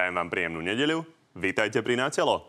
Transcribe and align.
Prajem 0.00 0.16
vám 0.16 0.32
príjemnú 0.32 0.64
nedeľu. 0.64 1.04
Vítajte 1.36 1.84
pri 1.84 1.92
Natelo. 1.92 2.40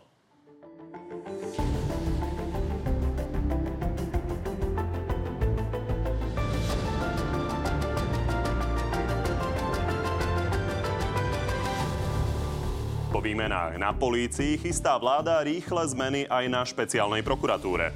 Po 13.11 13.19
výmenách 13.19 13.75
na 13.75 13.91
polícii 13.91 14.55
chystá 14.55 14.95
vláda 14.95 15.43
rýchle 15.43 15.83
zmeny 15.91 16.31
aj 16.31 16.47
na 16.47 16.63
špeciálnej 16.63 17.19
prokuratúre. 17.19 17.91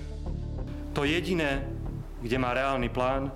To 0.91 1.07
jediné, 1.07 1.63
kde 2.19 2.35
má 2.35 2.51
reálny 2.51 2.91
plán, 2.91 3.31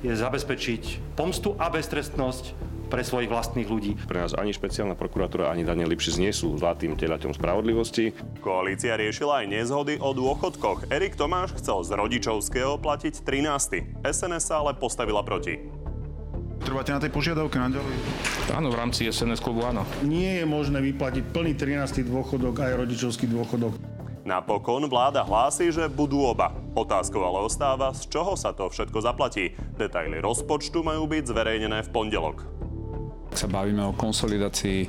je 0.00 0.16
zabezpečiť 0.16 1.12
pomstu 1.12 1.52
a 1.60 1.68
beztrestnosť 1.68 2.71
pre 2.92 3.00
svojich 3.00 3.32
vlastných 3.32 3.72
ľudí. 3.72 3.96
Pre 4.04 4.20
nás 4.20 4.36
ani 4.36 4.52
špeciálna 4.52 4.92
prokuratúra, 4.92 5.48
ani 5.48 5.64
Daniel 5.64 5.88
Lipšic 5.88 6.20
nie 6.20 6.28
sú 6.28 6.52
zlatým 6.60 6.92
telaťom 6.92 7.32
spravodlivosti. 7.32 8.12
Koalícia 8.44 9.00
riešila 9.00 9.40
aj 9.40 9.46
nezhody 9.48 9.96
o 9.96 10.12
dôchodkoch. 10.12 10.92
Erik 10.92 11.16
Tomáš 11.16 11.56
chcel 11.56 11.80
z 11.88 11.96
rodičovského 11.96 12.76
platiť 12.76 13.24
13. 13.24 14.04
SNS 14.04 14.44
sa 14.44 14.60
ale 14.60 14.76
postavila 14.76 15.24
proti. 15.24 15.56
Trváte 16.60 16.92
na 16.92 17.00
tej 17.00 17.10
požiadavke 17.10 17.56
naďalej? 17.56 17.96
Áno, 18.52 18.68
v 18.68 18.76
rámci 18.76 19.08
SNS 19.08 19.40
klubu 19.40 19.64
áno. 19.64 19.88
Nie 20.04 20.44
je 20.44 20.46
možné 20.46 20.84
vyplatiť 20.84 21.32
plný 21.32 21.56
13. 21.56 22.04
dôchodok 22.06 22.60
aj 22.60 22.76
rodičovský 22.76 23.24
dôchodok. 23.26 23.72
Napokon 24.22 24.86
vláda 24.86 25.26
hlási, 25.26 25.74
že 25.74 25.90
budú 25.90 26.22
oba. 26.22 26.54
Otázkou 26.78 27.26
ale 27.26 27.42
ostáva, 27.42 27.90
z 27.90 28.06
čoho 28.06 28.38
sa 28.38 28.54
to 28.54 28.70
všetko 28.70 29.02
zaplatí. 29.02 29.58
Detaily 29.74 30.22
rozpočtu 30.22 30.86
majú 30.86 31.10
byť 31.10 31.24
zverejnené 31.26 31.82
v 31.82 31.90
pondelok. 31.90 32.61
Ak 33.32 33.40
sa 33.40 33.48
bavíme 33.48 33.80
o 33.80 33.96
konsolidácii 33.96 34.80
e, 34.84 34.88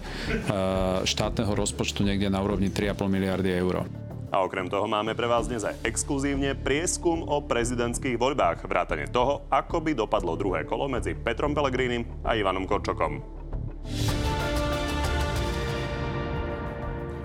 štátneho 1.07 1.55
rozpočtu 1.55 2.03
niekde 2.03 2.27
na 2.27 2.43
úrovni 2.43 2.67
3,5 2.67 3.07
miliardy 3.07 3.55
eur. 3.55 3.87
A 4.35 4.43
okrem 4.43 4.67
toho 4.67 4.83
máme 4.83 5.15
pre 5.15 5.31
vás 5.31 5.47
dnes 5.47 5.63
aj 5.63 5.79
exkluzívne 5.87 6.51
prieskum 6.51 7.23
o 7.23 7.39
prezidentských 7.39 8.19
voľbách, 8.19 8.67
vrátane 8.67 9.07
toho, 9.07 9.47
ako 9.47 9.79
by 9.79 9.95
dopadlo 9.95 10.35
druhé 10.35 10.67
kolo 10.67 10.91
medzi 10.91 11.15
Petrom 11.15 11.55
Pelegrínim 11.55 12.03
a 12.27 12.35
Ivanom 12.35 12.67
Korčokom. 12.67 13.23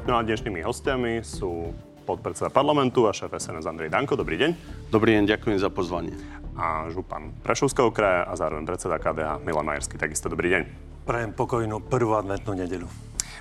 No 0.07 0.13
a 0.15 0.23
dnešnými 0.23 0.63
hostiami 0.63 1.27
sú 1.27 1.75
podpredseda 2.07 2.47
parlamentu 2.47 3.11
a 3.11 3.13
šéf 3.13 3.35
SNS 3.35 3.67
Andrej 3.67 3.91
Danko. 3.91 4.15
Dobrý 4.15 4.39
deň. 4.39 4.51
Dobrý 4.95 5.19
deň, 5.19 5.35
ďakujem 5.35 5.59
za 5.59 5.67
pozvanie. 5.75 6.15
A 6.55 6.87
župan 6.95 7.35
Prešovského 7.43 7.91
kraja 7.91 8.23
a 8.23 8.39
zároveň 8.39 8.71
predseda 8.71 9.03
KDH 9.03 9.43
Milan 9.43 9.67
Majerský. 9.67 9.99
Takisto 9.99 10.31
dobrý 10.31 10.55
deň. 10.55 10.88
Prajem 11.09 11.33
pokojnú 11.33 11.81
prvú 11.89 12.21
adventnú 12.21 12.53
nedeľu. 12.53 12.85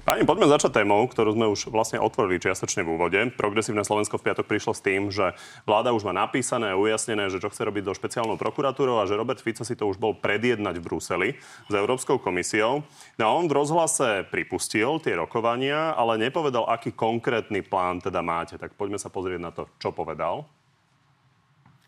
Pani, 0.07 0.23
poďme 0.23 0.47
začať 0.47 0.79
témou, 0.79 1.03
ktorú 1.03 1.35
sme 1.35 1.51
už 1.51 1.67
vlastne 1.67 1.99
otvorili 1.99 2.39
čiastočne 2.39 2.79
v 2.79 2.95
úvode. 2.95 3.19
Progresívne 3.35 3.83
Slovensko 3.83 4.15
v 4.15 4.31
piatok 4.31 4.47
prišlo 4.47 4.71
s 4.71 4.79
tým, 4.79 5.11
že 5.11 5.35
vláda 5.67 5.91
už 5.91 6.07
má 6.07 6.15
napísané 6.15 6.71
a 6.71 6.79
ujasnené, 6.79 7.27
že 7.27 7.43
čo 7.43 7.51
chce 7.51 7.67
robiť 7.67 7.83
do 7.83 7.91
špeciálnou 7.91 8.39
prokuratúrou 8.39 9.03
a 9.03 9.07
že 9.09 9.19
Robert 9.19 9.43
Fico 9.43 9.67
si 9.67 9.75
to 9.75 9.83
už 9.83 9.99
bol 9.99 10.15
predjednať 10.15 10.79
v 10.79 10.85
Bruseli 10.87 11.29
s 11.67 11.73
Európskou 11.75 12.23
komisiou. 12.23 12.87
No 13.19 13.23
a 13.27 13.35
on 13.35 13.51
v 13.51 13.59
rozhlase 13.59 14.23
pripustil 14.31 15.03
tie 15.03 15.19
rokovania, 15.19 15.91
ale 15.91 16.23
nepovedal, 16.23 16.71
aký 16.71 16.95
konkrétny 16.95 17.67
plán 17.67 17.99
teda 17.99 18.23
máte. 18.23 18.55
Tak 18.55 18.79
poďme 18.79 18.95
sa 18.95 19.11
pozrieť 19.11 19.43
na 19.43 19.51
to, 19.51 19.67
čo 19.75 19.91
povedal. 19.91 20.47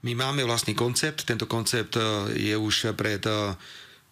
My 0.03 0.11
máme 0.11 0.43
vlastný 0.43 0.75
koncept. 0.75 1.23
Tento 1.23 1.47
koncept 1.47 1.95
e, 1.95 2.36
je 2.36 2.55
už 2.59 2.99
pred 2.99 3.23
e, 3.23 3.55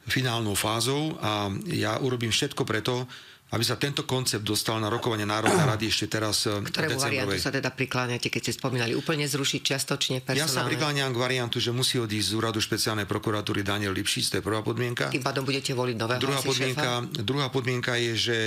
finálnou 0.08 0.55
fázou 0.55 1.19
a 1.19 1.52
ja 1.67 2.00
urobím 2.00 2.31
všetko 2.31 2.63
preto, 2.63 3.03
aby 3.47 3.63
sa 3.63 3.80
tento 3.80 4.03
koncept 4.03 4.44
dostal 4.44 4.75
na 4.83 4.91
rokovanie 4.91 5.23
Národnej 5.23 5.63
rady 5.63 5.88
ešte 5.88 6.19
teraz 6.19 6.44
eh, 6.52 6.59
Ktorému 6.59 7.00
variantu 7.00 7.39
sa 7.39 7.52
teda 7.52 7.72
prikláňate, 7.72 8.28
keď 8.28 8.41
ste 8.44 8.53
spomínali 8.59 8.91
úplne 8.91 9.23
zrušiť 9.23 9.61
čiastočne 9.63 10.17
personálne? 10.19 10.52
Ja 10.52 10.52
sa 10.52 10.67
prikláňam 10.67 11.16
k 11.16 11.19
variantu, 11.19 11.63
že 11.63 11.72
musí 11.72 11.96
odísť 11.96 12.28
z 12.28 12.34
úradu 12.35 12.59
špeciálnej 12.59 13.07
prokuratúry 13.07 13.63
Daniel 13.63 13.96
Lipšic, 13.96 14.25
to 14.31 14.35
je 14.40 14.44
prvá 14.44 14.59
podmienka. 14.59 15.07
Tým 15.07 15.23
pádom 15.23 15.47
budete 15.47 15.72
voliť 15.72 15.96
nového 15.96 16.19
druhá 16.19 16.41
podmienka, 16.44 16.91
šéfa? 17.07 17.23
druhá 17.23 17.47
podmienka 17.47 17.96
je, 17.96 18.12
že 18.19 18.38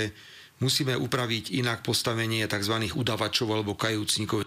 musíme 0.61 0.93
upraviť 0.93 1.49
inak 1.57 1.81
postavenie 1.81 2.45
tzv. 2.45 2.93
udavačov 2.93 3.49
alebo 3.49 3.73
kajúcnikov. 3.73 4.45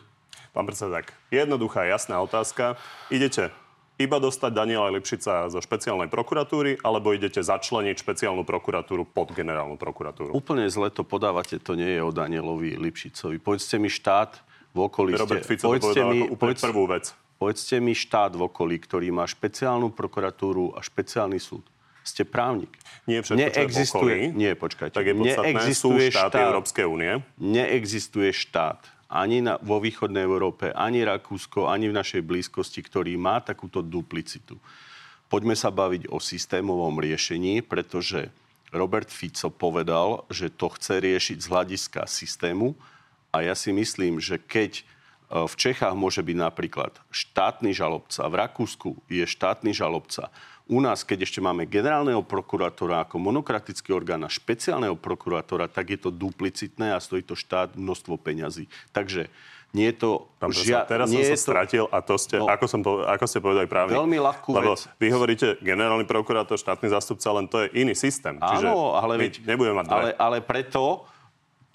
Pán 0.54 0.70
predseda, 0.70 1.03
tak 1.03 1.19
jednoduchá, 1.34 1.82
jasná 1.91 2.22
otázka. 2.22 2.78
Idete 3.10 3.63
iba 3.94 4.19
dostať 4.19 4.50
Daniela 4.50 4.91
Lipšica 4.91 5.47
zo 5.50 5.60
špeciálnej 5.62 6.10
prokuratúry, 6.10 6.82
alebo 6.82 7.15
idete 7.15 7.38
začleniť 7.43 7.94
špeciálnu 7.94 8.43
prokuratúru 8.43 9.06
pod 9.06 9.31
generálnu 9.31 9.78
prokuratúru? 9.78 10.34
Úplne 10.34 10.66
zle 10.66 10.91
to 10.91 11.06
podávate, 11.06 11.62
to 11.62 11.78
nie 11.78 11.99
je 11.99 12.00
o 12.03 12.10
Danielovi 12.10 12.75
Lipšicovi. 12.75 13.38
Povedzte 13.38 13.78
mi 13.78 13.87
štát 13.87 14.43
v 14.75 14.78
okolí... 14.83 15.15
Robert 15.15 15.47
Fico 15.47 15.71
povedzte 15.71 16.03
to 16.03 16.10
mi, 16.10 16.19
ako 16.27 16.34
povedz, 16.34 16.60
prvú 16.62 16.84
vec. 16.91 17.04
Povedzte 17.38 17.77
mi 17.78 17.94
štát 17.94 18.34
v 18.34 18.43
okolí, 18.50 18.77
ktorý 18.83 19.15
má 19.15 19.27
špeciálnu 19.27 19.94
prokuratúru 19.94 20.75
a 20.75 20.83
špeciálny 20.83 21.38
súd. 21.38 21.62
Ste 22.04 22.28
právnik. 22.28 22.69
Nie 23.09 23.25
všetko, 23.25 23.41
Neexistuje, 23.41 23.65
čo 23.65 23.81
je 23.81 23.88
v 23.88 23.97
okolí, 23.97 24.21
nie, 24.37 24.53
počkajte. 24.53 24.93
Tak 24.93 25.06
je 25.09 25.15
podstatné, 25.16 25.50
Neexistuje 25.56 26.04
sú 26.04 26.12
štáty 26.12 26.37
štát, 26.37 26.47
Európskej 26.53 26.84
únie. 26.84 27.12
Neexistuje 27.41 28.31
štát, 28.33 28.81
ani 29.09 29.44
na, 29.44 29.60
vo 29.60 29.78
východnej 29.78 30.25
Európe, 30.25 30.72
ani 30.72 31.04
Rakúsko, 31.04 31.69
ani 31.69 31.91
v 31.91 31.97
našej 31.97 32.22
blízkosti, 32.25 32.81
ktorý 32.82 33.15
má 33.20 33.41
takúto 33.41 33.84
duplicitu. 33.84 34.56
Poďme 35.28 35.56
sa 35.56 35.72
baviť 35.72 36.12
o 36.12 36.22
systémovom 36.22 37.00
riešení, 37.00 37.65
pretože 37.65 38.31
Robert 38.75 39.10
Fico 39.10 39.54
povedal, 39.54 40.26
že 40.31 40.50
to 40.50 40.70
chce 40.75 40.98
riešiť 40.98 41.38
z 41.38 41.50
hľadiska 41.50 42.00
systému 42.10 42.75
a 43.31 43.42
ja 43.47 43.54
si 43.54 43.70
myslím, 43.70 44.19
že 44.19 44.38
keď 44.38 44.82
e, 44.82 44.82
v 45.47 45.54
Čechách 45.54 45.94
môže 45.94 46.22
byť 46.22 46.36
napríklad 46.38 46.92
štátny 47.10 47.71
žalobca, 47.71 48.26
v 48.26 48.34
Rakúsku 48.34 48.91
je 49.06 49.26
štátny 49.26 49.71
žalobca, 49.71 50.31
u 50.64 50.80
nás, 50.80 51.04
keď 51.04 51.28
ešte 51.28 51.44
máme 51.44 51.69
generálneho 51.69 52.25
prokurátora 52.25 53.04
ako 53.04 53.20
monokratický 53.20 53.92
orgán 53.92 54.25
a 54.25 54.32
špeciálneho 54.32 54.97
prokurátora, 54.97 55.69
tak 55.69 55.92
je 55.92 55.98
to 56.00 56.10
duplicitné 56.10 56.97
a 56.97 56.98
stojí 57.00 57.20
to 57.20 57.36
štát 57.36 57.76
množstvo 57.76 58.16
peňazí. 58.16 58.72
Takže 58.97 59.28
nie 59.76 59.92
je 59.92 59.97
to... 60.00 60.10
Pán 60.41 60.54
žia... 60.56 60.88
Teraz 60.88 61.12
nie 61.12 61.20
som 61.20 61.34
sa 61.34 61.36
to... 61.36 61.44
stratil 61.44 61.84
a 61.92 61.98
to 62.00 62.14
ste, 62.16 62.41
no, 62.41 62.48
ako, 62.48 62.64
som 62.64 62.80
to, 62.80 63.04
ako 63.04 63.24
ste 63.28 63.44
povedali 63.44 63.69
právne. 63.69 63.92
Veľmi 63.92 64.19
ľahkú 64.22 64.50
Lebo 64.56 64.72
vec. 64.72 64.88
vy 64.97 65.08
hovoríte 65.12 65.47
generálny 65.60 66.08
prokurátor, 66.08 66.56
štátny 66.56 66.88
zástupca, 66.88 67.28
len 67.34 67.44
to 67.44 67.60
je 67.66 67.84
iný 67.84 67.92
systém. 67.92 68.41
Áno, 68.41 68.48
Čiže 68.48 68.66
ale, 68.72 69.14
my 69.20 69.28
nebudeme 69.44 69.76
mať 69.82 69.86
dve. 69.91 69.94
ale, 69.98 70.10
ale 70.16 70.38
preto 70.41 71.04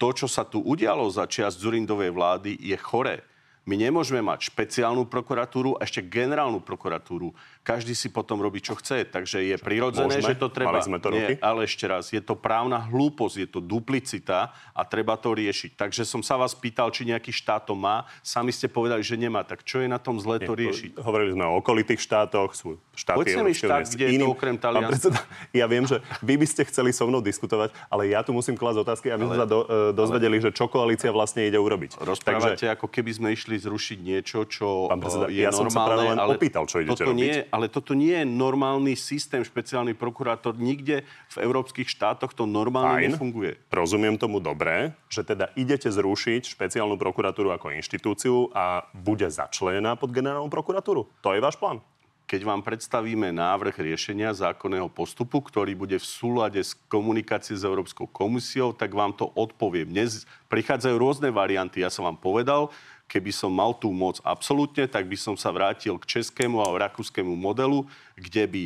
to, 0.00 0.08
čo 0.16 0.26
sa 0.26 0.48
tu 0.48 0.64
udialo 0.64 1.04
za 1.12 1.28
čias 1.28 1.60
Zurindovej 1.60 2.10
vlády, 2.10 2.56
je 2.56 2.74
choré. 2.80 3.20
My 3.68 3.76
nemôžeme 3.76 4.24
mať 4.24 4.48
špeciálnu 4.48 5.04
prokuratúru 5.04 5.76
a 5.76 5.84
ešte 5.84 6.00
generálnu 6.00 6.64
prokuratúru. 6.64 7.36
Každý 7.60 7.92
si 7.92 8.08
potom 8.08 8.40
robí, 8.40 8.64
čo 8.64 8.72
chce. 8.72 9.04
Takže 9.04 9.44
je 9.44 9.56
prirodzené, 9.60 10.16
Môžeme? 10.16 10.32
že 10.32 10.40
to 10.40 10.48
treba... 10.48 10.80
Mali 10.80 10.88
sme 10.88 10.98
to 10.98 11.12
Nie, 11.12 11.36
ale 11.44 11.68
ešte 11.68 11.84
raz, 11.84 12.08
je 12.08 12.18
to 12.24 12.32
právna 12.34 12.80
hlúposť, 12.88 13.36
je 13.36 13.48
to 13.52 13.60
duplicita 13.60 14.50
a 14.72 14.82
treba 14.88 15.14
to 15.20 15.36
riešiť. 15.36 15.76
Takže 15.76 16.08
som 16.08 16.24
sa 16.24 16.40
vás 16.40 16.56
pýtal, 16.56 16.88
či 16.88 17.04
nejaký 17.04 17.30
štát 17.30 17.68
to 17.68 17.76
má. 17.76 18.08
Sami 18.24 18.48
ste 18.50 18.66
povedali, 18.66 19.04
že 19.04 19.20
nemá. 19.20 19.44
Tak 19.44 19.62
čo 19.62 19.84
je 19.84 19.88
na 19.92 20.00
tom 20.00 20.16
zle 20.16 20.40
to 20.40 20.56
riešiť? 20.56 20.96
Hovorili 20.96 21.36
sme 21.36 21.44
o 21.44 21.60
okolitých 21.60 22.00
štátoch, 22.00 22.56
sú 22.56 22.80
štáty 22.96 23.22
Poďte 23.22 23.44
mi 23.44 23.52
štát, 23.52 23.84
kde 23.86 24.04
je 24.08 24.18
to 24.18 24.32
okrem 24.32 24.56
Talianska. 24.56 25.12
Ja 25.52 25.66
viem, 25.68 25.84
že 25.84 26.00
vy 26.24 26.40
by 26.40 26.46
ste 26.46 26.62
chceli 26.64 26.96
so 26.96 27.04
mnou 27.04 27.20
diskutovať, 27.20 27.76
ale 27.92 28.08
ja 28.12 28.24
tu 28.24 28.32
musím 28.32 28.56
klásť 28.56 28.82
otázky, 28.82 29.06
aby 29.12 29.28
sme 29.28 29.36
sa 29.36 29.46
do, 29.48 29.66
e, 29.68 29.92
dozvedeli, 29.92 30.40
že 30.40 30.50
čo 30.54 30.70
koalícia 30.70 31.12
vlastne 31.12 31.44
ide 31.44 31.58
urobiť. 31.58 32.00
Rozprávate, 32.00 32.56
Takže, 32.56 32.66
ako 32.72 32.86
keby 32.88 33.10
sme 33.12 33.28
išli 33.34 33.59
zrušiť 33.60 33.98
niečo, 34.00 34.48
čo 34.48 34.88
Pán 34.88 35.04
predseda, 35.04 35.28
je 35.28 35.44
ja 35.44 35.52
normálne. 35.52 35.60
som 35.60 35.68
sa 35.68 35.80
práve 35.84 36.04
len 36.08 36.18
ale 36.18 36.34
opýtal, 36.40 36.64
čo 36.64 36.80
idete 36.80 37.04
toto 37.04 37.12
robiť. 37.12 37.20
Nie, 37.20 37.36
ale 37.52 37.66
toto 37.68 37.92
nie 37.92 38.16
je 38.16 38.24
normálny 38.24 38.96
systém, 38.96 39.44
špeciálny 39.44 39.92
prokurátor. 39.92 40.56
Nikde 40.56 41.04
v 41.04 41.36
európskych 41.44 41.86
štátoch 41.86 42.32
to 42.32 42.48
normálne 42.48 43.04
Fajn. 43.04 43.12
nefunguje. 43.14 43.52
Rozumiem 43.68 44.16
tomu 44.16 44.40
dobre, 44.40 44.96
že 45.12 45.22
teda 45.22 45.52
idete 45.54 45.92
zrušiť 45.92 46.56
špeciálnu 46.56 46.96
prokuratúru 46.96 47.52
ako 47.52 47.76
inštitúciu 47.76 48.48
a 48.56 48.88
bude 48.96 49.28
začlenená 49.28 50.00
pod 50.00 50.10
generálnu 50.10 50.48
prokuratúru. 50.48 51.04
To 51.20 51.36
je 51.36 51.44
váš 51.44 51.60
plán? 51.60 51.84
Keď 52.30 52.46
vám 52.46 52.62
predstavíme 52.62 53.34
návrh 53.34 53.74
riešenia 53.74 54.30
zákonného 54.30 54.86
postupu, 54.86 55.42
ktorý 55.42 55.74
bude 55.74 55.98
v 55.98 56.06
súlade 56.06 56.62
s 56.62 56.78
komunikáciou 56.86 57.58
s 57.58 57.66
Európskou 57.66 58.06
komisiou, 58.06 58.70
tak 58.70 58.94
vám 58.94 59.10
to 59.10 59.34
odpoviem. 59.34 59.90
Dnes 59.90 60.30
prichádzajú 60.46 60.94
rôzne 60.94 61.34
varianty. 61.34 61.82
Ja 61.82 61.90
som 61.90 62.06
vám 62.06 62.22
povedal, 62.22 62.70
keby 63.10 63.34
som 63.34 63.50
mal 63.50 63.74
tú 63.74 63.90
moc 63.90 64.22
absolútne, 64.22 64.86
tak 64.86 65.10
by 65.10 65.18
som 65.18 65.34
sa 65.34 65.50
vrátil 65.50 65.98
k 65.98 66.22
českému 66.22 66.62
a 66.62 66.70
rakúskému 66.86 67.34
modelu, 67.34 67.82
kde 68.14 68.46
by 68.46 68.62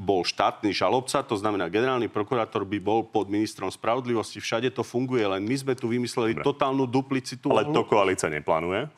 bol 0.00 0.24
štátny 0.24 0.72
žalobca, 0.72 1.20
to 1.20 1.36
znamená 1.36 1.68
generálny 1.68 2.08
prokurátor 2.08 2.64
by 2.64 2.80
bol 2.80 3.04
pod 3.04 3.28
ministrom 3.28 3.68
spravodlivosti. 3.68 4.40
Všade 4.40 4.72
to 4.72 4.80
funguje, 4.80 5.20
len 5.28 5.44
my 5.44 5.56
sme 5.60 5.74
tu 5.76 5.92
vymysleli 5.92 6.40
Dobre. 6.40 6.46
totálnu 6.46 6.88
duplicitu. 6.88 7.52
Ale 7.52 7.68
to 7.68 7.84
koalícia 7.84 8.32
neplánuje? 8.32 8.88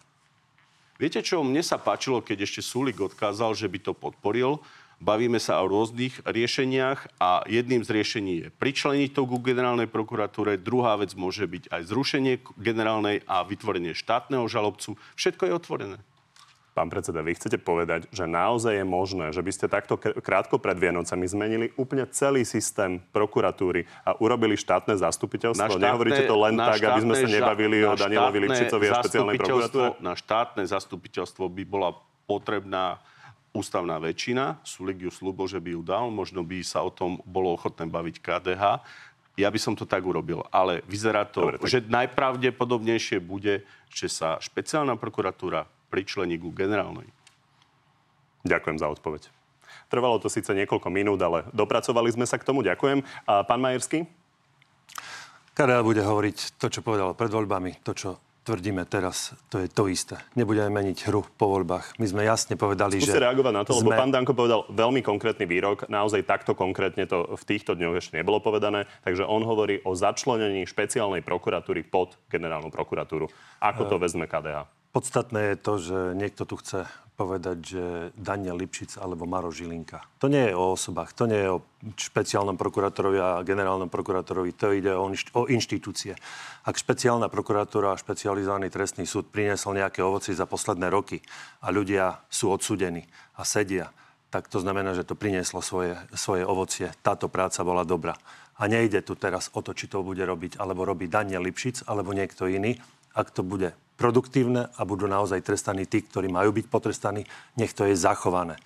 Viete 1.02 1.18
čo, 1.18 1.42
mne 1.42 1.58
sa 1.66 1.82
páčilo, 1.82 2.22
keď 2.22 2.46
ešte 2.46 2.62
Sulik 2.62 3.02
odkázal, 3.02 3.58
že 3.58 3.66
by 3.66 3.78
to 3.82 3.92
podporil. 3.98 4.62
Bavíme 5.02 5.42
sa 5.42 5.58
o 5.58 5.66
rôznych 5.66 6.22
riešeniach 6.22 7.18
a 7.18 7.42
jedným 7.50 7.82
z 7.82 7.90
riešení 7.90 8.34
je 8.38 8.48
pričleniť 8.54 9.10
to 9.10 9.26
ku 9.26 9.42
generálnej 9.42 9.90
prokuratúre, 9.90 10.62
druhá 10.62 10.94
vec 10.94 11.18
môže 11.18 11.42
byť 11.42 11.74
aj 11.74 11.82
zrušenie 11.90 12.38
generálnej 12.54 13.26
a 13.26 13.42
vytvorenie 13.42 13.98
štátneho 13.98 14.46
žalobcu. 14.46 14.94
Všetko 15.18 15.50
je 15.50 15.52
otvorené. 15.58 15.98
Pán 16.72 16.86
predseda, 16.88 17.20
vy 17.20 17.34
chcete 17.34 17.58
povedať, 17.60 18.08
že 18.14 18.30
naozaj 18.30 18.78
je 18.78 18.86
možné, 18.86 19.26
že 19.34 19.42
by 19.44 19.50
ste 19.52 19.66
takto 19.68 19.98
krátko 19.98 20.56
pred 20.62 20.78
Vianocami 20.78 21.26
zmenili 21.26 21.66
úplne 21.74 22.06
celý 22.08 22.46
systém 22.46 23.02
prokuratúry 23.12 23.84
a 24.06 24.16
urobili 24.22 24.54
štátne 24.54 24.96
zastupiteľstvo? 24.96 25.60
Na 25.60 25.68
štátne, 25.68 25.84
Nehovoríte 25.84 26.24
to 26.30 26.36
len 26.38 26.54
tak, 26.56 26.80
aby 26.80 27.00
sme 27.04 27.14
sa 27.18 27.28
nebavili 27.28 27.82
o 27.84 27.92
Danielovi 27.92 28.38
Lipšicovi 28.48 28.86
a 28.88 28.92
špeciálnej 29.02 29.36
prokuratúre? 29.36 29.88
Na 29.98 30.14
štátne 30.14 30.62
zastupiteľstvo 30.64 31.50
by 31.50 31.62
bola 31.66 31.92
potrebná 32.24 33.02
ústavná 33.52 34.00
väčšina. 34.00 34.64
Sulik 34.64 35.04
ju 35.04 35.12
slúbol, 35.12 35.46
že 35.46 35.60
by 35.60 35.76
ju 35.76 35.82
dal. 35.84 36.08
Možno 36.08 36.40
by 36.42 36.64
sa 36.64 36.80
o 36.82 36.90
tom 36.90 37.20
bolo 37.28 37.52
ochotné 37.52 37.84
baviť 37.86 38.16
KDH. 38.20 38.64
Ja 39.36 39.48
by 39.48 39.58
som 39.60 39.76
to 39.76 39.88
tak 39.88 40.04
urobil. 40.04 40.44
Ale 40.52 40.84
vyzerá 40.88 41.24
to, 41.28 41.48
Dobre, 41.48 41.60
tak... 41.60 41.68
že 41.68 41.84
najpravdepodobnejšie 41.88 43.20
bude, 43.20 43.64
že 43.92 44.08
sa 44.08 44.40
špeciálna 44.40 44.96
prokuratúra 44.96 45.68
pričlení 45.92 46.40
ku 46.40 46.52
generálnej. 46.52 47.08
Ďakujem 48.42 48.76
za 48.80 48.88
odpoveď. 48.88 49.28
Trvalo 49.92 50.16
to 50.16 50.32
síce 50.32 50.48
niekoľko 50.48 50.88
minút, 50.88 51.20
ale 51.20 51.44
dopracovali 51.52 52.08
sme 52.08 52.24
sa 52.24 52.40
k 52.40 52.48
tomu. 52.48 52.64
Ďakujem. 52.64 53.04
A 53.28 53.44
pán 53.44 53.60
Majerský? 53.60 54.08
KDA 55.52 55.84
bude 55.84 56.00
hovoriť 56.00 56.56
to, 56.56 56.72
čo 56.72 56.80
povedal 56.80 57.12
pred 57.12 57.28
voľbami, 57.28 57.84
to, 57.84 57.92
čo 57.92 58.16
tvrdíme 58.42 58.82
teraz, 58.86 59.34
to 59.48 59.62
je 59.62 59.70
to 59.70 59.86
isté. 59.86 60.18
Nebudeme 60.34 60.70
meniť 60.70 61.08
hru 61.08 61.22
po 61.38 61.46
voľbách. 61.50 61.98
My 61.98 62.06
sme 62.10 62.22
jasne 62.26 62.58
povedali, 62.58 62.98
Skúste 62.98 63.18
že... 63.18 63.24
reagovať 63.24 63.54
na 63.54 63.62
to, 63.62 63.72
sme... 63.78 63.94
lebo 63.94 63.98
pán 63.98 64.10
Danko 64.10 64.34
povedal 64.34 64.66
veľmi 64.70 65.00
konkrétny 65.00 65.46
výrok. 65.46 65.86
Naozaj 65.86 66.26
takto 66.26 66.58
konkrétne 66.58 67.06
to 67.06 67.38
v 67.38 67.42
týchto 67.46 67.78
dňoch 67.78 68.02
ešte 68.02 68.18
nebolo 68.18 68.42
povedané. 68.42 68.90
Takže 69.06 69.22
on 69.26 69.46
hovorí 69.46 69.78
o 69.86 69.94
začlenení 69.94 70.66
špeciálnej 70.66 71.22
prokuratúry 71.22 71.86
pod 71.86 72.18
generálnu 72.26 72.68
prokuratúru. 72.68 73.30
Ako 73.62 73.86
to 73.86 73.96
vezme 74.02 74.26
KDH? 74.26 74.81
Podstatné 74.92 75.40
je 75.52 75.56
to, 75.56 75.72
že 75.80 75.98
niekto 76.12 76.44
tu 76.44 76.60
chce 76.60 76.84
povedať, 77.16 77.58
že 77.60 77.84
Daniel 78.16 78.60
Lipšic 78.60 78.96
alebo 79.00 79.28
Maro 79.28 79.52
Žilinka. 79.52 80.04
To 80.20 80.32
nie 80.32 80.48
je 80.48 80.54
o 80.56 80.76
osobách, 80.76 81.12
to 81.16 81.28
nie 81.28 81.40
je 81.40 81.48
o 81.48 81.64
špeciálnom 81.96 82.56
prokurátorovi 82.56 83.18
a 83.20 83.44
generálnom 83.44 83.92
prokurátorovi, 83.92 84.56
to 84.56 84.72
ide 84.72 84.92
o, 84.92 85.08
o 85.12 85.42
inštitúcie. 85.48 86.16
Ak 86.64 86.80
špeciálna 86.80 87.28
prokuratúra 87.32 87.92
a 87.92 88.00
špecializovaný 88.00 88.72
trestný 88.72 89.04
súd 89.04 89.28
priniesol 89.28 89.76
nejaké 89.76 90.00
ovoci 90.00 90.32
za 90.32 90.48
posledné 90.48 90.88
roky 90.88 91.20
a 91.64 91.68
ľudia 91.68 92.24
sú 92.32 92.52
odsudení 92.52 93.04
a 93.36 93.44
sedia, 93.44 93.92
tak 94.32 94.48
to 94.48 94.64
znamená, 94.64 94.96
že 94.96 95.04
to 95.04 95.12
prinieslo 95.12 95.60
svoje, 95.60 95.92
svoje 96.16 96.48
ovocie. 96.48 96.88
Táto 97.04 97.28
práca 97.28 97.60
bola 97.60 97.84
dobrá. 97.84 98.16
A 98.56 98.64
nejde 98.64 99.04
tu 99.04 99.12
teraz 99.12 99.52
o 99.52 99.60
to, 99.60 99.76
či 99.76 99.92
to 99.92 100.00
bude 100.00 100.24
robiť, 100.24 100.56
alebo 100.56 100.88
robí 100.88 101.04
Daniel 101.04 101.44
Lipšic, 101.44 101.84
alebo 101.84 102.16
niekto 102.16 102.48
iný. 102.48 102.80
Ak 103.12 103.28
to 103.28 103.44
bude 103.44 103.76
produktívne 103.94 104.72
a 104.74 104.80
budú 104.82 105.06
naozaj 105.06 105.44
trestaní 105.44 105.86
tí, 105.86 106.02
ktorí 106.02 106.28
majú 106.32 106.50
byť 106.52 106.66
potrestaní, 106.68 107.22
nech 107.56 107.72
to 107.76 107.86
je 107.86 107.94
zachované. 107.94 108.58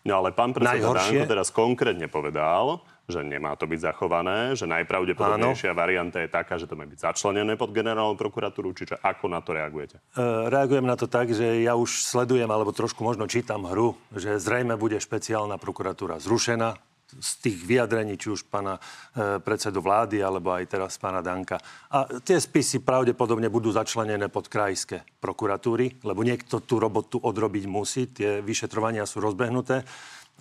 No 0.00 0.24
ale 0.24 0.32
pán 0.32 0.56
predseda 0.56 0.80
Najhoršie... 0.80 1.24
Danko 1.24 1.32
teraz 1.32 1.48
konkrétne 1.52 2.08
povedal, 2.08 2.80
že 3.10 3.20
nemá 3.20 3.52
to 3.58 3.66
byť 3.68 3.80
zachované, 3.92 4.54
že 4.56 4.64
najpravdepodobnejšia 4.70 5.74
Áno. 5.74 5.80
varianta 5.82 6.22
je 6.22 6.30
taká, 6.30 6.56
že 6.56 6.70
to 6.70 6.78
má 6.78 6.86
byť 6.86 7.10
začlenené 7.10 7.58
pod 7.58 7.74
generálnu 7.74 8.14
prokuratúru, 8.14 8.72
čiže 8.72 8.96
ako 9.02 9.26
na 9.28 9.42
to 9.42 9.52
reagujete? 9.52 9.98
E, 10.14 10.22
reagujem 10.48 10.86
na 10.86 10.96
to 10.96 11.10
tak, 11.10 11.28
že 11.34 11.60
ja 11.60 11.76
už 11.76 12.06
sledujem, 12.06 12.48
alebo 12.48 12.72
trošku 12.72 13.02
možno 13.02 13.26
čítam 13.26 13.66
hru, 13.66 13.98
že 14.14 14.40
zrejme 14.40 14.78
bude 14.78 14.96
špeciálna 14.96 15.58
prokuratúra 15.58 16.22
zrušená, 16.22 16.78
z 17.18 17.30
tých 17.42 17.58
vyjadrení, 17.66 18.14
či 18.14 18.30
už 18.30 18.46
pána 18.46 18.78
e, 18.78 19.42
predsedu 19.42 19.82
vlády, 19.82 20.22
alebo 20.22 20.54
aj 20.54 20.70
teraz 20.70 20.94
pána 20.96 21.18
Danka. 21.18 21.58
A 21.90 22.06
tie 22.22 22.38
spisy 22.38 22.86
pravdepodobne 22.86 23.50
budú 23.50 23.74
začlenené 23.74 24.30
pod 24.30 24.46
krajské 24.46 25.02
prokuratúry, 25.18 26.06
lebo 26.06 26.22
niekto 26.22 26.62
tú 26.62 26.78
robotu 26.78 27.18
odrobiť 27.18 27.64
musí. 27.66 28.06
Tie 28.06 28.38
vyšetrovania 28.40 29.02
sú 29.08 29.18
rozbehnuté, 29.18 29.82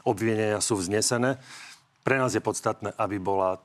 obvinenia 0.06 0.62
sú 0.62 0.78
vznesené. 0.78 1.42
Pre 2.06 2.16
nás 2.16 2.38
je 2.38 2.42
podstatné, 2.44 2.94
aby 2.96 3.18
bola 3.18 3.58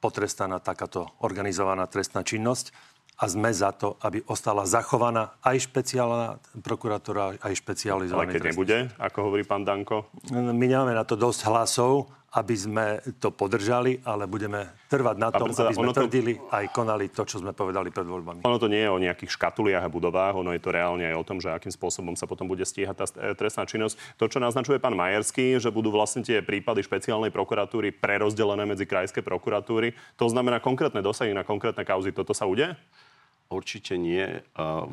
potrestaná 0.00 0.60
takáto 0.60 1.12
organizovaná 1.20 1.84
trestná 1.84 2.24
činnosť 2.24 2.72
a 3.20 3.28
sme 3.28 3.52
za 3.52 3.76
to, 3.76 4.00
aby 4.00 4.24
ostala 4.32 4.64
zachovaná 4.64 5.36
aj 5.44 5.68
špeciálna 5.68 6.40
prokuratúra, 6.64 7.36
aj 7.36 7.52
špecializovaná. 7.52 8.32
Ale 8.32 8.36
keď 8.40 8.48
nebude, 8.48 8.78
ako 8.96 9.18
hovorí 9.28 9.44
pán 9.44 9.68
Danko? 9.68 10.08
My 10.32 10.64
nemáme 10.64 10.96
na 10.96 11.04
to 11.04 11.20
dosť 11.20 11.44
hlasov 11.52 12.08
aby 12.30 12.54
sme 12.54 13.02
to 13.18 13.34
podržali, 13.34 13.98
ale 14.06 14.30
budeme 14.30 14.70
trvať 14.86 15.16
na 15.18 15.34
tom, 15.34 15.50
predseda, 15.50 15.74
aby 15.74 15.82
sme 15.82 15.90
tvrdili 15.90 16.32
to... 16.38 16.46
aj 16.54 16.64
konali 16.70 17.10
to, 17.10 17.26
čo 17.26 17.42
sme 17.42 17.50
povedali 17.50 17.90
pred 17.90 18.06
voľbami. 18.06 18.46
Ono 18.46 18.58
to 18.62 18.70
nie 18.70 18.86
je 18.86 18.90
o 18.90 19.02
nejakých 19.02 19.34
škatuliach 19.34 19.82
a 19.82 19.90
budovách, 19.90 20.38
ono 20.38 20.54
je 20.54 20.62
to 20.62 20.70
reálne 20.70 21.02
aj 21.02 21.18
o 21.18 21.26
tom, 21.26 21.42
že 21.42 21.50
akým 21.50 21.74
spôsobom 21.74 22.14
sa 22.14 22.30
potom 22.30 22.46
bude 22.46 22.62
stíhať 22.62 22.94
tá 22.94 23.06
trestná 23.34 23.66
činnosť. 23.66 23.98
To, 24.14 24.30
čo 24.30 24.38
naznačuje 24.38 24.78
pán 24.78 24.94
Majerský, 24.94 25.58
že 25.58 25.74
budú 25.74 25.90
vlastne 25.90 26.22
tie 26.22 26.38
prípady 26.38 26.86
špeciálnej 26.86 27.34
prokuratúry 27.34 27.90
prerozdelené 27.90 28.62
medzi 28.62 28.86
krajské 28.86 29.26
prokuratúry, 29.26 29.98
to 30.14 30.30
znamená 30.30 30.62
konkrétne 30.62 31.02
dosahy 31.02 31.34
na 31.34 31.42
konkrétne 31.42 31.82
kauzy. 31.82 32.14
Toto 32.14 32.30
sa 32.30 32.46
udeje? 32.46 32.78
Určite 33.50 33.98
nie. 33.98 34.22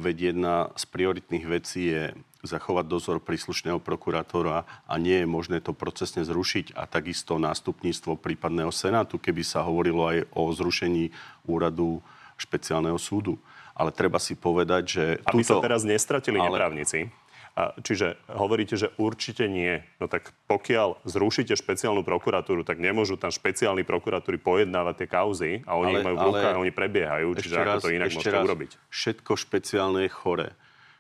Veď 0.02 0.34
jedna 0.34 0.74
z 0.74 0.90
prioritných 0.90 1.46
vecí 1.46 1.94
je 1.94 2.18
zachovať 2.48 2.86
dozor 2.88 3.20
príslušného 3.20 3.84
prokurátora 3.84 4.64
a 4.88 4.94
nie 4.96 5.22
je 5.22 5.28
možné 5.28 5.60
to 5.60 5.76
procesne 5.76 6.24
zrušiť 6.24 6.74
a 6.74 6.88
takisto 6.88 7.36
nástupníctvo 7.36 8.16
prípadného 8.16 8.72
senátu, 8.72 9.20
keby 9.20 9.44
sa 9.44 9.68
hovorilo 9.68 10.08
aj 10.08 10.18
o 10.32 10.50
zrušení 10.56 11.12
úradu 11.44 12.00
špeciálneho 12.40 12.98
súdu. 12.98 13.36
Ale 13.78 13.94
treba 13.94 14.18
si 14.18 14.34
povedať, 14.34 14.84
že... 14.88 15.06
Aby 15.28 15.44
túto... 15.46 15.62
sa 15.62 15.62
teraz 15.62 15.86
nestratili 15.86 16.42
ale... 16.42 16.50
neprávnici. 16.50 17.14
A, 17.58 17.74
čiže 17.82 18.22
hovoríte, 18.30 18.78
že 18.78 18.94
určite 19.02 19.50
nie. 19.50 19.82
No 19.98 20.06
tak 20.06 20.30
pokiaľ 20.46 21.02
zrušíte 21.10 21.58
špeciálnu 21.58 22.06
prokuratúru, 22.06 22.62
tak 22.62 22.78
nemôžu 22.78 23.18
tam 23.18 23.34
špeciálni 23.34 23.82
prokuratúry 23.82 24.38
pojednávať 24.38 24.94
tie 25.02 25.08
kauzy 25.10 25.52
a 25.66 25.74
oni 25.74 25.98
ale, 25.98 26.06
majú 26.06 26.16
v 26.22 26.26
rukách 26.30 26.54
a 26.54 26.62
oni 26.62 26.70
prebiehajú. 26.70 27.34
Čiže 27.34 27.58
raz, 27.58 27.82
ako 27.82 27.90
to 27.90 27.98
inak 27.98 28.14
môžete 28.14 28.30
raz, 28.30 28.46
urobiť? 28.46 28.72
Všetko 28.94 29.32
špeciálne 29.42 30.06
je 30.06 30.12
chore. 30.14 30.48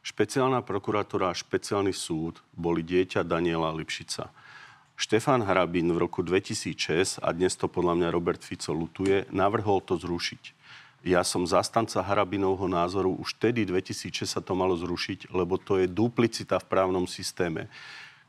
Špeciálna 0.08 0.64
prokuratúra 0.64 1.28
a 1.28 1.36
špeciálny 1.36 1.92
súd 1.92 2.40
boli 2.56 2.80
dieťa 2.80 3.28
Daniela 3.28 3.76
Lipšica. 3.76 4.32
Štefán 4.96 5.44
Hrabin 5.44 5.92
v 5.92 6.00
roku 6.00 6.24
2006, 6.24 7.20
a 7.20 7.36
dnes 7.36 7.60
to 7.60 7.68
podľa 7.68 8.00
mňa 8.00 8.16
Robert 8.16 8.40
Fico 8.40 8.72
lutuje, 8.72 9.28
navrhol 9.36 9.84
to 9.84 10.00
zrušiť. 10.00 10.56
Ja 11.04 11.28
som 11.28 11.44
zastanca 11.44 12.00
Harabinovho 12.00 12.72
názoru, 12.72 13.20
už 13.20 13.36
vtedy 13.36 13.68
2006 13.68 14.32
sa 14.32 14.40
to 14.40 14.56
malo 14.56 14.80
zrušiť, 14.80 15.28
lebo 15.36 15.60
to 15.60 15.76
je 15.76 15.92
duplicita 15.92 16.56
v 16.56 16.70
právnom 16.72 17.04
systéme. 17.04 17.68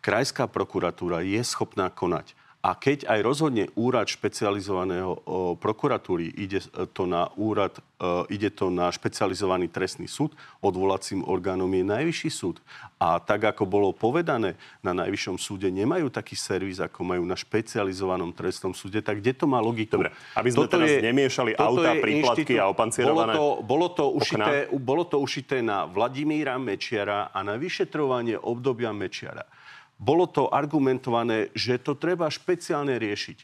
Krajská 0.02 0.50
prokuratúra 0.50 1.22
je 1.22 1.38
schopná 1.46 1.86
konať. 1.94 2.34
A 2.68 2.76
keď 2.76 3.08
aj 3.08 3.24
rozhodne 3.24 3.64
úrad 3.80 4.12
špecializovaného 4.12 5.24
prokuratúry, 5.56 6.28
ide 6.36 6.60
to 6.92 7.08
na 7.08 7.32
úrad, 7.40 7.72
e, 7.96 8.28
ide 8.28 8.52
to 8.52 8.68
na 8.68 8.92
špecializovaný 8.92 9.72
trestný 9.72 10.04
súd, 10.04 10.36
odvolacím 10.60 11.24
orgánom 11.24 11.72
je 11.72 11.80
najvyšší 11.80 12.28
súd. 12.28 12.60
A 13.00 13.24
tak, 13.24 13.48
ako 13.48 13.64
bolo 13.64 13.96
povedané, 13.96 14.60
na 14.84 14.92
najvyššom 14.92 15.40
súde 15.40 15.72
nemajú 15.72 16.12
taký 16.12 16.36
servis, 16.36 16.76
ako 16.76 17.08
majú 17.08 17.24
na 17.24 17.40
špecializovanom 17.40 18.36
trestnom 18.36 18.76
súde, 18.76 19.00
tak 19.00 19.24
kde 19.24 19.32
to 19.32 19.48
má 19.48 19.64
logiku? 19.64 20.04
Dobre, 20.04 20.12
aby 20.36 20.48
sme 20.52 20.68
toto 20.68 20.76
teraz 20.76 20.92
je, 20.92 21.00
nemiešali 21.08 21.56
auta, 21.56 21.96
príplatky 21.96 22.52
inštitú... 22.52 22.60
a 22.60 22.68
opancierované 22.68 23.32
bolo 23.32 23.40
to, 23.40 23.46
bolo, 23.64 23.86
to 23.96 24.04
ušité, 24.12 24.68
bolo 24.76 25.04
to 25.08 25.16
ušité 25.16 25.64
na 25.64 25.88
Vladimíra 25.88 26.60
Mečiara 26.60 27.32
a 27.32 27.40
na 27.40 27.56
vyšetrovanie 27.56 28.36
obdobia 28.36 28.92
Mečiara 28.92 29.48
bolo 29.98 30.30
to 30.30 30.46
argumentované, 30.48 31.50
že 31.58 31.76
to 31.82 31.98
treba 31.98 32.30
špeciálne 32.30 32.94
riešiť. 32.96 33.38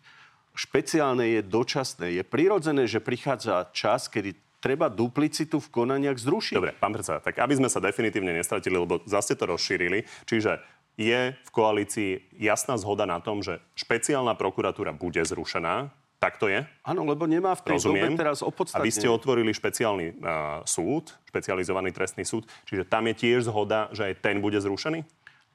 Špeciálne 0.54 1.34
je 1.34 1.40
dočasné. 1.42 2.14
Je 2.14 2.22
prirodzené, 2.22 2.86
že 2.86 3.02
prichádza 3.02 3.74
čas, 3.74 4.06
kedy 4.06 4.38
treba 4.62 4.88
duplicitu 4.88 5.60
v 5.60 5.68
konaniach 5.68 6.16
zrušiť. 6.16 6.56
Dobre, 6.56 6.72
pán 6.78 6.94
predseda, 6.94 7.20
tak 7.20 7.36
aby 7.42 7.58
sme 7.58 7.68
sa 7.68 7.82
definitívne 7.84 8.32
nestratili, 8.32 8.78
lebo 8.78 9.02
zase 9.04 9.36
to 9.36 9.50
rozšírili, 9.50 10.08
čiže 10.24 10.62
je 10.94 11.34
v 11.34 11.50
koalícii 11.50 12.38
jasná 12.38 12.78
zhoda 12.78 13.04
na 13.04 13.18
tom, 13.18 13.42
že 13.42 13.58
špeciálna 13.74 14.38
prokuratúra 14.38 14.94
bude 14.94 15.20
zrušená, 15.20 15.90
tak 16.22 16.40
to 16.40 16.48
je? 16.48 16.64
Áno, 16.86 17.04
lebo 17.04 17.28
nemá 17.28 17.52
v 17.52 17.68
tej 17.68 17.76
Rozumiem. 17.84 18.16
dobe 18.16 18.22
teraz 18.24 18.40
opodstatne. 18.40 18.80
A 18.80 18.86
vy 18.86 18.94
ste 18.94 19.10
otvorili 19.12 19.52
špeciálny 19.52 20.06
uh, 20.16 20.64
súd, 20.64 21.12
špecializovaný 21.28 21.92
trestný 21.92 22.24
súd, 22.24 22.48
čiže 22.64 22.88
tam 22.88 23.04
je 23.12 23.14
tiež 23.20 23.44
zhoda, 23.44 23.92
že 23.92 24.08
aj 24.08 24.24
ten 24.24 24.40
bude 24.40 24.56
zrušený? 24.56 25.04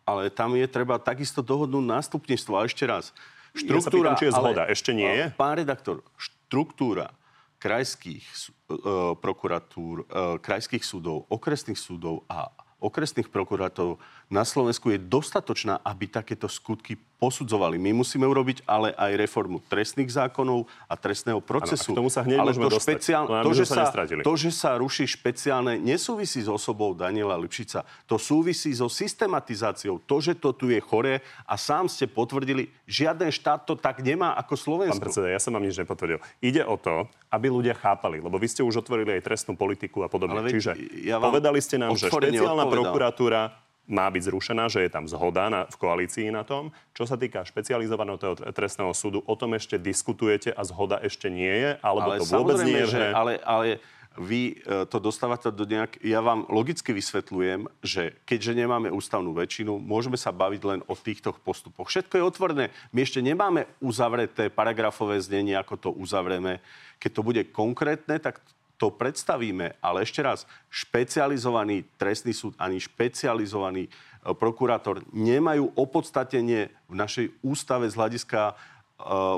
Ale 0.10 0.34
tam 0.34 0.58
je 0.58 0.66
treba 0.66 0.98
takisto 0.98 1.46
dohodnúť 1.46 1.86
nástupníctvo. 1.86 2.54
A 2.58 2.66
ešte 2.66 2.84
raz, 2.90 3.14
štruktúra... 3.54 4.18
Ja 4.18 4.18
pýtam, 4.18 4.20
či 4.20 4.26
je 4.26 4.34
zhoda. 4.34 4.62
Ale, 4.66 4.74
ešte 4.74 4.92
nie 4.98 5.12
je? 5.14 5.26
Pán 5.38 5.54
redaktor, 5.62 6.02
štruktúra 6.18 7.14
krajských 7.60 8.24
uh, 8.26 9.14
prokuratúr, 9.20 10.08
uh, 10.08 10.42
krajských 10.42 10.82
súdov, 10.82 11.28
okresných 11.30 11.78
súdov 11.78 12.24
a 12.32 12.50
okresných 12.80 13.28
prokurátorov 13.28 14.00
na 14.30 14.46
Slovensku 14.46 14.94
je 14.94 15.02
dostatočná, 15.02 15.82
aby 15.82 16.06
takéto 16.06 16.46
skutky 16.46 16.96
posudzovali. 17.20 17.76
My 17.76 17.92
musíme 17.92 18.24
urobiť 18.24 18.64
ale 18.64 18.96
aj 18.96 19.12
reformu 19.20 19.60
trestných 19.68 20.08
zákonov 20.08 20.70
a 20.88 20.96
trestného 20.96 21.44
procesu. 21.44 21.92
Ano, 21.92 21.94
a 21.94 21.98
k 21.98 22.00
tomu 22.00 22.10
sa 22.14 22.22
hneď 22.24 22.40
ale 22.40 22.52
to, 22.56 22.72
dostať. 22.72 22.80
špeciál... 22.80 23.24
No, 23.28 23.44
to, 23.44 23.52
že 23.52 23.66
sa 23.68 23.84
nestratili. 23.84 24.22
to, 24.24 24.34
že 24.40 24.52
sa 24.56 24.80
ruší 24.80 25.04
špeciálne, 25.04 25.76
nesúvisí 25.82 26.40
s 26.40 26.48
osobou 26.48 26.96
Daniela 26.96 27.36
Lipšica. 27.36 27.84
To 28.08 28.16
súvisí 28.16 28.72
so 28.72 28.88
systematizáciou. 28.88 30.00
To, 30.08 30.24
že 30.24 30.38
to 30.40 30.56
tu 30.56 30.72
je 30.72 30.80
choré 30.80 31.20
a 31.44 31.60
sám 31.60 31.92
ste 31.92 32.08
potvrdili, 32.08 32.72
žiaden 32.88 33.34
štát 33.34 33.68
to 33.68 33.76
tak 33.76 34.00
nemá 34.00 34.40
ako 34.40 34.56
Pán 34.56 34.64
Slovensko. 34.64 35.04
predseda, 35.04 35.28
ja 35.28 35.44
som 35.44 35.52
vám 35.52 35.68
nič 35.68 35.76
nepotvrdil. 35.76 36.24
Ide 36.40 36.64
o 36.64 36.80
to, 36.80 37.04
aby 37.34 37.52
ľudia 37.52 37.76
chápali, 37.76 38.24
lebo 38.24 38.40
vy 38.40 38.48
ste 38.48 38.64
už 38.64 38.80
otvorili 38.80 39.20
aj 39.20 39.28
trestnú 39.28 39.60
politiku 39.60 40.02
a 40.02 40.10
podobne. 40.10 40.40
Ale 40.40 40.48
veď 40.48 40.54
Čiže 40.56 40.72
ja 41.04 41.20
vám 41.20 41.36
povedali 41.36 41.60
ste 41.60 41.76
nám, 41.76 42.00
že 42.00 42.08
špeciálna. 42.08 42.69
Prokuratúra 42.70 43.42
má 43.90 44.06
byť 44.06 44.30
zrušená, 44.30 44.70
že 44.70 44.86
je 44.86 44.94
tam 44.94 45.10
zhoda 45.10 45.50
na, 45.50 45.66
v 45.66 45.76
koalícii 45.82 46.30
na 46.30 46.46
tom. 46.46 46.70
Čo 46.94 47.10
sa 47.10 47.18
týka 47.18 47.42
špecializovaného 47.42 48.22
trestného 48.54 48.94
súdu, 48.94 49.26
o 49.26 49.34
tom 49.34 49.58
ešte 49.58 49.82
diskutujete 49.82 50.54
a 50.54 50.62
zhoda 50.62 51.02
ešte 51.02 51.26
nie 51.34 51.50
je, 51.50 51.72
alebo 51.82 52.14
ale 52.14 52.22
to 52.22 52.30
vôbec 52.30 52.62
nie 52.62 52.86
je. 52.86 52.94
že, 52.94 53.04
ale, 53.10 53.42
ale 53.42 53.82
vy 54.14 54.62
e, 54.62 54.86
to 54.86 55.02
dostávate 55.02 55.50
do 55.50 55.66
nejak... 55.66 55.98
Ja 56.06 56.22
vám 56.22 56.46
logicky 56.54 56.94
vysvetľujem, 56.94 57.66
že 57.82 58.14
keďže 58.30 58.62
nemáme 58.62 58.94
ústavnú 58.94 59.34
väčšinu, 59.34 59.82
môžeme 59.82 60.22
sa 60.22 60.30
baviť 60.30 60.62
len 60.70 60.80
o 60.86 60.94
týchto 60.94 61.34
postupoch. 61.42 61.90
Všetko 61.90 62.22
je 62.22 62.24
otvorené. 62.30 62.66
My 62.94 63.02
ešte 63.02 63.26
nemáme 63.26 63.66
uzavreté 63.82 64.54
paragrafové 64.54 65.18
znenie, 65.18 65.58
ako 65.58 65.76
to 65.78 65.90
uzavrieme. 65.98 66.62
Keď 67.02 67.12
to 67.16 67.22
bude 67.26 67.42
konkrétne, 67.50 68.22
tak 68.22 68.38
to 68.80 68.88
predstavíme. 68.90 69.76
Ale 69.84 70.08
ešte 70.08 70.24
raz, 70.24 70.48
špecializovaný 70.72 71.84
trestný 72.00 72.32
súd 72.32 72.56
ani 72.56 72.80
špecializovaný 72.80 73.86
e, 73.86 73.90
prokurátor 74.32 75.04
nemajú 75.12 75.76
opodstatenie 75.76 76.72
v 76.88 76.96
našej 76.96 77.36
ústave 77.44 77.92
z 77.92 78.00
hľadiska 78.00 78.42
e, 78.50 78.54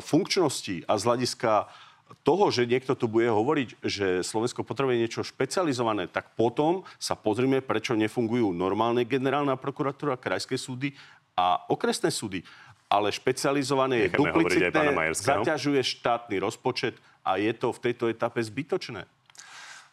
funkčnosti 0.06 0.86
a 0.86 0.94
z 0.96 1.04
hľadiska 1.10 1.52
toho, 2.22 2.52
že 2.52 2.70
niekto 2.70 2.94
tu 2.94 3.08
bude 3.08 3.28
hovoriť, 3.32 3.82
že 3.82 4.08
Slovensko 4.22 4.62
potrebuje 4.68 5.00
niečo 5.00 5.26
špecializované, 5.26 6.12
tak 6.12 6.36
potom 6.36 6.84
sa 7.00 7.16
pozrime, 7.16 7.64
prečo 7.64 7.98
nefungujú 7.98 8.52
normálne 8.52 9.08
generálna 9.08 9.56
prokuratúra, 9.58 10.20
krajské 10.20 10.60
súdy 10.60 10.94
a 11.34 11.66
okresné 11.72 12.12
súdy. 12.12 12.44
Ale 12.92 13.08
špecializované 13.08 14.06
je 14.06 14.20
duplicitné, 14.20 15.16
zaťažuje 15.16 15.80
štátny 15.80 16.44
rozpočet 16.44 17.00
a 17.24 17.40
je 17.40 17.56
to 17.56 17.72
v 17.72 17.80
tejto 17.80 18.12
etape 18.12 18.44
zbytočné. 18.44 19.08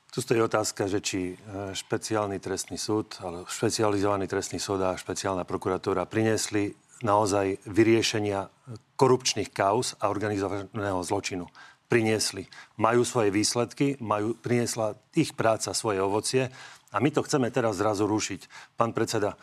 Tu 0.09 0.25
stojí 0.25 0.41
otázka, 0.41 0.89
že 0.89 1.05
či 1.05 1.21
e, 1.33 1.77
špeciálny 1.77 2.41
trestný 2.41 2.81
súd, 2.81 3.21
ale 3.21 3.45
špecializovaný 3.45 4.25
trestný 4.25 4.57
súd 4.57 4.81
a 4.81 4.97
špeciálna 4.97 5.45
prokuratúra 5.45 6.09
priniesli 6.09 6.73
naozaj 7.05 7.61
vyriešenia 7.69 8.49
korupčných 8.97 9.53
kauz 9.53 9.95
a 10.01 10.09
organizovaného 10.09 11.05
zločinu. 11.05 11.47
Priniesli. 11.93 12.49
Majú 12.81 13.05
svoje 13.05 13.29
výsledky, 13.33 14.01
majú, 14.01 14.33
priniesla 14.33 14.97
ich 15.13 15.37
práca 15.37 15.77
svoje 15.77 16.01
ovocie 16.01 16.49
a 16.89 16.97
my 17.05 17.13
to 17.13 17.21
chceme 17.21 17.53
teraz 17.53 17.77
zrazu 17.77 18.09
rušiť. 18.09 18.75
Pán 18.81 18.97
predseda, 18.97 19.37
e, 19.37 19.39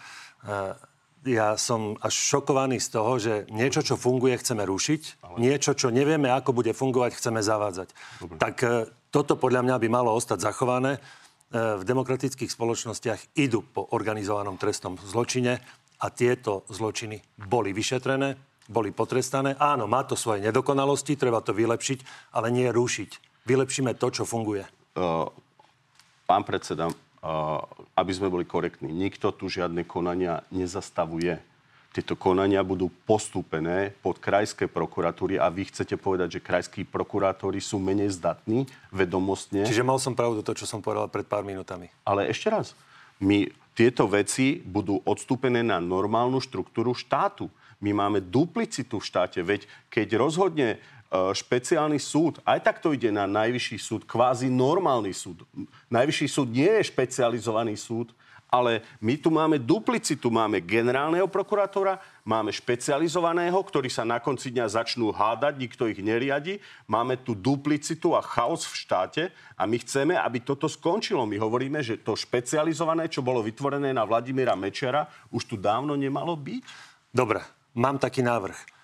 ja 1.26 1.58
som 1.58 1.98
až 2.00 2.14
šokovaný 2.14 2.78
z 2.78 2.90
toho, 2.94 3.12
že 3.18 3.34
niečo, 3.50 3.82
čo 3.82 3.98
funguje, 3.98 4.38
chceme 4.38 4.62
rušiť, 4.62 5.26
niečo, 5.42 5.74
čo 5.74 5.90
nevieme, 5.90 6.30
ako 6.30 6.54
bude 6.54 6.72
fungovať, 6.72 7.18
chceme 7.18 7.42
zavádzať. 7.42 7.90
Tak 8.38 8.56
e, 8.62 8.68
toto 9.10 9.34
podľa 9.34 9.66
mňa 9.66 9.76
by 9.82 9.88
malo 9.90 10.14
ostať 10.14 10.46
zachované. 10.46 10.98
E, 10.98 11.82
V 11.82 11.84
demokratických 11.84 12.54
spoločnostiach 12.54 13.36
idú 13.42 13.66
po 13.66 13.90
organizovanom 13.90 14.62
trestnom 14.62 15.02
zločine 15.02 15.60
a 15.98 16.08
tieto 16.14 16.64
zločiny 16.70 17.20
boli 17.50 17.74
vyšetrené, 17.74 18.38
boli 18.70 18.94
potrestané. 18.94 19.58
Áno, 19.58 19.90
má 19.90 20.06
to 20.06 20.14
svoje 20.14 20.46
nedokonalosti, 20.46 21.18
treba 21.18 21.42
to 21.42 21.58
vylepšiť, 21.58 22.32
ale 22.38 22.54
nie 22.54 22.70
rušiť. 22.70 23.44
Vylepšíme 23.50 23.98
to, 23.98 24.10
čo 24.10 24.24
funguje. 24.26 24.66
Uh, 24.98 25.30
pán 26.26 26.42
predseda, 26.42 26.90
aby 27.98 28.12
sme 28.14 28.30
boli 28.30 28.46
korektní, 28.46 28.94
nikto 28.94 29.34
tu 29.34 29.50
žiadne 29.50 29.82
konania 29.84 30.46
nezastavuje. 30.54 31.42
Tieto 31.96 32.20
konania 32.20 32.60
budú 32.60 32.92
postúpené 33.08 33.96
pod 34.04 34.20
krajské 34.20 34.68
prokuratúry 34.68 35.40
a 35.40 35.48
vy 35.48 35.72
chcete 35.72 35.96
povedať, 35.96 36.38
že 36.38 36.46
krajskí 36.46 36.84
prokurátori 36.84 37.64
sú 37.64 37.80
menej 37.80 38.12
zdatní 38.20 38.68
vedomostne. 38.92 39.64
Čiže 39.64 39.88
mal 39.88 39.96
som 39.96 40.12
pravdu 40.12 40.44
to, 40.44 40.52
čo 40.52 40.68
som 40.68 40.84
povedal 40.84 41.08
pred 41.08 41.24
pár 41.24 41.48
minútami. 41.48 41.88
Ale 42.04 42.28
ešte 42.28 42.52
raz, 42.52 42.76
my, 43.16 43.48
tieto 43.72 44.12
veci 44.12 44.60
budú 44.60 45.00
odstúpené 45.08 45.64
na 45.64 45.80
normálnu 45.80 46.44
štruktúru 46.44 46.92
štátu. 46.92 47.48
My 47.80 47.92
máme 47.96 48.20
duplicitu 48.24 49.00
v 49.00 49.08
štáte, 49.08 49.40
veď 49.40 49.68
keď 49.88 50.20
rozhodne 50.20 50.80
špeciálny 51.36 52.00
súd, 52.02 52.44
aj 52.44 52.60
tak 52.66 52.78
to 52.84 52.92
ide 52.92 53.12
na 53.14 53.30
najvyšší 53.30 53.78
súd, 53.80 54.02
kvázi 54.04 54.52
normálny 54.52 55.16
súd. 55.16 55.48
Najvyšší 55.88 56.28
súd 56.28 56.48
nie 56.52 56.70
je 56.82 56.90
špecializovaný 56.92 57.76
súd, 57.80 58.12
ale 58.56 58.86
my 59.04 59.20
tu 59.20 59.34
máme 59.34 59.60
duplicitu. 59.60 60.32
Máme 60.32 60.64
generálneho 60.64 61.28
prokurátora, 61.28 62.00
máme 62.24 62.54
špecializovaného, 62.56 63.58
ktorí 63.58 63.92
sa 63.92 64.08
na 64.08 64.22
konci 64.24 64.54
dňa 64.54 64.80
začnú 64.80 65.12
hádať, 65.12 65.60
nikto 65.60 65.90
ich 65.90 66.00
neriadi. 66.00 66.64
Máme 66.88 67.20
tu 67.20 67.36
duplicitu 67.36 68.16
a 68.16 68.24
chaos 68.24 68.64
v 68.64 68.76
štáte 68.80 69.24
a 69.60 69.64
my 69.68 69.78
chceme, 69.82 70.14
aby 70.16 70.40
toto 70.40 70.72
skončilo. 70.72 71.28
My 71.28 71.36
hovoríme, 71.36 71.84
že 71.84 72.00
to 72.00 72.16
špecializované, 72.16 73.12
čo 73.12 73.26
bolo 73.26 73.44
vytvorené 73.44 73.92
na 73.92 74.08
Vladimíra 74.08 74.56
Mečera, 74.56 75.10
už 75.36 75.44
tu 75.50 75.56
dávno 75.60 75.98
nemalo 76.00 76.38
byť. 76.38 76.64
Dobre, 77.12 77.44
mám 77.76 78.00
taký 78.00 78.24
návrh. 78.24 78.75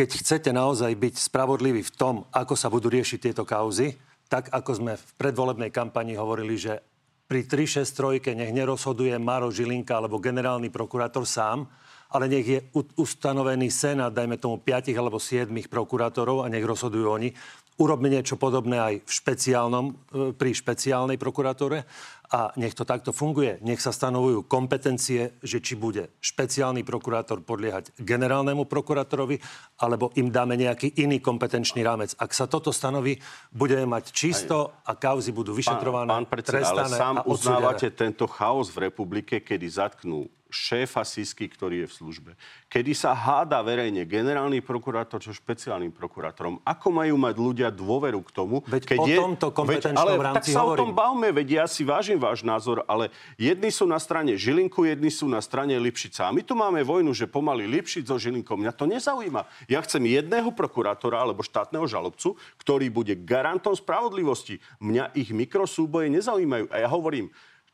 Keď 0.00 0.16
chcete 0.16 0.48
naozaj 0.56 0.96
byť 0.96 1.28
spravodliví 1.28 1.84
v 1.84 1.92
tom, 1.92 2.24
ako 2.32 2.56
sa 2.56 2.72
budú 2.72 2.88
riešiť 2.88 3.20
tieto 3.20 3.44
kauzy, 3.44 3.92
tak 4.32 4.48
ako 4.48 4.80
sme 4.80 4.92
v 4.96 5.10
predvolebnej 5.20 5.68
kampani 5.68 6.16
hovorili, 6.16 6.56
že 6.56 6.80
pri 7.28 7.44
363 7.44 8.32
nech 8.32 8.48
nerozhoduje 8.48 9.12
Maro 9.20 9.52
Žilinka 9.52 10.00
alebo 10.00 10.16
generálny 10.16 10.72
prokurátor 10.72 11.28
sám, 11.28 11.68
ale 12.16 12.32
nech 12.32 12.48
je 12.48 12.64
ustanovený 12.96 13.68
senát, 13.68 14.08
dajme 14.08 14.40
tomu 14.40 14.64
5 14.64 14.88
alebo 14.96 15.20
7 15.20 15.52
prokurátorov 15.68 16.48
a 16.48 16.50
nech 16.50 16.64
rozhodujú 16.64 17.20
oni. 17.20 17.36
Urobme 17.76 18.08
niečo 18.08 18.40
podobné 18.40 18.80
aj 18.80 19.04
v 19.04 19.10
špeciálnom, 19.12 19.84
e, 19.84 19.92
pri 20.32 20.56
špeciálnej 20.56 21.20
prokuratúre 21.20 21.84
a 22.30 22.54
nech 22.54 22.78
to 22.78 22.86
takto 22.86 23.10
funguje. 23.10 23.58
Nech 23.66 23.82
sa 23.82 23.90
stanovujú 23.90 24.46
kompetencie, 24.46 25.34
že 25.42 25.58
či 25.58 25.74
bude 25.74 26.14
špeciálny 26.22 26.86
prokurátor 26.86 27.42
podliehať 27.42 27.98
generálnemu 27.98 28.70
prokurátorovi, 28.70 29.42
alebo 29.82 30.14
im 30.14 30.30
dáme 30.30 30.54
nejaký 30.54 30.94
iný 31.02 31.18
kompetenčný 31.18 31.82
rámec. 31.82 32.14
Ak 32.16 32.30
sa 32.30 32.46
toto 32.46 32.70
stanoví, 32.70 33.18
budeme 33.50 33.84
mať 33.84 34.14
čisto 34.14 34.78
a 34.86 34.94
kauzy 34.94 35.34
budú 35.34 35.50
vyšetrované, 35.52 36.08
Pán, 36.10 36.24
pán 36.24 36.30
predseda, 36.30 36.62
ale 36.62 36.86
trestané 36.86 36.96
sám 36.96 37.14
a 37.18 37.22
uznávate 37.26 37.90
tento 37.90 38.30
chaos 38.30 38.70
v 38.70 38.88
republike, 38.88 39.42
kedy 39.42 39.66
zatknú 39.66 40.30
šéfa 40.50 41.06
Sisky, 41.06 41.46
ktorý 41.46 41.86
je 41.86 41.88
v 41.88 41.94
službe. 41.94 42.30
Kedy 42.66 42.92
sa 42.92 43.14
háda 43.14 43.62
verejne 43.62 44.04
generálny 44.04 44.60
prokurátor 44.60 45.22
so 45.22 45.30
špeciálnym 45.30 45.94
prokurátorom. 45.94 46.58
Ako 46.66 46.90
majú 46.90 47.14
mať 47.16 47.34
ľudia 47.38 47.68
dôveru 47.70 48.20
k 48.26 48.30
tomu? 48.34 48.62
Veď 48.66 48.98
o 48.98 49.06
tomto 49.06 49.48
kompetenčnom 49.54 50.02
ale 50.02 50.18
rámci 50.18 50.50
tak 50.50 50.58
sa 50.58 50.62
o 50.66 50.74
tom 50.74 50.90
hovorím. 50.90 50.98
bavme, 50.98 51.28
veď 51.30 51.48
ja 51.62 51.64
si 51.70 51.86
vážim 51.86 52.18
váš 52.18 52.42
názor, 52.42 52.82
ale 52.90 53.14
jedni 53.38 53.70
sú 53.70 53.86
na 53.86 54.02
strane 54.02 54.34
Žilinku, 54.34 54.82
jedni 54.84 55.08
sú 55.08 55.30
na 55.30 55.38
strane 55.38 55.78
Lipšica. 55.78 56.26
A 56.26 56.34
my 56.34 56.42
tu 56.42 56.58
máme 56.58 56.82
vojnu, 56.82 57.14
že 57.14 57.30
pomaly 57.30 57.70
Lipšic 57.70 58.10
so 58.10 58.18
Žilinkom. 58.18 58.60
Mňa 58.60 58.74
to 58.74 58.84
nezaujíma. 58.90 59.46
Ja 59.70 59.80
chcem 59.86 60.02
jedného 60.04 60.50
prokurátora 60.50 61.22
alebo 61.22 61.46
štátneho 61.46 61.86
žalobcu, 61.86 62.34
ktorý 62.58 62.90
bude 62.90 63.14
garantom 63.14 63.72
spravodlivosti. 63.72 64.58
Mňa 64.82 65.14
ich 65.14 65.30
mikrosúboje 65.30 66.10
nezaujímajú. 66.10 66.66
A 66.74 66.82
ja 66.82 66.88
hovorím, 66.90 67.30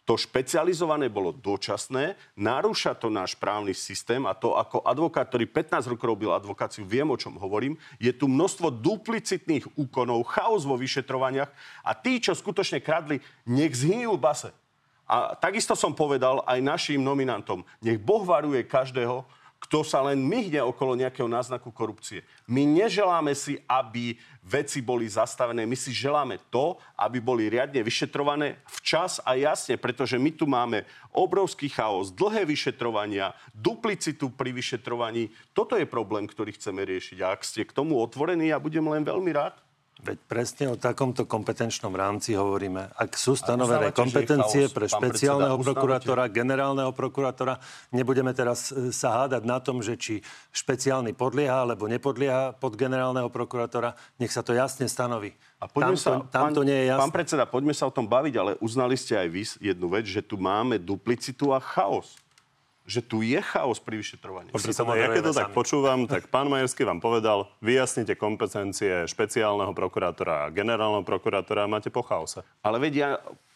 to 0.06 0.14
špecializované 0.14 1.10
bolo 1.10 1.34
dočasné, 1.34 2.14
narúša 2.38 2.94
to 2.94 3.10
náš 3.10 3.34
právny 3.34 3.74
systém 3.74 4.22
a 4.22 4.38
to 4.38 4.54
ako 4.54 4.86
advokát, 4.86 5.26
ktorý 5.26 5.50
15 5.50 5.90
rokov 5.90 6.06
robil 6.06 6.30
advokáciu, 6.30 6.86
viem, 6.86 7.10
o 7.10 7.18
čom 7.18 7.34
hovorím. 7.34 7.74
Je 7.98 8.14
tu 8.14 8.30
množstvo 8.30 8.70
duplicitných 8.70 9.66
úkonov, 9.74 10.30
chaos 10.30 10.62
vo 10.62 10.78
vyšetrovaniach 10.78 11.50
a 11.82 11.90
tí, 11.98 12.22
čo 12.22 12.38
skutočne 12.38 12.78
kradli, 12.78 13.18
nech 13.50 13.74
zhyjú 13.74 14.14
base. 14.14 14.54
A 15.10 15.34
takisto 15.34 15.74
som 15.74 15.90
povedal 15.90 16.42
aj 16.46 16.58
našim 16.62 17.02
nominantom, 17.02 17.66
nech 17.82 17.98
Boh 17.98 18.22
varuje 18.22 18.62
každého, 18.62 19.26
kto 19.56 19.82
sa 19.82 20.04
len 20.04 20.22
myhne 20.22 20.62
okolo 20.62 20.94
nejakého 20.94 21.26
náznaku 21.26 21.74
korupcie. 21.74 22.22
My 22.46 22.62
neželáme 22.62 23.34
si, 23.34 23.58
aby 23.66 24.14
veci 24.46 24.78
boli 24.78 25.10
zastavené. 25.10 25.66
My 25.66 25.74
si 25.74 25.90
želáme 25.90 26.38
to, 26.54 26.78
aby 26.94 27.18
boli 27.18 27.50
riadne 27.50 27.82
vyšetrované 27.82 28.62
včas 28.70 29.18
a 29.26 29.34
jasne, 29.34 29.74
pretože 29.74 30.14
my 30.14 30.30
tu 30.30 30.46
máme 30.46 30.86
obrovský 31.10 31.66
chaos, 31.66 32.14
dlhé 32.14 32.46
vyšetrovania, 32.46 33.34
duplicitu 33.50 34.30
pri 34.30 34.54
vyšetrovaní. 34.54 35.34
Toto 35.50 35.74
je 35.74 35.88
problém, 35.88 36.30
ktorý 36.30 36.54
chceme 36.54 36.86
riešiť. 36.86 37.18
A 37.26 37.34
ak 37.34 37.42
ste 37.42 37.66
k 37.66 37.74
tomu 37.74 37.98
otvorení, 37.98 38.54
ja 38.54 38.62
budem 38.62 38.86
len 38.86 39.02
veľmi 39.02 39.34
rád. 39.34 39.65
Veď 39.96 40.18
presne 40.28 40.64
o 40.68 40.76
takomto 40.76 41.24
kompetenčnom 41.24 41.88
rámci 41.96 42.36
hovoríme. 42.36 42.92
Ak 43.00 43.16
sú 43.16 43.32
stanovené 43.32 43.96
kompetencie 43.96 44.68
pre 44.68 44.92
špeciálneho 44.92 45.56
prokurátora, 45.56 46.28
generálneho 46.28 46.92
prokurátora, 46.92 47.56
nebudeme 47.96 48.36
teraz 48.36 48.76
e, 48.76 48.92
sa 48.92 49.24
hádať 49.24 49.42
na 49.48 49.56
tom, 49.56 49.80
že 49.80 49.96
či 49.96 50.20
špeciálny 50.52 51.16
podlieha 51.16 51.64
alebo 51.64 51.88
nepodlieha 51.88 52.52
pod 52.60 52.76
generálneho 52.76 53.32
prokurátora. 53.32 53.96
Nech 54.20 54.36
sa 54.36 54.44
to 54.44 54.52
jasne 54.52 54.84
stanoví. 54.84 55.32
A 55.58 55.64
poďme 55.64 55.96
tam, 55.96 56.04
sa, 56.04 56.10
to, 56.12 56.28
tam 56.28 56.48
to 56.52 56.62
nie 56.68 56.76
je 56.76 56.86
jasné. 56.92 57.02
Pán 57.08 57.16
predseda, 57.16 57.44
poďme 57.48 57.72
sa 57.72 57.88
o 57.88 57.92
tom 57.96 58.04
baviť, 58.04 58.34
ale 58.36 58.52
uznali 58.60 59.00
ste 59.00 59.16
aj 59.16 59.28
vy 59.32 59.42
jednu 59.72 59.88
vec, 59.88 60.04
že 60.04 60.20
tu 60.20 60.36
máme 60.36 60.76
duplicitu 60.76 61.56
a 61.56 61.58
chaos 61.58 62.20
že 62.86 63.02
tu 63.02 63.20
je 63.26 63.42
chaos 63.42 63.82
pri 63.82 63.98
vyšetrovaní. 63.98 64.54
ja 64.94 65.10
keď 65.10 65.22
to 65.28 65.34
tak 65.34 65.50
počúvam, 65.50 66.06
tak 66.06 66.30
pán 66.30 66.46
Majerský 66.46 66.86
vám 66.86 67.02
povedal, 67.02 67.50
vyjasnite 67.58 68.14
kompetencie 68.14 69.10
špeciálneho 69.10 69.74
prokurátora 69.74 70.46
a 70.46 70.52
generálneho 70.54 71.02
prokurátora 71.02 71.66
a 71.66 71.68
máte 71.68 71.90
po 71.90 72.06
chaose. 72.06 72.46
Ale 72.62 72.78
veď 72.78 72.92
ja, 72.94 73.08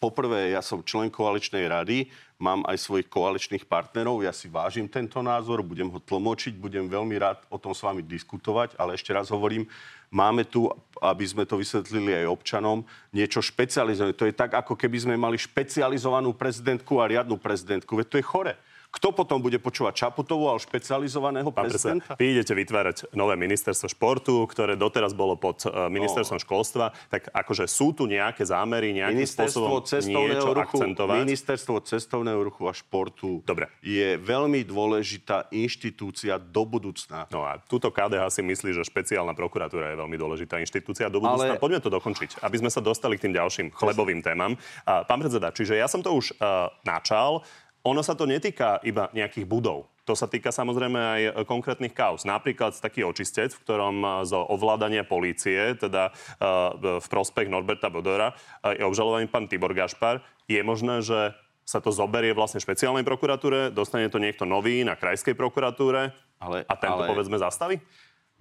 poprvé, 0.03 0.51
ja 0.51 0.59
som 0.59 0.83
člen 0.83 1.07
koaličnej 1.07 1.63
rady, 1.63 2.11
mám 2.43 2.67
aj 2.67 2.75
svojich 2.83 3.07
koaličných 3.07 3.63
partnerov, 3.71 4.19
ja 4.19 4.35
si 4.35 4.51
vážim 4.51 4.91
tento 4.91 5.23
názor, 5.23 5.63
budem 5.63 5.87
ho 5.87 6.03
tlmočiť, 6.03 6.59
budem 6.59 6.91
veľmi 6.91 7.15
rád 7.15 7.39
o 7.47 7.55
tom 7.55 7.71
s 7.71 7.79
vami 7.79 8.03
diskutovať, 8.03 8.75
ale 8.75 8.99
ešte 8.99 9.15
raz 9.15 9.31
hovorím, 9.31 9.63
máme 10.11 10.43
tu, 10.43 10.67
aby 10.99 11.23
sme 11.23 11.47
to 11.47 11.55
vysvetlili 11.55 12.19
aj 12.19 12.27
občanom, 12.27 12.83
niečo 13.15 13.39
špecializované. 13.39 14.11
To 14.19 14.27
je 14.27 14.35
tak, 14.35 14.51
ako 14.59 14.75
keby 14.75 14.97
sme 15.07 15.15
mali 15.15 15.39
špecializovanú 15.39 16.35
prezidentku 16.35 16.99
a 16.99 17.07
riadnu 17.07 17.39
prezidentku. 17.39 17.95
Veď 17.95 18.07
to 18.11 18.19
je 18.19 18.27
chore. 18.27 18.53
Kto 18.91 19.15
potom 19.15 19.39
bude 19.39 19.55
počúvať 19.55 20.03
Čaputovú, 20.03 20.51
ale 20.51 20.59
špecializovaného 20.59 21.47
Pán 21.55 21.71
prezidenta? 21.71 22.19
Vy 22.19 22.35
idete 22.35 22.51
vytvárať 22.51 23.15
nové 23.15 23.39
ministerstvo 23.39 23.87
športu, 23.87 24.43
ktoré 24.51 24.75
doteraz 24.75 25.15
bolo 25.15 25.39
pod 25.39 25.63
uh, 25.63 25.87
ministerstvom 25.87 26.35
no. 26.35 26.43
školstva. 26.43 26.85
Tak 27.07 27.31
akože 27.31 27.71
sú 27.71 27.95
tu 27.95 28.03
nejaké 28.03 28.43
zámery, 28.43 28.91
nejakým 28.91 29.23
spôsobom 29.23 29.79
niečo 29.87 30.51
ruchu, 30.51 30.75
akcentovať? 30.83 31.17
Ministerstvo 31.23 31.79
cestovného 31.87 32.43
ruchu 32.43 32.67
a 32.67 32.75
športu 32.75 33.39
Dobre. 33.47 33.71
je 33.79 34.19
veľmi 34.19 34.67
dôležitá 34.67 35.47
inštitúcia 35.55 36.35
do 36.35 36.67
budúcna. 36.67 37.31
No 37.31 37.47
a 37.47 37.63
túto 37.63 37.87
KDH 37.95 38.27
si 38.27 38.41
myslí, 38.43 38.75
že 38.75 38.83
špeciálna 38.83 39.31
prokuratúra 39.31 39.95
je 39.95 39.97
veľmi 40.03 40.19
dôležitá 40.19 40.59
inštitúcia 40.59 41.07
do 41.07 41.23
budúcna. 41.23 41.55
Ale... 41.55 41.63
Poďme 41.63 41.79
to 41.79 41.87
dokončiť, 41.87 42.43
aby 42.43 42.55
sme 42.59 42.67
sa 42.67 42.83
dostali 42.83 43.15
k 43.15 43.31
tým 43.31 43.39
ďalším 43.39 43.71
chlebovým 43.71 44.19
témam. 44.19 44.59
Pán 44.83 45.19
predseda, 45.23 45.55
čiže 45.55 45.79
ja 45.79 45.87
som 45.87 46.03
to 46.03 46.11
už 46.11 46.35
uh, 46.43 46.67
načal 46.83 47.47
ono 47.81 48.01
sa 48.05 48.13
to 48.13 48.29
netýka 48.29 48.77
iba 48.85 49.09
nejakých 49.13 49.45
budov. 49.49 49.89
To 50.09 50.17
sa 50.17 50.25
týka 50.25 50.49
samozrejme 50.49 50.97
aj 50.97 51.21
konkrétnych 51.45 51.93
kauz. 51.93 52.25
Napríklad 52.25 52.73
taký 52.73 53.05
očistec, 53.05 53.53
v 53.53 53.61
ktorom 53.63 53.95
eh, 54.01 54.09
zo 54.25 54.41
ovládania 54.41 55.05
polície, 55.05 55.77
teda 55.77 56.09
eh, 56.09 56.97
v 57.01 57.07
prospech 57.07 57.49
Norberta 57.49 57.93
Bodora, 57.93 58.33
je 58.65 58.81
obžalovaný 58.85 59.29
pán 59.29 59.45
Tibor 59.45 59.73
Gašpar. 59.73 60.25
Je 60.49 60.61
možné, 60.65 61.05
že 61.05 61.33
sa 61.61 61.79
to 61.79 61.93
zoberie 61.93 62.33
vlastne 62.33 62.59
špeciálnej 62.59 63.05
prokuratúre, 63.05 63.71
dostane 63.71 64.09
to 64.09 64.17
niekto 64.17 64.43
nový 64.43 64.81
na 64.81 64.97
krajskej 64.97 65.37
prokuratúre 65.37 66.11
ale, 66.41 66.65
a 66.65 66.73
tento 66.75 67.05
ale... 67.05 67.09
povedzme 67.09 67.37
zastaví? 67.37 67.77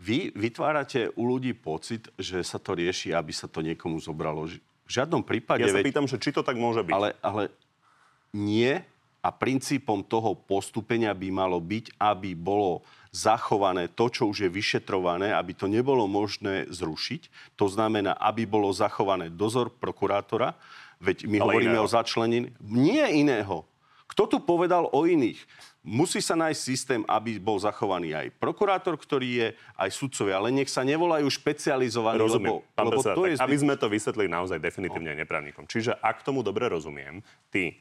Vy 0.00 0.32
vytvárate 0.32 1.12
u 1.12 1.28
ľudí 1.28 1.52
pocit, 1.52 2.08
že 2.16 2.40
sa 2.40 2.56
to 2.56 2.72
rieši, 2.72 3.12
aby 3.12 3.36
sa 3.36 3.44
to 3.52 3.60
niekomu 3.60 4.00
zobralo. 4.00 4.48
V 4.48 4.90
žiadnom 4.90 5.20
prípade... 5.20 5.60
Ja 5.60 5.76
sa 5.76 5.84
pýtam, 5.84 6.08
že 6.08 6.16
či 6.16 6.32
to 6.32 6.40
tak 6.40 6.56
môže 6.56 6.80
byť. 6.80 6.96
Ale, 6.96 7.08
ale 7.20 7.52
nie, 8.32 8.80
a 9.20 9.28
princípom 9.28 10.00
toho 10.00 10.32
postupenia 10.32 11.12
by 11.12 11.28
malo 11.28 11.60
byť, 11.60 12.00
aby 12.00 12.32
bolo 12.32 12.80
zachované 13.12 13.90
to, 13.90 14.08
čo 14.08 14.30
už 14.30 14.46
je 14.46 14.50
vyšetrované, 14.50 15.34
aby 15.34 15.52
to 15.52 15.66
nebolo 15.68 16.06
možné 16.06 16.70
zrušiť. 16.70 17.54
To 17.60 17.66
znamená, 17.68 18.16
aby 18.16 18.48
bolo 18.48 18.70
zachované 18.72 19.28
dozor 19.28 19.68
prokurátora, 19.76 20.56
veď 21.02 21.26
my 21.26 21.36
Ale 21.42 21.44
hovoríme 21.52 21.76
iného. 21.76 21.86
o 21.86 21.90
začlenení. 21.90 22.48
Nie 22.64 23.12
iného. 23.12 23.66
Kto 24.10 24.26
tu 24.26 24.36
povedal 24.42 24.90
o 24.90 25.06
iných? 25.06 25.38
Musí 25.80 26.20
sa 26.20 26.36
nájsť 26.36 26.60
systém, 26.60 27.00
aby 27.08 27.40
bol 27.40 27.56
zachovaný 27.56 28.12
aj 28.12 28.36
prokurátor, 28.36 29.00
ktorý 29.00 29.28
je, 29.32 29.48
aj 29.80 29.90
sudcovia, 29.96 30.36
ale 30.36 30.52
nech 30.52 30.68
sa 30.68 30.84
nevolajú 30.84 31.24
špecializovaní, 31.24 32.20
rozumiem, 32.20 32.60
lebo, 32.60 33.00
lebo 33.00 33.00
to 33.00 33.22
je... 33.24 33.40
Aby 33.40 33.56
sme 33.56 33.74
to 33.80 33.88
vysvetlili 33.88 34.28
naozaj 34.28 34.60
definitívne 34.60 35.16
no. 35.16 35.20
neprávnikom. 35.24 35.64
Čiže 35.64 35.96
ak 36.04 36.20
tomu 36.20 36.44
dobre 36.44 36.68
rozumiem, 36.68 37.24
ty 37.48 37.80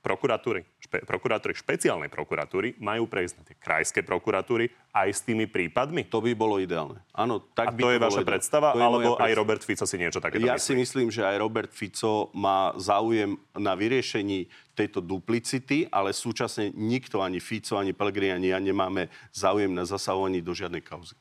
prokuratúry, 0.00 0.64
špe, 0.80 1.04
prokuratúry 1.04 1.52
špeciálnej 1.52 2.08
prokuratúry 2.08 2.76
majú 2.80 3.04
prejsť 3.04 3.34
na 3.36 3.42
tie 3.44 3.56
krajské 3.56 4.00
prokuratúry 4.00 4.72
aj 4.96 5.08
s 5.12 5.20
tými 5.22 5.44
prípadmi? 5.44 6.08
To 6.08 6.24
by 6.24 6.32
bolo 6.32 6.56
ideálne. 6.56 7.04
Áno, 7.12 7.44
tak 7.52 7.70
A 7.70 7.76
by 7.76 7.80
to, 7.80 7.86
to 7.86 7.92
je 7.92 8.00
vaša 8.00 8.22
predstava, 8.24 8.68
alebo 8.72 9.14
predstava. 9.14 9.24
aj 9.28 9.32
Robert 9.36 9.62
Fico 9.62 9.84
si 9.84 9.96
niečo 10.00 10.18
takéto 10.18 10.40
Ja 10.42 10.56
myslí? 10.56 10.64
si 10.64 10.74
myslím, 10.80 11.08
že 11.12 11.22
aj 11.22 11.36
Robert 11.36 11.72
Fico 11.72 12.32
má 12.32 12.72
záujem 12.80 13.36
na 13.54 13.76
vyriešení 13.76 14.48
tejto 14.72 15.04
duplicity, 15.04 15.84
ale 15.92 16.16
súčasne 16.16 16.72
nikto, 16.72 17.20
ani 17.20 17.36
Fico, 17.38 17.76
ani 17.76 17.92
Pellegrini, 17.92 18.32
ani 18.32 18.48
ja 18.50 18.58
nemáme 18.58 19.12
záujem 19.30 19.68
na 19.70 19.84
zasahovaní 19.84 20.40
do 20.40 20.56
žiadnej 20.56 20.80
kauzy. 20.80 21.12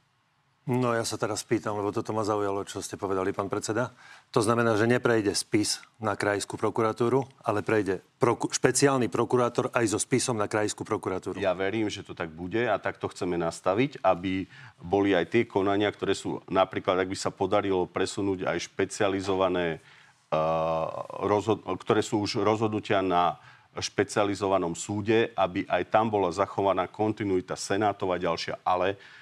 No 0.70 0.94
ja 0.94 1.02
sa 1.02 1.18
teraz 1.18 1.42
pýtam, 1.42 1.82
lebo 1.82 1.90
toto 1.90 2.14
ma 2.14 2.22
zaujalo, 2.22 2.62
čo 2.62 2.78
ste 2.78 2.94
povedali, 2.94 3.34
pán 3.34 3.50
predseda. 3.50 3.90
To 4.30 4.38
znamená, 4.38 4.78
že 4.78 4.86
neprejde 4.86 5.34
spis 5.34 5.82
na 5.98 6.14
krajskú 6.14 6.62
prokuratúru, 6.62 7.26
ale 7.42 7.66
prejde 7.66 8.06
proku- 8.22 8.54
špeciálny 8.54 9.10
prokurátor 9.10 9.74
aj 9.74 9.90
so 9.90 9.98
spisom 9.98 10.38
na 10.38 10.46
krajskú 10.46 10.86
prokuratúru. 10.86 11.42
Ja 11.42 11.58
verím, 11.58 11.90
že 11.90 12.06
to 12.06 12.14
tak 12.14 12.30
bude 12.30 12.70
a 12.70 12.78
tak 12.78 13.02
to 13.02 13.10
chceme 13.10 13.34
nastaviť, 13.42 14.06
aby 14.06 14.46
boli 14.78 15.18
aj 15.18 15.34
tie 15.34 15.50
konania, 15.50 15.90
ktoré 15.90 16.14
sú 16.14 16.38
napríklad, 16.46 17.02
ak 17.02 17.10
by 17.10 17.18
sa 17.18 17.34
podarilo 17.34 17.90
presunúť 17.90 18.46
aj 18.46 18.70
špecializované, 18.70 19.82
uh, 19.82 20.86
rozhod- 21.26 21.66
ktoré 21.82 22.06
sú 22.06 22.22
už 22.22 22.46
rozhodnutia 22.46 23.02
na 23.02 23.42
špecializovanom 23.74 24.78
súde, 24.78 25.34
aby 25.34 25.66
aj 25.66 25.90
tam 25.90 26.14
bola 26.14 26.30
zachovaná 26.30 26.86
kontinuita 26.86 27.58
senátov 27.58 28.14
a 28.14 28.22
ďalšia. 28.22 28.62
Ale 28.62 29.18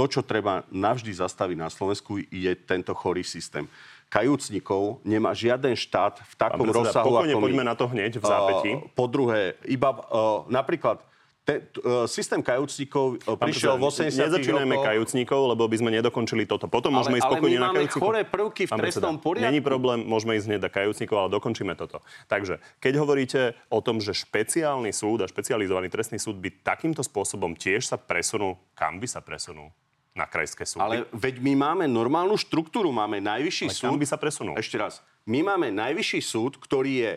to, 0.00 0.04
čo 0.08 0.20
treba 0.24 0.64
navždy 0.72 1.12
zastaviť 1.12 1.56
na 1.60 1.68
Slovensku, 1.68 2.24
je 2.24 2.52
tento 2.64 2.96
chorý 2.96 3.20
systém. 3.20 3.68
Kajúcnikov 4.08 5.04
nemá 5.04 5.36
žiaden 5.36 5.76
štát 5.76 6.24
v 6.24 6.34
takom 6.40 6.64
predseda, 6.64 6.88
rozsahu, 6.88 7.12
ako 7.20 7.36
my. 7.36 7.44
poďme 7.44 7.64
na 7.68 7.74
to 7.76 7.84
hneď 7.84 8.16
v 8.16 8.24
zápäti. 8.24 8.70
Uh, 8.74 8.88
po 8.96 9.04
druhé, 9.06 9.60
iba 9.68 9.92
uh, 9.92 10.48
napríklad 10.48 11.04
te, 11.44 11.68
uh, 11.84 12.08
systém 12.08 12.40
kajúcnikov 12.40 13.20
uh, 13.22 13.36
prišiel 13.36 13.76
v 13.76 13.86
80 13.86 14.10
Nezačínajme 14.10 14.74
rokoch. 14.80 14.88
kajúcnikov, 14.88 15.40
lebo 15.52 15.62
by 15.68 15.76
sme 15.78 15.90
nedokončili 15.94 16.48
toto. 16.48 16.66
Potom 16.66 16.90
ale, 16.96 17.04
môžeme 17.04 17.16
ísť 17.20 17.28
spokojne 17.28 17.58
na 17.60 17.70
kajúcnikov. 17.70 18.06
choré 18.08 18.20
prvky 18.24 18.62
v 18.66 18.72
trestnom 18.72 19.16
poriadku. 19.20 19.46
Není 19.52 19.60
problém, 19.60 20.00
môžeme 20.02 20.32
ísť 20.40 20.46
hneď 20.48 20.60
na 20.64 20.70
kajúcnikov, 20.72 21.16
ale 21.20 21.28
dokončíme 21.36 21.76
toto. 21.76 22.00
Takže, 22.26 22.58
keď 22.82 22.92
hovoríte 22.98 23.40
o 23.68 23.78
tom, 23.84 24.00
že 24.00 24.16
špeciálny 24.16 24.96
súd 24.96 25.22
a 25.22 25.30
špecializovaný 25.30 25.92
trestný 25.92 26.16
súd 26.18 26.40
by 26.40 26.64
takýmto 26.64 27.04
spôsobom 27.04 27.52
tiež 27.52 27.84
sa 27.84 28.00
presunul, 28.00 28.56
kam 28.74 28.96
by 28.96 29.06
sa 29.06 29.22
presunul? 29.22 29.70
Na 30.14 30.26
krajské 30.26 30.66
súdy. 30.66 30.82
Ale 30.82 30.96
veď 31.14 31.38
my 31.38 31.52
máme 31.54 31.84
normálnu 31.86 32.34
štruktúru, 32.34 32.90
máme 32.90 33.22
najvyšší 33.22 33.66
Ale 33.70 33.76
súd. 33.76 34.00
by 34.00 34.06
sa 34.08 34.18
presunul? 34.18 34.54
Ešte 34.58 34.74
raz. 34.74 34.98
My 35.22 35.46
máme 35.46 35.70
najvyšší 35.70 36.20
súd, 36.24 36.58
ktorý 36.58 36.92
je 37.06 37.12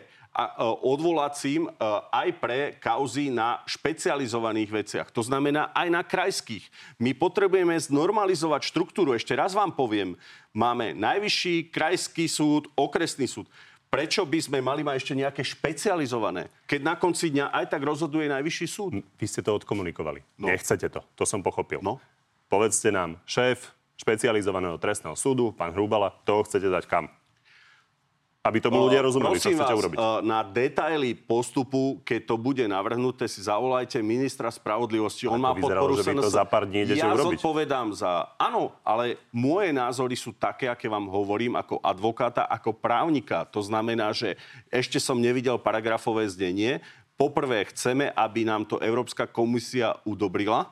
odvolacím 0.82 1.70
aj 2.10 2.28
pre 2.42 2.58
kauzy 2.82 3.30
na 3.30 3.62
špecializovaných 3.70 4.70
veciach. 4.70 5.08
To 5.14 5.22
znamená 5.22 5.70
aj 5.70 5.88
na 5.94 6.02
krajských. 6.02 6.66
My 6.98 7.14
potrebujeme 7.14 7.78
znormalizovať 7.78 8.66
štruktúru. 8.66 9.14
Ešte 9.14 9.38
raz 9.38 9.54
vám 9.54 9.70
poviem, 9.70 10.18
máme 10.50 10.90
najvyšší 10.90 11.70
krajský 11.70 12.26
súd, 12.26 12.66
okresný 12.74 13.30
súd. 13.30 13.46
Prečo 13.86 14.26
by 14.26 14.38
sme 14.42 14.58
mali 14.58 14.82
mať 14.82 15.06
ešte 15.06 15.14
nejaké 15.14 15.46
špecializované, 15.46 16.50
keď 16.66 16.80
na 16.82 16.98
konci 16.98 17.30
dňa 17.30 17.54
aj 17.54 17.70
tak 17.70 17.82
rozhoduje 17.86 18.26
najvyšší 18.26 18.66
súd? 18.66 19.06
Vy 19.06 19.26
ste 19.30 19.38
to 19.38 19.54
odkomunikovali. 19.54 20.18
No. 20.34 20.50
Nechcete 20.50 20.90
to. 20.90 20.98
To 21.14 21.22
som 21.22 21.46
pochopil. 21.46 21.78
No. 21.78 22.02
Povedzte 22.48 22.92
nám, 22.92 23.18
šéf 23.24 23.72
špecializovaného 23.96 24.76
trestného 24.76 25.16
súdu, 25.16 25.54
pán 25.54 25.72
Hrubala, 25.72 26.12
to 26.26 26.42
chcete 26.44 26.66
dať 26.66 26.84
kam? 26.86 27.06
Aby 28.44 28.60
tomu 28.60 28.76
ľudia 28.84 29.00
rozumeli, 29.00 29.40
čo 29.40 29.56
chcete 29.56 29.72
vás, 29.72 29.80
urobiť. 29.80 29.96
na 30.20 30.44
detaily 30.44 31.16
postupu, 31.16 32.04
keď 32.04 32.28
to 32.28 32.36
bude 32.36 32.60
navrhnuté, 32.68 33.24
si 33.24 33.40
zavolajte 33.40 34.04
ministra 34.04 34.52
spravodlivosti. 34.52 35.24
On 35.24 35.40
má 35.40 35.56
podporu 35.56 35.96
že 35.96 36.12
vy 36.12 36.20
to 36.20 36.28
za 36.28 36.44
pár 36.44 36.68
dní 36.68 36.84
ja 36.92 37.08
urobiť. 37.08 37.40
zodpovedám 37.40 37.96
za... 37.96 38.36
Áno, 38.36 38.76
ale 38.84 39.16
moje 39.32 39.72
názory 39.72 40.12
sú 40.12 40.36
také, 40.36 40.68
aké 40.68 40.92
vám 40.92 41.08
hovorím 41.08 41.56
ako 41.56 41.80
advokáta, 41.80 42.44
ako 42.44 42.76
právnika. 42.76 43.48
To 43.48 43.64
znamená, 43.64 44.12
že 44.12 44.36
ešte 44.68 45.00
som 45.00 45.16
nevidel 45.16 45.56
paragrafové 45.56 46.28
zdenie. 46.28 46.84
Poprvé 47.16 47.64
chceme, 47.72 48.12
aby 48.12 48.44
nám 48.44 48.68
to 48.68 48.76
Európska 48.76 49.24
komisia 49.24 49.96
udobrila 50.04 50.68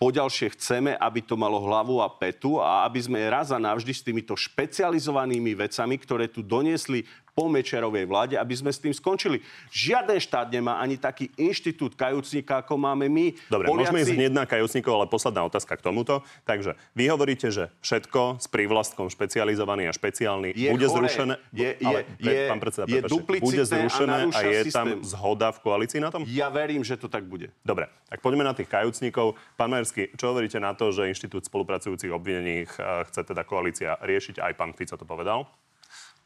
Poďalšie 0.00 0.56
chceme, 0.56 0.96
aby 0.96 1.20
to 1.20 1.36
malo 1.36 1.60
hlavu 1.60 2.00
a 2.00 2.08
petu 2.08 2.56
a 2.56 2.88
aby 2.88 3.04
sme 3.04 3.20
raz 3.28 3.52
a 3.52 3.60
navždy 3.60 3.92
s 3.92 4.00
týmito 4.00 4.32
špecializovanými 4.32 5.52
vecami, 5.52 6.00
ktoré 6.00 6.24
tu 6.32 6.40
doniesli 6.40 7.04
po 7.32 7.48
Mečerovej 7.48 8.04
vláde, 8.06 8.34
aby 8.36 8.54
sme 8.54 8.70
s 8.70 8.78
tým 8.82 8.94
skončili. 8.94 9.40
Žiaden 9.70 10.18
štát 10.20 10.48
nemá 10.50 10.78
ani 10.82 10.98
taký 11.00 11.30
inštitút 11.38 11.94
kajúcníka, 11.94 12.60
ako 12.60 12.76
máme 12.76 13.08
my. 13.08 13.32
Dobre, 13.48 13.66
Poliaci... 13.70 13.80
môžeme 13.86 13.98
ísť 14.02 14.12
hneď 14.16 14.32
na 14.34 14.44
kajúcníkov, 14.44 14.92
ale 14.92 15.06
posledná 15.06 15.42
otázka 15.46 15.78
k 15.78 15.82
tomuto. 15.82 16.22
Takže 16.44 16.76
vy 16.94 17.04
hovoríte, 17.08 17.48
že 17.48 17.70
všetko 17.80 18.42
s 18.42 18.46
prívlastkom 18.50 19.08
špecializovaný 19.08 19.88
a 19.88 19.92
špeciálny 19.94 20.52
je 20.54 20.70
bude 20.70 20.86
chore. 20.86 21.06
zrušené. 21.06 21.34
Je, 21.50 21.70
je, 21.76 21.86
ale, 21.86 21.98
je, 22.18 22.38
pán 22.50 22.60
predseda, 22.60 22.84
je 22.86 23.00
prepáčte, 23.02 23.40
bude 23.40 23.62
zrušené 23.64 24.18
a, 24.28 24.36
a 24.36 24.40
je 24.44 24.60
tam 24.70 24.86
systém. 24.86 25.04
zhoda 25.06 25.48
v 25.54 25.58
koalícii 25.64 26.00
na 26.02 26.10
tom? 26.10 26.22
Ja 26.28 26.50
verím, 26.50 26.82
že 26.82 27.00
to 27.00 27.08
tak 27.08 27.24
bude. 27.24 27.54
Dobre, 27.64 27.88
tak 28.10 28.20
poďme 28.20 28.44
na 28.44 28.52
tých 28.52 28.68
kajúcníkov. 28.68 29.38
Pán 29.54 29.70
Majersky, 29.70 30.12
čo 30.18 30.34
hovoríte 30.34 30.58
na 30.58 30.74
to, 30.76 30.90
že 30.90 31.08
Inštitút 31.08 31.46
spolupracujúcich 31.46 32.10
obvinených 32.10 32.70
chce 33.10 33.20
teda 33.24 33.42
koalícia 33.46 33.96
riešiť? 34.00 34.42
Aj 34.42 34.52
pán 34.54 34.74
Fico 34.74 34.96
to 34.98 35.06
povedal. 35.06 35.46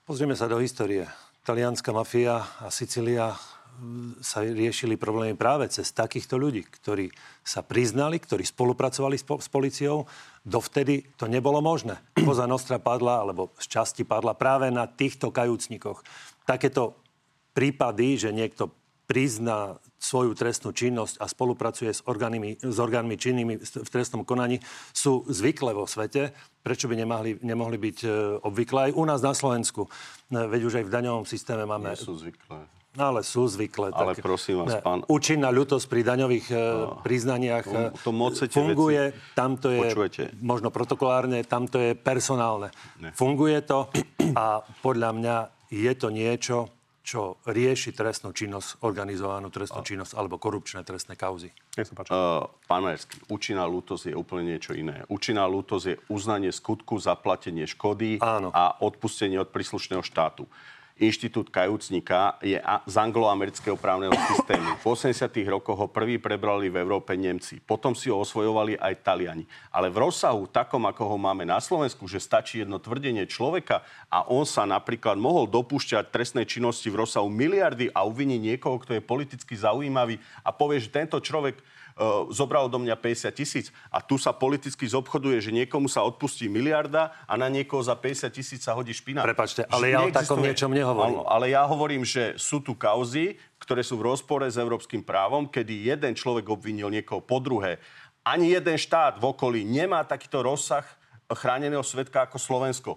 Pozrieme 0.04 0.36
sa 0.36 0.52
do 0.52 0.60
histórie. 0.60 1.08
Talianská 1.48 1.88
mafia 1.88 2.44
a 2.60 2.68
Sicília 2.68 3.32
sa 4.20 4.44
riešili 4.44 5.00
problémy 5.00 5.32
práve 5.32 5.64
cez 5.72 5.96
takýchto 5.96 6.36
ľudí, 6.36 6.60
ktorí 6.60 7.08
sa 7.40 7.64
priznali, 7.64 8.20
ktorí 8.20 8.44
spolupracovali 8.44 9.16
s, 9.16 9.24
po- 9.24 9.40
s 9.40 9.48
policiou. 9.48 10.04
Dovtedy 10.44 11.08
to 11.16 11.24
nebolo 11.24 11.64
možné. 11.64 11.96
Koza 12.20 12.44
Nostra 12.44 12.76
padla, 12.76 13.24
alebo 13.24 13.56
z 13.56 13.64
časti 13.64 14.04
padla 14.04 14.36
práve 14.36 14.68
na 14.68 14.84
týchto 14.84 15.32
kajúcnikoch. 15.32 16.04
Takéto 16.44 17.00
prípady, 17.56 18.20
že 18.20 18.36
niekto 18.36 18.76
prizná 19.08 19.80
svoju 20.04 20.36
trestnú 20.36 20.76
činnosť 20.76 21.16
a 21.16 21.24
spolupracuje 21.24 21.88
s 21.88 22.04
orgánmi, 22.04 22.60
s 22.60 22.76
orgánmi 22.76 23.16
činnými 23.16 23.56
v 23.56 23.88
trestnom 23.88 24.28
konaní, 24.28 24.60
sú 24.92 25.24
zvykle 25.24 25.72
vo 25.72 25.88
svete. 25.88 26.36
Prečo 26.60 26.92
by 26.92 27.00
nemohli, 27.00 27.40
nemohli 27.40 27.80
byť 27.80 27.98
e, 28.04 28.08
obvyklé 28.44 28.92
aj 28.92 28.92
u 28.92 29.04
nás 29.08 29.24
na 29.24 29.32
Slovensku? 29.32 29.88
E, 30.28 30.44
Veď 30.44 30.60
už 30.68 30.74
aj 30.80 30.84
v 30.84 30.92
daňovom 30.92 31.24
systéme 31.24 31.64
máme... 31.64 31.96
Nie 31.96 32.00
sú 32.00 32.12
zvyklé. 32.20 32.68
No, 32.94 33.10
ale 33.10 33.26
sú 33.26 33.42
zvykle. 33.50 33.90
Ale 33.90 34.14
prosím 34.22 34.62
vás, 34.62 34.70
ne, 34.70 34.78
pán- 34.78 35.02
Účinná 35.10 35.50
ľutosť 35.50 35.90
pri 35.90 36.06
daňových 36.06 36.46
no, 36.54 37.02
priznaniach 37.02 37.66
to- 37.66 37.90
to 38.06 38.10
funguje, 38.54 39.10
veci. 39.10 39.34
tam 39.34 39.58
to 39.58 39.74
je 39.74 39.82
Počujete? 39.82 40.22
možno 40.38 40.70
protokolárne, 40.70 41.42
tam 41.42 41.66
to 41.66 41.82
je 41.82 41.98
personálne. 41.98 42.70
Ne. 43.02 43.10
Funguje 43.10 43.58
to 43.66 43.90
a 44.38 44.62
podľa 44.78 45.10
mňa 45.10 45.36
je 45.74 45.92
to 45.98 46.08
niečo, 46.14 46.70
čo 47.04 47.36
rieši 47.44 47.92
trestnú 47.92 48.32
činnosť, 48.32 48.80
organizovanú 48.80 49.52
trestnú 49.52 49.84
činnosť 49.84 50.16
alebo 50.16 50.40
korupčné 50.40 50.80
trestné 50.88 51.20
kauzy. 51.20 51.52
Nech 51.76 51.84
sa 51.84 51.92
páči. 51.92 52.10
Uh, 52.16 52.48
pán 52.64 52.80
Majerský, 52.80 53.20
účinná 53.28 53.68
lútosť 53.68 54.10
je 54.10 54.14
úplne 54.16 54.56
niečo 54.56 54.72
iné. 54.72 55.04
Účinná 55.12 55.44
lútosť 55.44 55.84
je 55.84 56.00
uznanie 56.08 56.48
skutku, 56.48 56.96
zaplatenie 56.96 57.68
škody 57.68 58.24
Áno. 58.24 58.48
a 58.56 58.80
odpustenie 58.80 59.36
od 59.36 59.52
príslušného 59.52 60.00
štátu. 60.00 60.48
Inštitút 60.94 61.50
kajúcníka 61.50 62.38
je 62.38 62.54
z 62.62 62.94
angloamerického 62.94 63.74
právneho 63.74 64.14
systému. 64.30 64.78
V 64.78 64.94
80. 64.94 65.26
rokoch 65.50 65.74
ho 65.74 65.88
prvý 65.90 66.22
prebrali 66.22 66.70
v 66.70 66.78
Európe 66.78 67.18
Nemci. 67.18 67.58
Potom 67.58 67.98
si 67.98 68.14
ho 68.14 68.22
osvojovali 68.22 68.78
aj 68.78 69.02
Taliani. 69.02 69.42
Ale 69.74 69.90
v 69.90 70.06
rozsahu 70.06 70.46
takom, 70.46 70.86
ako 70.86 71.02
ho 71.10 71.18
máme 71.18 71.42
na 71.42 71.58
Slovensku, 71.58 72.06
že 72.06 72.22
stačí 72.22 72.62
jedno 72.62 72.78
tvrdenie 72.78 73.26
človeka 73.26 73.82
a 74.06 74.30
on 74.30 74.46
sa 74.46 74.62
napríklad 74.70 75.18
mohol 75.18 75.50
dopúšťať 75.50 76.14
trestnej 76.14 76.46
činnosti 76.46 76.86
v 76.86 77.02
rozsahu 77.02 77.26
miliardy 77.26 77.90
a 77.90 78.06
uviní 78.06 78.38
niekoho, 78.38 78.78
kto 78.78 78.94
je 78.94 79.02
politicky 79.02 79.58
zaujímavý 79.58 80.22
a 80.46 80.54
povie, 80.54 80.78
že 80.78 80.94
tento 80.94 81.18
človek 81.18 81.58
zobral 82.34 82.66
do 82.66 82.82
mňa 82.82 82.98
50 82.98 83.30
tisíc 83.30 83.70
a 83.86 84.02
tu 84.02 84.18
sa 84.18 84.34
politicky 84.34 84.82
zobchoduje, 84.82 85.38
že 85.38 85.54
niekomu 85.54 85.86
sa 85.86 86.02
odpustí 86.02 86.50
miliarda 86.50 87.14
a 87.22 87.38
na 87.38 87.46
niekoho 87.46 87.78
za 87.86 87.94
50 87.94 88.34
tisíc 88.34 88.60
sa 88.66 88.74
hodí 88.74 88.90
špina. 88.90 89.22
Prepačte, 89.22 89.62
ale 89.70 89.90
Že 89.90 89.94
ja 89.94 90.00
o 90.02 90.10
takom 90.10 90.42
niečom 90.42 90.74
nehovorím. 90.74 91.22
Áno, 91.22 91.30
ale 91.30 91.54
ja 91.54 91.62
hovorím, 91.62 92.02
že 92.02 92.34
sú 92.34 92.58
tu 92.58 92.74
kauzy, 92.74 93.38
ktoré 93.62 93.86
sú 93.86 94.02
v 94.02 94.10
rozpore 94.10 94.44
s 94.50 94.58
európskym 94.58 95.06
právom, 95.06 95.46
kedy 95.46 95.94
jeden 95.94 96.12
človek 96.18 96.50
obvinil 96.50 96.90
niekoho 96.90 97.22
po 97.22 97.38
druhé. 97.38 97.78
Ani 98.26 98.50
jeden 98.50 98.74
štát 98.74 99.22
v 99.22 99.30
okolí 99.30 99.62
nemá 99.62 100.02
takýto 100.02 100.42
rozsah 100.42 100.84
chráneného 101.30 101.82
svetka 101.86 102.26
ako 102.26 102.36
Slovensko. 102.36 102.92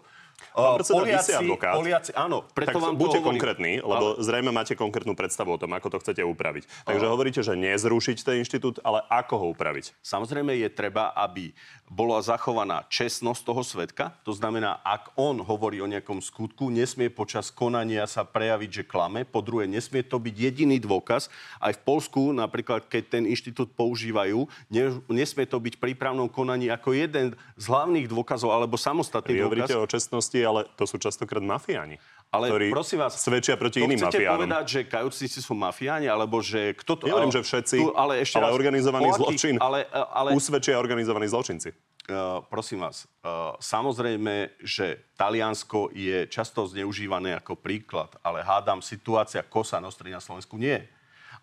Pán 0.57 0.81
predseda, 0.81 0.97
Poliaci, 0.97 1.31
advokát. 1.37 1.73
Poliaci, 1.77 2.11
áno, 2.17 2.37
preto 2.49 2.77
tak 2.77 2.81
vám 2.81 2.97
buďte 2.97 3.19
hovorím. 3.21 3.29
konkrétni, 3.29 3.73
lebo 3.77 4.17
zrejme 4.17 4.49
máte 4.49 4.73
konkrétnu 4.73 5.13
predstavu 5.13 5.53
o 5.53 5.61
tom, 5.61 5.69
ako 5.73 5.93
to 5.93 5.97
chcete 6.01 6.21
upraviť. 6.25 6.65
Takže 6.85 7.05
hovoríte, 7.05 7.41
že 7.45 7.53
nezrušiť 7.53 8.17
ten 8.25 8.41
inštitút, 8.41 8.81
ale 8.81 9.05
ako 9.05 9.33
ho 9.37 9.45
upraviť? 9.53 9.93
Samozrejme 10.01 10.57
je 10.57 10.69
treba, 10.73 11.13
aby 11.13 11.53
bola 11.87 12.19
zachovaná 12.25 12.83
čestnosť 12.89 13.41
toho 13.45 13.61
svetka. 13.61 14.05
To 14.25 14.33
znamená, 14.33 14.81
ak 14.81 15.13
on 15.15 15.39
hovorí 15.39 15.79
o 15.79 15.87
nejakom 15.87 16.19
skutku, 16.19 16.73
nesmie 16.73 17.07
počas 17.13 17.53
konania 17.53 18.09
sa 18.09 18.25
prejaviť, 18.25 18.69
že 18.81 18.83
klame. 18.83 19.23
Po 19.23 19.45
druhé, 19.45 19.69
nesmie 19.69 20.01
to 20.03 20.17
byť 20.19 20.35
jediný 20.35 20.81
dôkaz. 20.81 21.29
Aj 21.61 21.71
v 21.71 21.81
Polsku, 21.85 22.35
napríklad, 22.35 22.89
keď 22.89 23.19
ten 23.19 23.23
inštitút 23.29 23.71
používajú, 23.77 24.49
ne, 24.73 24.99
nesmie 25.07 25.45
to 25.47 25.61
byť 25.61 25.79
pri 25.79 25.93
právnom 25.95 26.27
konaní 26.27 26.67
ako 26.67 26.97
jeden 26.97 27.37
z 27.55 27.65
hlavných 27.69 28.09
dôkazov 28.11 28.51
alebo 28.51 28.75
samostatný 28.75 29.39
Vy 29.39 29.45
hovoríte 29.47 29.73
dôkaz. 29.77 29.87
o 29.87 29.91
čestnosti, 30.27 30.39
ale 30.43 30.67
to 30.75 30.83
sú 30.83 30.99
častokrát 30.99 31.43
mafiáni. 31.43 31.95
Ale 32.27 32.51
ktorí 32.51 32.67
prosím 32.75 32.99
vás, 32.99 33.15
svedčia 33.15 33.55
proti 33.55 33.79
iným 33.79 34.03
chcete 34.03 34.19
mafiánom. 34.19 34.35
povedať, 34.35 34.65
že 34.67 34.79
kajúcnici 34.83 35.39
sú 35.39 35.55
mafiáni, 35.55 36.11
alebo 36.11 36.43
že 36.43 36.75
kto 36.75 36.99
to... 36.99 37.03
Nehovorím, 37.07 37.31
že 37.31 37.39
všetci, 37.39 37.75
Tu, 37.79 37.87
ale 37.95 38.19
ešte 38.19 38.35
ale 38.35 38.51
raz, 38.51 38.59
organizovaný 38.59 39.07
Polakí- 39.07 39.19
zločin 39.23 39.55
Ale, 39.63 39.87
ale, 40.11 40.29
usvedčia 40.35 40.75
organizovaní 40.75 41.31
zločinci. 41.31 41.71
Uh, 42.07 42.39
prosím 42.47 42.83
vás, 42.83 43.07
uh, 43.23 43.55
samozrejme, 43.59 44.59
že 44.63 45.11
Taliansko 45.15 45.91
je 45.95 46.27
často 46.27 46.67
zneužívané 46.67 47.35
ako 47.39 47.59
príklad, 47.59 48.15
ale 48.23 48.43
hádam, 48.43 48.83
situácia 48.83 49.43
Kosa 49.43 49.79
Nostri 49.79 50.11
na 50.11 50.19
Slovensku 50.19 50.55
nie. 50.59 50.83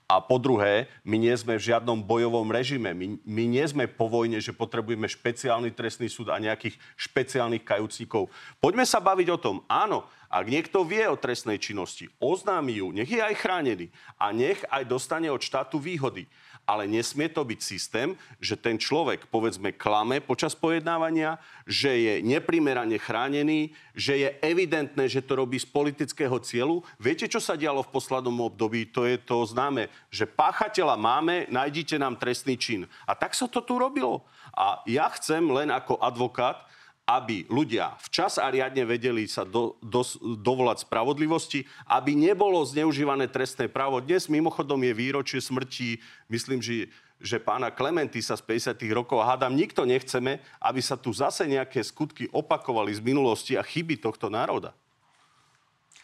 A 0.05 0.21
po 0.21 0.37
druhé, 0.37 0.85
my 1.01 1.17
nie 1.17 1.33
sme 1.33 1.57
v 1.57 1.73
žiadnom 1.73 2.05
bojovom 2.05 2.45
režime. 2.53 2.93
My, 2.93 3.17
my 3.25 3.45
nie 3.49 3.64
sme 3.64 3.88
po 3.88 4.05
vojne, 4.05 4.37
že 4.37 4.53
potrebujeme 4.53 5.09
špeciálny 5.09 5.73
trestný 5.73 6.12
súd 6.12 6.29
a 6.29 6.37
nejakých 6.37 6.77
špeciálnych 6.93 7.64
kajúcnikov. 7.64 8.29
Poďme 8.61 8.85
sa 8.85 9.01
baviť 9.01 9.29
o 9.33 9.40
tom. 9.40 9.57
Áno, 9.64 10.05
ak 10.29 10.45
niekto 10.45 10.85
vie 10.85 11.09
o 11.09 11.17
trestnej 11.17 11.57
činnosti, 11.57 12.12
oznámi 12.21 12.85
ju, 12.85 12.93
nech 12.93 13.09
je 13.09 13.23
aj 13.23 13.33
chránený 13.40 13.88
a 14.21 14.29
nech 14.29 14.61
aj 14.69 14.85
dostane 14.85 15.33
od 15.33 15.40
štátu 15.40 15.81
výhody 15.81 16.29
ale 16.64 16.88
nesmie 16.88 17.29
to 17.29 17.44
byť 17.44 17.61
systém, 17.61 18.16
že 18.40 18.57
ten 18.57 18.81
človek, 18.81 19.29
povedzme, 19.29 19.77
klame 19.77 20.20
počas 20.24 20.57
pojednávania, 20.57 21.37
že 21.68 21.92
je 21.92 22.14
neprimerane 22.24 22.96
chránený, 22.96 23.77
že 23.92 24.16
je 24.16 24.29
evidentné, 24.40 25.05
že 25.09 25.24
to 25.24 25.37
robí 25.37 25.61
z 25.61 25.68
politického 25.68 26.37
cieľu. 26.40 26.81
Viete, 26.96 27.29
čo 27.29 27.38
sa 27.40 27.55
dialo 27.55 27.85
v 27.85 27.92
poslednom 27.92 28.48
období? 28.48 28.88
To 28.96 29.05
je 29.05 29.20
to 29.20 29.44
známe, 29.44 29.92
že 30.09 30.24
páchateľa 30.24 30.96
máme, 30.96 31.46
nájdite 31.53 32.00
nám 32.00 32.16
trestný 32.16 32.57
čin. 32.57 32.88
A 33.05 33.12
tak 33.12 33.37
sa 33.37 33.44
to 33.44 33.61
tu 33.61 33.77
robilo. 33.77 34.24
A 34.57 34.81
ja 34.88 35.09
chcem 35.12 35.44
len 35.53 35.68
ako 35.68 36.00
advokát, 36.00 36.64
aby 37.05 37.45
ľudia 37.53 38.01
včas 38.01 38.40
a 38.40 38.49
riadne 38.49 38.88
vedeli 38.88 39.29
sa 39.29 39.45
do, 39.45 39.77
do, 39.85 40.01
dovolať 40.40 40.88
spravodlivosti, 40.88 41.69
aby 41.85 42.17
nebolo 42.17 42.64
zneužívané 42.64 43.29
trestné 43.29 43.69
právo. 43.69 44.01
Dnes 44.01 44.25
mimochodom 44.33 44.81
je 44.81 44.93
výročie 44.97 45.40
smrti, 45.45 46.01
myslím, 46.33 46.64
že, 46.64 46.88
že 47.21 47.37
pána 47.37 47.69
Klementisa 47.69 48.40
z 48.40 48.73
50. 48.73 48.81
rokov 48.97 49.21
a 49.21 49.37
hádam, 49.37 49.53
nikto 49.53 49.85
nechceme, 49.85 50.40
aby 50.64 50.81
sa 50.81 50.97
tu 50.97 51.12
zase 51.12 51.45
nejaké 51.45 51.85
skutky 51.85 52.25
opakovali 52.33 52.97
z 52.97 53.05
minulosti 53.05 53.53
a 53.53 53.62
chyby 53.62 54.01
tohto 54.01 54.33
národa. 54.33 54.73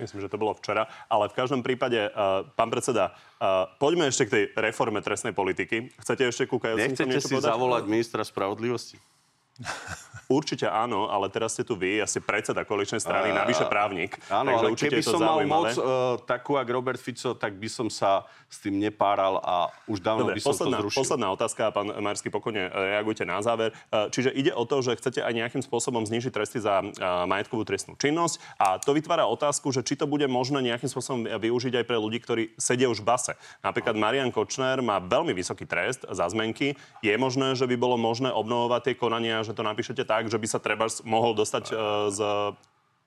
Myslím, 0.01 0.25
že 0.25 0.33
to 0.33 0.41
bolo 0.41 0.57
včera. 0.57 0.89
Ale 1.13 1.29
v 1.29 1.37
každom 1.37 1.61
prípade, 1.61 2.09
uh, 2.09 2.49
pán 2.57 2.73
predseda, 2.73 3.13
uh, 3.37 3.69
poďme 3.77 4.09
ešte 4.09 4.25
k 4.29 4.33
tej 4.33 4.45
reforme 4.57 5.05
trestnej 5.05 5.37
politiky. 5.37 5.93
Chcete 6.01 6.25
ešte 6.25 6.49
ku 6.49 6.57
Nechcete 6.57 7.05
niečo 7.05 7.29
si 7.29 7.37
povedať? 7.37 7.53
zavolať 7.53 7.83
ministra 7.85 8.25
spravodlivosti? 8.25 8.97
Určite 10.31 10.70
áno, 10.70 11.11
ale 11.11 11.27
teraz 11.27 11.59
ste 11.59 11.66
tu 11.66 11.75
vy, 11.75 11.99
ja 11.99 12.07
ste 12.07 12.23
predseda 12.23 12.62
koaličnej 12.62 13.03
strany, 13.03 13.35
A- 13.35 13.42
navyše 13.42 13.66
právnik. 13.66 14.14
Áno, 14.31 14.55
takže 14.55 14.66
ale 14.70 14.79
keby 14.79 15.03
som 15.03 15.18
mal 15.18 15.42
moc 15.42 15.75
uh, 15.75 16.23
takú, 16.23 16.55
ako 16.55 16.70
Robert 16.70 17.03
Fico, 17.03 17.35
tak 17.35 17.59
by 17.59 17.66
som 17.66 17.90
sa 17.90 18.23
s 18.46 18.62
tým 18.62 18.79
nepáral 18.79 19.42
a 19.42 19.75
už 19.90 19.99
dávno 19.99 20.31
Dobre, 20.31 20.38
by 20.38 20.42
som 20.42 20.55
posledná, 20.55 20.79
to 20.79 20.83
zrušil. 20.87 20.99
posledná 21.03 21.29
otázka, 21.35 21.62
pán 21.75 21.88
Marsky, 21.99 22.31
pokojne 22.31 22.66
e, 22.66 22.70
reagujte 22.70 23.23
na 23.27 23.42
záver. 23.42 23.75
E, 23.90 24.11
Čiže 24.11 24.31
ide 24.35 24.51
o 24.55 24.62
to, 24.66 24.83
že 24.83 24.99
chcete 24.99 25.23
aj 25.23 25.35
nejakým 25.35 25.62
spôsobom 25.62 26.03
znižiť 26.03 26.31
tresty 26.35 26.59
za 26.62 26.83
majetkovú 27.27 27.62
trestnú 27.62 27.94
činnosť 27.94 28.38
a 28.59 28.79
to 28.79 28.90
vytvára 28.90 29.27
otázku, 29.27 29.70
že 29.70 29.87
či 29.87 29.94
to 29.94 30.11
bude 30.11 30.27
možné 30.27 30.62
nejakým 30.66 30.90
spôsobom 30.90 31.27
využiť 31.27 31.83
aj 31.83 31.85
pre 31.87 31.99
ľudí, 31.99 32.18
ktorí 32.23 32.55
sedia 32.59 32.90
už 32.90 33.03
v 33.03 33.07
base. 33.07 33.33
Napríklad 33.62 33.94
Marian 33.94 34.35
Kočner 34.35 34.83
má 34.83 34.99
veľmi 34.99 35.31
vysoký 35.35 35.66
trest 35.66 36.07
za 36.07 36.27
zmenky. 36.31 36.75
Je 37.03 37.14
možné, 37.14 37.55
že 37.55 37.70
by 37.70 37.79
bolo 37.79 37.94
možné 37.99 38.35
obnovovať 38.35 38.90
tie 38.90 38.94
konania, 38.99 39.46
že 39.51 39.59
to 39.59 39.67
napíšete 39.67 40.07
tak, 40.07 40.31
že 40.31 40.39
by 40.39 40.47
sa 40.47 40.63
treba 40.63 40.87
mohol 41.03 41.35
dostať 41.35 41.65
e, 41.69 41.75
z 42.15 42.21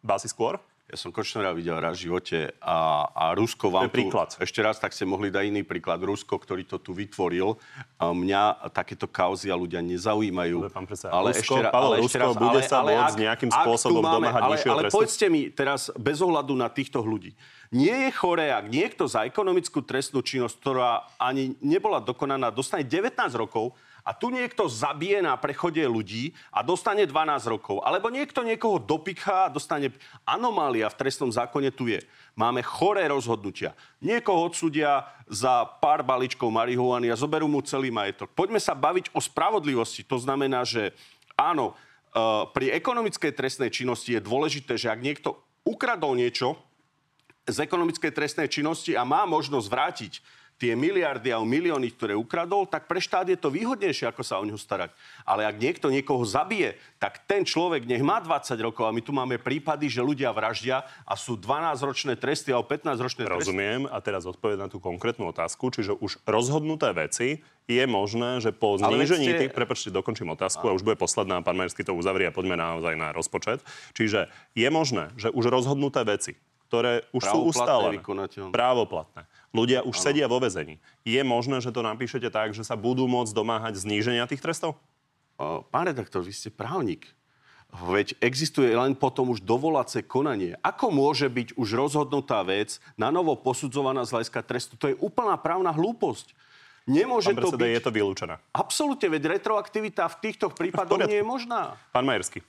basy 0.03 0.27
skôr? 0.27 0.59
Ja 0.91 0.99
som 0.99 1.15
Kočnera 1.15 1.55
videl 1.55 1.79
raz 1.79 1.95
v 1.97 2.11
živote 2.11 2.53
a, 2.59 3.07
a 3.15 3.23
Rusko 3.33 3.71
vám 3.71 3.87
je 3.87 3.95
príklad. 3.97 4.35
Tu, 4.35 4.43
ešte 4.43 4.59
raz, 4.59 4.77
tak 4.77 4.91
ste 4.91 5.07
mohli 5.07 5.31
dať 5.31 5.47
iný 5.47 5.63
príklad. 5.63 6.03
Rusko, 6.03 6.35
ktorý 6.35 6.67
to 6.67 6.75
tu 6.77 6.91
vytvoril, 6.91 7.55
mňa 7.97 8.67
takéto 8.75 9.07
kauzy 9.07 9.47
a 9.47 9.55
ľudia 9.55 9.79
nezaujímajú. 9.79 10.67
Dobre, 10.67 10.75
pán 10.75 10.83
predseda, 10.83 11.15
ale 11.15 11.31
Rusko, 11.31 11.55
ešte, 11.55 11.61
ra- 11.65 11.71
Pavel, 11.71 11.87
ale 11.87 11.95
Rusko 12.03 12.07
ešte 12.11 12.19
raz, 12.19 12.33
bude 12.35 12.61
ale, 12.61 12.67
sa 12.67 12.77
ale 12.83 12.91
môcť 12.93 13.15
ak, 13.15 13.23
nejakým 13.25 13.49
ak 13.49 13.55
tu 13.55 13.59
spôsobom 13.63 14.03
máme, 14.03 14.27
domáhať 14.27 14.41
ale, 14.43 14.55
ale 14.59 14.81
trestu? 14.83 14.95
povedzte 14.99 15.25
mi 15.31 15.41
teraz 15.49 15.81
bez 15.95 16.17
ohľadu 16.19 16.53
na 16.53 16.67
týchto 16.67 16.99
ľudí. 16.99 17.31
Nie 17.73 18.05
je 18.05 18.11
choré, 18.13 18.51
ak 18.51 18.69
niekto 18.69 19.07
za 19.07 19.23
ekonomickú 19.25 19.81
trestnú 19.81 20.19
činnosť, 20.19 20.55
ktorá 20.61 21.09
ani 21.15 21.55
nebola 21.63 22.03
dokonaná, 22.03 22.51
dostane 22.51 22.85
19 22.85 23.17
rokov, 23.33 23.73
a 24.03 24.11
tu 24.11 24.27
niekto 24.27 24.67
zabije 24.67 25.23
na 25.23 25.39
prechode 25.39 25.79
ľudí 25.79 26.35
a 26.51 26.59
dostane 26.59 27.07
12 27.07 27.47
rokov. 27.47 27.79
Alebo 27.87 28.11
niekto 28.11 28.43
niekoho 28.43 28.75
dopichá 28.75 29.47
a 29.47 29.51
dostane... 29.51 29.95
Anomália 30.27 30.91
v 30.91 30.99
trestnom 30.99 31.31
zákone 31.31 31.71
tu 31.71 31.87
je. 31.87 32.03
Máme 32.35 32.59
choré 32.59 33.07
rozhodnutia. 33.07 33.71
Niekoho 34.03 34.51
odsudia 34.51 35.07
za 35.31 35.63
pár 35.79 36.03
balíčkov 36.03 36.51
marihuany 36.51 37.07
a 37.07 37.19
zoberú 37.19 37.47
mu 37.47 37.63
celý 37.63 37.95
majetok. 37.95 38.35
Poďme 38.35 38.59
sa 38.59 38.75
baviť 38.75 39.15
o 39.15 39.23
spravodlivosti. 39.23 40.03
To 40.03 40.19
znamená, 40.19 40.67
že 40.67 40.91
áno, 41.39 41.71
eh, 41.71 42.43
pri 42.51 42.75
ekonomickej 42.75 43.31
trestnej 43.31 43.71
činnosti 43.71 44.11
je 44.11 44.21
dôležité, 44.21 44.75
že 44.75 44.91
ak 44.91 44.99
niekto 44.99 45.39
ukradol 45.63 46.19
niečo 46.19 46.59
z 47.47 47.57
ekonomickej 47.63 48.11
trestnej 48.11 48.47
činnosti 48.47 48.95
a 48.95 49.03
má 49.03 49.27
možnosť 49.27 49.67
vrátiť 49.67 50.13
tie 50.63 50.79
miliardy 50.79 51.35
a 51.35 51.43
milióny, 51.43 51.91
ktoré 51.91 52.15
ukradol, 52.15 52.63
tak 52.63 52.87
pre 52.87 53.03
štát 53.03 53.27
je 53.27 53.35
to 53.35 53.51
výhodnejšie, 53.51 54.07
ako 54.07 54.23
sa 54.23 54.39
o 54.39 54.47
ňu 54.47 54.55
starať. 54.55 54.95
Ale 55.27 55.43
ak 55.43 55.59
niekto 55.59 55.91
niekoho 55.91 56.23
zabije, 56.23 56.79
tak 56.95 57.19
ten 57.27 57.43
človek 57.43 57.83
nech 57.83 57.99
má 57.99 58.23
20 58.23 58.55
rokov 58.63 58.87
a 58.87 58.95
my 58.95 59.03
tu 59.03 59.11
máme 59.11 59.35
prípady, 59.35 59.91
že 59.91 59.99
ľudia 59.99 60.31
vraždia 60.31 60.87
a 61.03 61.19
sú 61.19 61.35
12-ročné 61.35 62.15
tresty 62.15 62.55
alebo 62.55 62.71
15-ročné 62.71 63.27
tresty. 63.27 63.43
Rozumiem 63.43 63.91
a 63.91 63.99
teraz 63.99 64.23
odpovedať 64.23 64.59
na 64.63 64.71
tú 64.71 64.79
konkrétnu 64.79 65.27
otázku, 65.27 65.67
čiže 65.67 65.99
už 65.99 66.23
rozhodnuté 66.23 66.95
veci 66.95 67.43
je 67.67 67.83
možné, 67.83 68.39
že 68.39 68.55
po 68.55 68.79
znížení 68.79 69.27
ste- 69.27 69.39
tých, 69.47 69.51
prepačte, 69.51 69.91
dokončím 69.91 70.31
otázku 70.31 70.63
a 70.67 70.75
už 70.75 70.83
bude 70.83 70.95
posledná, 70.95 71.43
pán 71.43 71.59
Majerský 71.59 71.83
to 71.83 71.91
uzavrie 71.91 72.31
a 72.31 72.35
poďme 72.35 72.55
naozaj 72.55 72.95
na 72.95 73.11
rozpočet. 73.11 73.59
Čiže 73.95 74.31
je 74.55 74.67
možné, 74.71 75.11
že 75.19 75.27
už 75.27 75.47
rozhodnuté 75.51 76.03
veci, 76.07 76.39
ktoré 76.67 77.05
už 77.13 77.21
sú 77.21 77.39
ustálené, 77.53 78.01
právoplatné, 78.49 79.29
ľudia 79.53 79.85
už 79.85 79.95
sedia 79.95 80.25
vo 80.27 80.41
vezení, 80.41 80.81
je 81.05 81.21
možné, 81.21 81.61
že 81.61 81.71
to 81.71 81.85
napíšete 81.85 82.27
tak, 82.33 82.51
že 82.57 82.65
sa 82.65 82.73
budú 82.73 83.05
môcť 83.05 83.31
domáhať 83.31 83.79
zníženia 83.79 84.25
tých 84.25 84.41
trestov? 84.41 84.75
Pán 85.37 85.85
redaktor, 85.87 86.25
vy 86.25 86.33
ste 86.33 86.49
právnik. 86.49 87.09
Veď 87.73 88.13
existuje 88.21 88.69
len 88.69 88.93
potom 88.93 89.33
už 89.33 89.41
dovolace 89.41 90.05
konanie. 90.05 90.53
Ako 90.61 90.93
môže 90.93 91.25
byť 91.25 91.57
už 91.57 91.73
rozhodnutá 91.73 92.45
vec 92.45 92.77
na 92.93 93.09
novo 93.09 93.33
posudzovaná 93.33 94.05
z 94.05 94.13
hľadiska 94.13 94.45
trestu? 94.45 94.77
To 94.77 94.93
je 94.93 94.95
úplná 95.01 95.33
právna 95.41 95.73
hlúposť. 95.73 96.37
Nemôže 96.85 97.33
Pán 97.33 97.41
to 97.41 97.57
byť... 97.57 97.73
je 97.73 97.81
to 97.81 97.89
vylúčené. 97.89 98.35
Absolútne, 98.53 99.09
veď 99.09 99.39
retroaktivita 99.39 100.05
v 100.05 100.15
týchto 100.21 100.53
prípadoch 100.53 101.01
nie 101.09 101.23
je 101.23 101.25
možná. 101.25 101.73
Pán 101.89 102.05
Majerský. 102.05 102.45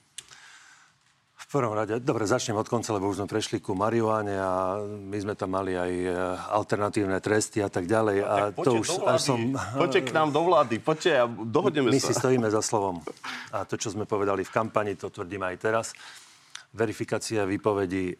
V 1.45 1.61
prvom 1.61 1.77
rade, 1.77 2.01
dobre, 2.01 2.25
začnem 2.25 2.57
od 2.57 2.65
konca, 2.65 2.89
lebo 2.89 3.05
už 3.05 3.21
sme 3.21 3.29
prešli 3.29 3.61
ku 3.61 3.77
marihuane 3.77 4.33
a 4.33 4.81
my 4.81 5.17
sme 5.21 5.37
tam 5.37 5.53
mali 5.53 5.77
aj 5.77 5.91
e, 5.93 6.09
alternatívne 6.49 7.21
tresty 7.21 7.61
a 7.61 7.69
tak 7.69 7.85
ďalej. 7.85 8.17
A 8.25 8.35
to 8.49 8.81
už 8.81 9.05
až 9.05 9.21
som... 9.21 9.53
Poďte 9.77 10.09
k 10.09 10.11
nám 10.17 10.33
do 10.33 10.41
vlády, 10.41 10.81
poďte 10.81 11.11
a 11.21 11.29
dohodneme 11.29 11.93
My 11.93 12.01
sa. 12.01 12.09
si 12.09 12.13
stojíme 12.17 12.49
za 12.49 12.65
slovom. 12.65 13.05
A 13.53 13.61
to, 13.61 13.77
čo 13.77 13.93
sme 13.93 14.09
povedali 14.09 14.41
v 14.41 14.51
kampani, 14.51 14.97
to 14.97 15.13
tvrdíme 15.13 15.45
aj 15.53 15.57
teraz. 15.61 15.87
Verifikácia 16.73 17.45
výpovedí 17.45 18.03
e, 18.09 18.15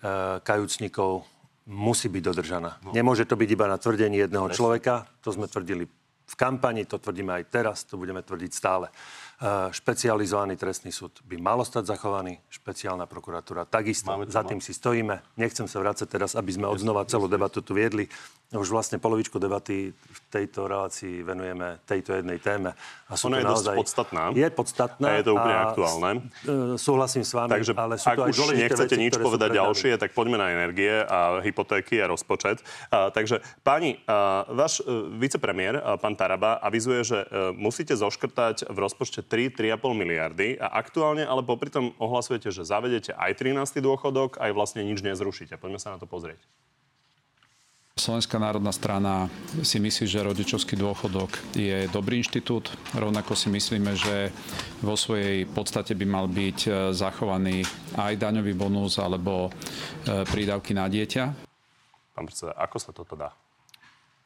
kajúcnikov 0.45 1.25
musí 1.65 2.13
byť 2.13 2.23
dodržaná. 2.29 2.71
No. 2.85 2.93
Nemôže 2.93 3.25
to 3.25 3.33
byť 3.33 3.49
iba 3.49 3.65
na 3.65 3.81
tvrdení 3.81 4.21
jedného 4.21 4.53
človeka. 4.53 5.09
To 5.25 5.33
sme 5.33 5.49
tvrdili 5.49 5.89
v 6.25 6.35
kampani, 6.37 6.85
to 6.85 6.97
tvrdíme 6.97 7.29
aj 7.29 7.43
teraz, 7.53 7.85
to 7.85 8.01
budeme 8.01 8.21
tvrdiť 8.21 8.51
stále. 8.53 8.89
Špecializovaný 9.75 10.55
trestný 10.55 10.95
súd 10.95 11.19
by 11.27 11.35
malo 11.35 11.67
stať 11.67 11.91
zachovaný, 11.91 12.39
špeciálna 12.47 13.03
prokuratúra 13.03 13.67
takisto. 13.67 14.07
Máme 14.07 14.31
to 14.31 14.31
Za 14.31 14.47
tým 14.47 14.63
si 14.63 14.71
stojíme. 14.71 15.19
Nechcem 15.35 15.67
sa 15.67 15.83
vrácať 15.83 16.07
teraz, 16.07 16.39
aby 16.39 16.55
sme 16.55 16.71
odznova 16.71 17.03
celú 17.03 17.27
debatu 17.27 17.59
tu 17.59 17.75
viedli. 17.75 18.07
Už 18.53 18.69
vlastne 18.69 19.01
polovičku 19.01 19.41
debaty 19.41 19.89
v 19.89 20.19
tejto 20.29 20.69
relácii 20.69 21.25
venujeme 21.25 21.81
tejto 21.89 22.13
jednej 22.13 22.37
téme. 22.37 22.77
A 23.09 23.17
sú 23.17 23.33
Ona 23.33 23.41
je 23.41 23.45
dosť 23.49 23.65
naozaj... 23.65 23.75
podstatná. 23.81 24.23
Je 24.37 24.47
podstatná. 24.53 25.07
A 25.09 25.17
je 25.17 25.25
to 25.25 25.31
úplne 25.33 25.57
aktuálne. 25.57 26.11
e, 26.45 26.77
Súhlasím 26.77 27.25
s 27.25 27.33
vami, 27.33 27.49
Takže 27.49 27.73
ale 27.73 27.97
sú 27.97 28.05
ak 28.05 28.17
to 28.17 28.23
aj 28.25 28.31
už 28.37 28.39
nechcete 28.53 28.95
veci, 28.95 29.01
nič 29.01 29.13
povedať 29.17 29.49
ďalšie, 29.49 29.91
tak 29.97 30.13
poďme 30.13 30.37
na 30.37 30.53
energie 30.53 30.93
a 30.93 31.41
hypotéky 31.41 31.97
a 31.97 32.05
rozpočet. 32.05 32.61
A, 32.93 33.09
takže, 33.09 33.41
páni, 33.65 33.97
a, 34.05 34.45
váš 34.45 34.85
e, 34.85 34.93
vicepremiér, 35.17 35.81
a, 35.81 35.97
pán 35.97 36.13
Taraba, 36.13 36.61
avizuje, 36.61 37.01
že 37.01 37.19
e, 37.25 37.49
musíte 37.57 37.97
zoškrtať 37.97 38.69
v 38.69 38.77
rozpočte 38.77 39.25
3-3,5 39.25 39.89
miliardy 39.97 40.61
a 40.61 40.69
aktuálne, 40.77 41.25
ale 41.25 41.41
popri 41.41 41.73
tom 41.73 41.97
ohlasujete, 41.97 42.53
že 42.53 42.61
zavedete 42.61 43.09
aj 43.17 43.41
13. 43.41 43.81
dôchodok, 43.81 44.37
aj 44.37 44.53
vlastne 44.53 44.85
nič 44.85 45.01
nezrušíte. 45.01 45.57
Poďme 45.57 45.81
sa 45.81 45.93
na 45.93 45.97
to 45.97 46.05
pozrieť. 46.05 46.41
Slovenská 47.95 48.35
národná 48.43 48.75
strana 48.75 49.31
si 49.63 49.79
myslí, 49.79 50.03
že 50.03 50.19
rodičovský 50.19 50.75
dôchodok 50.75 51.31
je 51.55 51.87
dobrý 51.87 52.19
inštitút. 52.19 52.67
Rovnako 52.91 53.39
si 53.39 53.47
myslíme, 53.47 53.95
že 53.95 54.35
vo 54.83 54.99
svojej 54.99 55.47
podstate 55.47 55.95
by 55.95 56.03
mal 56.03 56.27
byť 56.27 56.59
e, 56.67 56.71
zachovaný 56.91 57.63
aj 57.95 58.19
daňový 58.19 58.51
bonus 58.51 58.99
alebo 58.99 59.47
e, 59.47 60.27
prídavky 60.27 60.75
na 60.75 60.91
dieťa. 60.91 61.23
Pán 62.19 62.27
predseda, 62.27 62.51
ako 62.59 62.77
sa 62.83 62.91
toto 62.91 63.15
dá? 63.15 63.31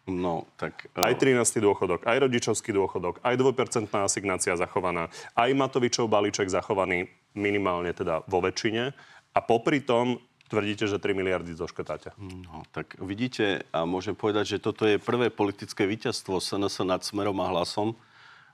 No, 0.10 0.50
tak... 0.58 0.90
Aj 0.98 1.14
13. 1.14 1.38
dôchodok, 1.62 2.10
aj 2.10 2.26
rodičovský 2.26 2.74
dôchodok, 2.74 3.22
aj 3.22 3.38
2% 3.38 3.86
asignácia 4.02 4.58
zachovaná, 4.58 5.14
aj 5.38 5.54
Matovičov 5.54 6.10
balíček 6.10 6.50
zachovaný 6.50 7.06
minimálne 7.38 7.94
teda 7.94 8.26
vo 8.26 8.42
väčšine. 8.42 8.98
A 9.30 9.40
popri 9.46 9.86
tom 9.86 10.18
tvrdíte, 10.50 10.90
že 10.90 10.98
3 10.98 11.14
miliardy 11.14 11.54
zoškrtáte. 11.54 12.12
No, 12.18 12.66
tak 12.74 12.98
vidíte, 12.98 13.64
a 13.70 13.86
môžem 13.86 14.18
povedať, 14.18 14.58
že 14.58 14.64
toto 14.66 14.90
je 14.90 14.98
prvé 14.98 15.30
politické 15.30 15.86
víťazstvo 15.86 16.42
SNS 16.42 16.84
nad 16.84 17.06
Smerom 17.06 17.38
a 17.40 17.48
Hlasom, 17.54 17.94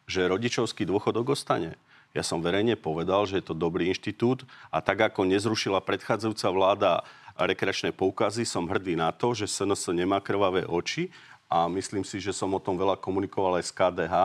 že 0.06 0.28
rodičovský 0.28 0.84
dôchodok 0.86 1.34
ostane. 1.34 1.80
Ja 2.16 2.24
som 2.24 2.40
verejne 2.40 2.80
povedal, 2.80 3.28
že 3.28 3.40
je 3.40 3.46
to 3.52 3.56
dobrý 3.58 3.92
inštitút 3.92 4.48
a 4.72 4.80
tak 4.80 5.04
ako 5.12 5.28
nezrušila 5.28 5.84
predchádzajúca 5.84 6.48
vláda 6.52 6.92
rekreačné 7.36 7.92
poukazy, 7.92 8.48
som 8.48 8.68
hrdý 8.68 8.96
na 8.96 9.12
to, 9.12 9.36
že 9.36 9.52
SNS 9.52 9.92
nemá 9.92 10.24
krvavé 10.24 10.64
oči 10.64 11.12
a 11.52 11.68
myslím 11.68 12.08
si, 12.08 12.24
že 12.24 12.32
som 12.32 12.48
o 12.56 12.64
tom 12.64 12.80
veľa 12.80 12.96
komunikoval 12.96 13.60
aj 13.60 13.66
s 13.68 13.76
KDH, 13.76 14.16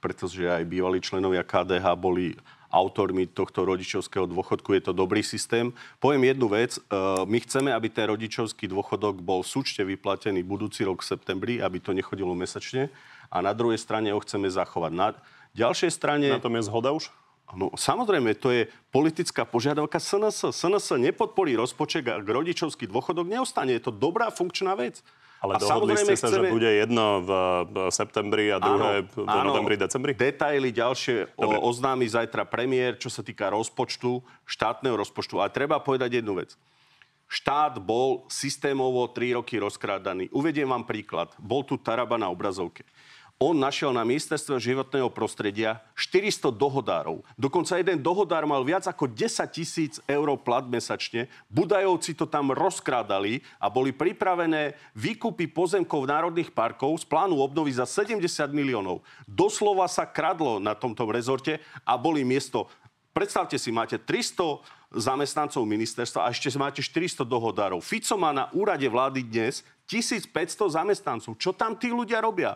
pretože 0.00 0.40
aj 0.48 0.64
bývalí 0.64 1.04
členovia 1.04 1.44
KDH 1.44 1.84
boli 2.00 2.32
autormi 2.68 3.24
tohto 3.24 3.64
rodičovského 3.64 4.28
dôchodku. 4.28 4.76
Je 4.76 4.82
to 4.88 4.92
dobrý 4.92 5.24
systém. 5.24 5.72
Poviem 5.98 6.28
jednu 6.32 6.46
vec. 6.52 6.76
E, 6.76 6.80
My 7.24 7.38
chceme, 7.40 7.72
aby 7.72 7.88
ten 7.88 8.08
rodičovský 8.12 8.68
dôchodok 8.68 9.24
bol 9.24 9.40
súčte 9.40 9.80
vyplatený 9.84 10.44
budúci 10.44 10.84
rok 10.84 11.00
v 11.00 11.08
septembri, 11.16 11.54
aby 11.64 11.80
to 11.80 11.96
nechodilo 11.96 12.36
mesačne. 12.36 12.92
A 13.32 13.40
na 13.40 13.52
druhej 13.56 13.80
strane 13.80 14.12
ho 14.12 14.20
chceme 14.20 14.48
zachovať. 14.48 14.92
Na 14.92 15.08
ďalšej 15.56 15.90
strane... 15.92 16.28
Na 16.28 16.40
tom 16.40 16.56
je 16.56 16.68
zhoda 16.68 16.92
už? 16.92 17.08
No, 17.56 17.72
samozrejme, 17.72 18.36
to 18.36 18.52
je 18.52 18.68
politická 18.92 19.48
požiadavka 19.48 19.96
SNS. 19.96 20.52
SNS 20.52 21.00
nepodporí 21.00 21.56
rozpočet, 21.56 22.04
ak 22.04 22.28
rodičovský 22.28 22.84
dôchodok 22.84 23.24
neostane. 23.24 23.72
Je 23.72 23.88
to 23.88 23.92
dobrá 23.92 24.28
funkčná 24.28 24.76
vec. 24.76 25.00
Ale 25.38 25.54
A 25.54 25.58
dohodli 25.62 25.94
ste 25.94 26.18
sa, 26.18 26.34
že 26.34 26.50
bude 26.50 26.66
jedno 26.66 27.22
v 27.22 27.30
septembri 27.94 28.50
a 28.50 28.58
druhé 28.58 29.06
v 29.06 29.22
novembri, 29.22 29.78
decembri? 29.78 30.10
Detaily 30.10 30.74
ďalšie 30.74 31.38
o, 31.38 31.62
oznámi 31.70 32.10
zajtra 32.10 32.42
premiér, 32.42 32.98
čo 32.98 33.06
sa 33.06 33.22
týka 33.22 33.46
rozpočtu, 33.46 34.18
štátneho 34.42 34.98
rozpočtu. 34.98 35.38
Ale 35.38 35.54
treba 35.54 35.78
povedať 35.78 36.18
jednu 36.18 36.42
vec. 36.42 36.58
Štát 37.28 37.78
bol 37.78 38.24
systémovo 38.32 39.04
3 39.12 39.38
roky 39.38 39.60
rozkrádaný. 39.60 40.32
Uvediem 40.32 40.66
vám 40.66 40.88
príklad. 40.88 41.30
Bol 41.38 41.62
tu 41.62 41.76
Taraba 41.78 42.16
na 42.16 42.32
obrazovke. 42.32 42.88
On 43.38 43.54
našiel 43.54 43.94
na 43.94 44.02
ministerstve 44.02 44.58
životného 44.58 45.14
prostredia 45.14 45.78
400 45.94 46.50
dohodárov. 46.50 47.22
Dokonca 47.38 47.78
jeden 47.78 48.02
dohodár 48.02 48.42
mal 48.50 48.66
viac 48.66 48.90
ako 48.90 49.06
10 49.06 49.46
tisíc 49.54 50.02
eur 50.10 50.26
plat 50.42 50.66
mesačne. 50.66 51.30
Budajovci 51.46 52.18
to 52.18 52.26
tam 52.26 52.50
rozkrádali 52.50 53.46
a 53.62 53.70
boli 53.70 53.94
pripravené 53.94 54.74
výkupy 54.98 55.54
pozemkov 55.54 56.10
národných 56.10 56.50
parkov 56.50 56.98
z 56.98 57.06
plánu 57.06 57.38
obnovy 57.38 57.78
za 57.78 57.86
70 57.86 58.26
miliónov. 58.50 59.06
Doslova 59.30 59.86
sa 59.86 60.02
kradlo 60.02 60.58
na 60.58 60.74
tomto 60.74 61.06
rezorte 61.06 61.62
a 61.86 61.94
boli 61.94 62.26
miesto 62.26 62.66
Predstavte 63.18 63.58
si, 63.58 63.74
máte 63.74 63.98
300 63.98 64.62
zamestnancov 64.94 65.66
ministerstva 65.66 66.22
a 66.22 66.30
ešte 66.30 66.54
máte 66.54 66.78
400 66.78 67.26
dohodárov. 67.26 67.82
Fico 67.82 68.14
má 68.14 68.30
na 68.30 68.46
úrade 68.54 68.86
vlády 68.86 69.26
dnes 69.26 69.66
1500 69.90 70.30
zamestnancov. 70.70 71.34
Čo 71.34 71.50
tam 71.50 71.74
tí 71.74 71.90
ľudia 71.90 72.22
robia? 72.22 72.54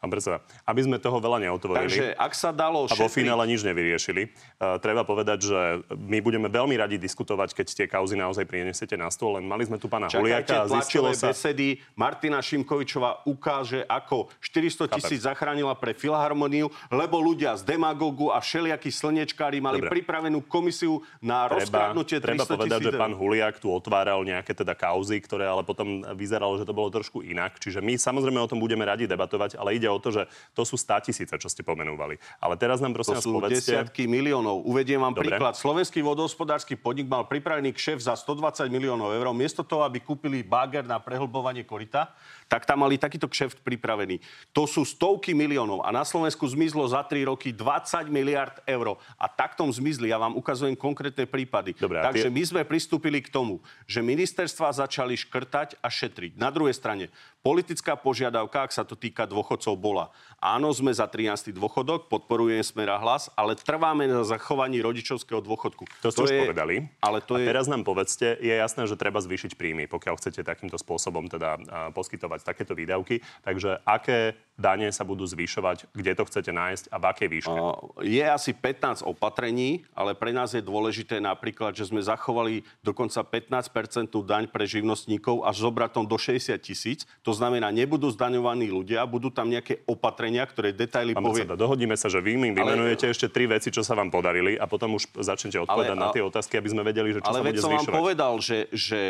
Pán 0.00 0.08
predseda, 0.08 0.40
aby 0.64 0.80
sme 0.80 0.96
toho 0.96 1.20
veľa 1.20 1.44
neotvorili 1.44 1.84
Takže 1.84 2.06
ak 2.16 2.32
sa 2.32 2.56
dalo 2.56 2.88
a 2.88 2.96
vo 2.96 3.04
šetriť- 3.04 3.20
finále 3.20 3.44
nič 3.44 3.60
nevyriešili, 3.60 4.32
uh, 4.32 4.80
treba 4.80 5.04
povedať, 5.04 5.52
že 5.52 5.60
my 5.92 6.24
budeme 6.24 6.48
veľmi 6.48 6.72
radi 6.72 6.96
diskutovať, 6.96 7.52
keď 7.52 7.66
tie 7.68 7.84
kauzy 7.84 8.16
naozaj 8.16 8.48
prinesiete 8.48 8.96
na 8.96 9.12
stôl, 9.12 9.36
len 9.36 9.44
mali 9.44 9.68
sme 9.68 9.76
tu 9.76 9.92
pána 9.92 10.08
Huliaka 10.08 10.64
a 10.64 10.80
zistilo 10.80 11.12
sa... 11.12 11.36
besedy. 11.36 11.84
Martina 11.92 12.40
Šimkovičová 12.40 13.28
ukáže, 13.28 13.84
ako 13.84 14.32
400 14.40 14.96
tisíc 14.96 15.20
zachránila 15.28 15.76
pre 15.76 15.92
Filharmoniu, 15.92 16.72
lebo 16.88 17.20
ľudia 17.20 17.60
z 17.60 17.68
demagogu 17.68 18.32
a 18.32 18.40
všelijakí 18.40 18.88
slnečkári 18.88 19.60
mali 19.60 19.84
Dobre. 19.84 20.00
pripravenú 20.00 20.40
komisiu 20.48 21.04
na 21.20 21.44
Treba, 21.44 21.60
rozkradnutie 21.60 22.16
300 22.16 22.24
treba 22.24 22.44
povedať, 22.48 22.80
že 22.88 22.92
pán 22.96 23.12
Huliak 23.12 23.60
tu 23.60 23.68
otváral 23.68 24.24
nejaké 24.24 24.56
teda 24.56 24.72
kauzy, 24.72 25.20
ktoré 25.20 25.44
ale 25.44 25.60
potom 25.60 26.00
vyzeralo, 26.16 26.56
že 26.56 26.64
to 26.64 26.72
bolo 26.72 26.88
trošku 26.88 27.20
inak. 27.20 27.60
Čiže 27.60 27.84
my 27.84 28.00
samozrejme 28.00 28.40
o 28.40 28.48
tom 28.48 28.56
budeme 28.56 28.88
radi 28.88 29.04
debatovať, 29.04 29.60
ale 29.60 29.76
ide 29.76 29.89
o 29.90 29.98
to, 29.98 30.14
že 30.14 30.22
to 30.54 30.62
sú 30.62 30.78
100 30.78 31.10
tisíce, 31.10 31.34
čo 31.34 31.48
ste 31.50 31.66
pomenúvali. 31.66 32.16
Ale 32.38 32.54
teraz 32.54 32.78
nám 32.78 32.94
prosím 32.94 33.18
To 33.18 33.24
sú 33.26 33.32
povedzte... 33.36 33.74
desiatky 33.74 34.06
miliónov. 34.06 34.62
Uvediem 34.64 35.02
vám 35.02 35.12
Dobre. 35.12 35.34
príklad. 35.34 35.58
Slovenský 35.58 36.00
vodohospodársky 36.00 36.78
podnik 36.78 37.10
mal 37.10 37.26
pripravený 37.26 37.74
kšef 37.74 38.06
za 38.06 38.14
120 38.14 38.70
miliónov 38.70 39.12
eur. 39.12 39.26
Miesto 39.34 39.66
toho, 39.66 39.82
aby 39.82 40.00
kúpili 40.00 40.46
bager 40.46 40.86
na 40.86 41.02
prehlbovanie 41.02 41.66
korita, 41.66 42.14
tak 42.50 42.66
tam 42.66 42.82
mali 42.82 42.98
takýto 42.98 43.30
kšeft 43.30 43.62
pripravený. 43.62 44.18
To 44.50 44.66
sú 44.66 44.82
stovky 44.82 45.30
miliónov 45.30 45.86
a 45.86 45.94
na 45.94 46.02
Slovensku 46.02 46.42
zmizlo 46.50 46.82
za 46.90 47.06
3 47.06 47.30
roky 47.30 47.54
20 47.54 48.10
miliard 48.10 48.58
eur. 48.66 48.98
A 49.14 49.30
taktom 49.30 49.70
zmizli. 49.70 50.10
Ja 50.10 50.18
vám 50.18 50.34
ukazujem 50.34 50.74
konkrétne 50.74 51.30
prípady. 51.30 51.78
Dobre, 51.78 52.02
Takže 52.02 52.26
tie- 52.26 52.34
my 52.34 52.42
sme 52.42 52.62
pristúpili 52.66 53.22
k 53.22 53.30
tomu, 53.30 53.62
že 53.86 54.02
ministerstva 54.02 54.74
začali 54.74 55.14
škrtať 55.14 55.78
a 55.78 55.86
šetriť. 55.86 56.34
Na 56.34 56.50
druhej 56.50 56.74
strane, 56.74 57.14
politická 57.40 57.94
požiadavka, 57.94 58.66
ak 58.66 58.72
sa 58.74 58.82
to 58.82 58.98
týka 58.98 59.30
dôchodcov, 59.30 59.76
bola. 59.78 60.10
Áno, 60.40 60.72
sme 60.72 60.88
za 60.92 61.04
13. 61.04 61.52
dôchodok, 61.52 62.08
podporujeme 62.08 62.64
Smera 62.64 62.96
hlas, 62.96 63.28
ale 63.36 63.56
trváme 63.56 64.08
na 64.08 64.24
zachovaní 64.24 64.80
rodičovského 64.80 65.44
dôchodku. 65.44 65.84
To 66.00 66.08
ste 66.08 66.24
už 66.24 66.30
povedali. 66.48 66.88
Ale 67.04 67.20
to 67.20 67.36
a 67.36 67.44
je... 67.44 67.46
teraz 67.48 67.68
nám 67.68 67.84
povedzte, 67.84 68.40
je 68.40 68.52
jasné, 68.52 68.88
že 68.88 68.96
treba 68.96 69.20
zvýšiť 69.20 69.52
príjmy, 69.56 69.84
pokiaľ 69.88 70.16
chcete 70.16 70.40
takýmto 70.44 70.80
spôsobom 70.80 71.28
teda 71.28 71.60
a, 71.68 71.92
poskytovať 72.40 72.48
takéto 72.48 72.72
výdavky. 72.72 73.20
Takže 73.44 73.84
aké 73.84 74.34
dane 74.60 74.92
sa 74.92 75.08
budú 75.08 75.24
zvyšovať, 75.24 75.88
kde 75.96 76.12
to 76.12 76.28
chcete 76.28 76.52
nájsť 76.52 76.84
a 76.92 76.96
v 77.00 77.04
akej 77.08 77.28
výške? 77.32 77.58
Je 78.04 78.20
asi 78.20 78.52
15 78.52 79.08
opatrení, 79.08 79.88
ale 79.96 80.12
pre 80.12 80.36
nás 80.36 80.52
je 80.52 80.60
dôležité 80.60 81.16
napríklad, 81.16 81.72
že 81.72 81.88
sme 81.88 82.04
zachovali 82.04 82.60
dokonca 82.84 83.24
15% 83.24 84.12
daň 84.20 84.52
pre 84.52 84.68
živnostníkov 84.68 85.48
až 85.48 85.56
s 85.56 85.64
obratom 85.64 86.04
do 86.04 86.20
60 86.20 86.52
tisíc. 86.60 87.08
To 87.24 87.32
znamená, 87.32 87.72
nebudú 87.72 88.12
zdaňovaní 88.12 88.68
ľudia, 88.68 89.08
budú 89.08 89.32
tam 89.32 89.48
nejaké 89.48 89.80
opatrenia, 89.88 90.44
ktoré 90.44 90.76
detaily 90.76 91.16
Pán 91.16 91.24
povie. 91.24 91.48
predseda, 91.48 91.56
dohodneme 91.56 91.96
sa, 91.96 92.12
že 92.12 92.20
vy 92.20 92.36
mi 92.36 92.52
vymenujete 92.52 93.08
ešte 93.08 93.32
tri 93.32 93.48
veci, 93.48 93.72
čo 93.72 93.80
sa 93.80 93.96
vám 93.96 94.12
podarili 94.12 94.60
a 94.60 94.68
potom 94.68 95.00
už 95.00 95.08
začnete 95.24 95.56
odpovedať 95.64 95.96
Ale- 95.96 96.04
na 96.04 96.12
tie 96.12 96.20
otázky, 96.20 96.60
aby 96.60 96.68
sme 96.68 96.84
vedeli, 96.84 97.16
že 97.16 97.24
čo 97.24 97.32
Ale 97.32 97.40
sa 97.40 97.44
bude 97.48 97.60
som 97.64 97.72
vám 97.72 97.80
zvyšovať. 97.80 97.96
povedal, 97.96 98.32
že, 98.44 98.58
že 98.76 99.00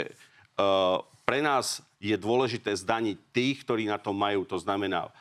uh, 0.63 1.03
pre 1.27 1.43
nás 1.43 1.83
je 2.01 2.17
dôležité 2.17 2.73
zdaniť 2.73 3.17
tých, 3.31 3.57
ktorí 3.63 3.85
na 3.85 4.01
to 4.01 4.17
majú. 4.17 4.49
To 4.49 4.57
znamená, 4.57 5.13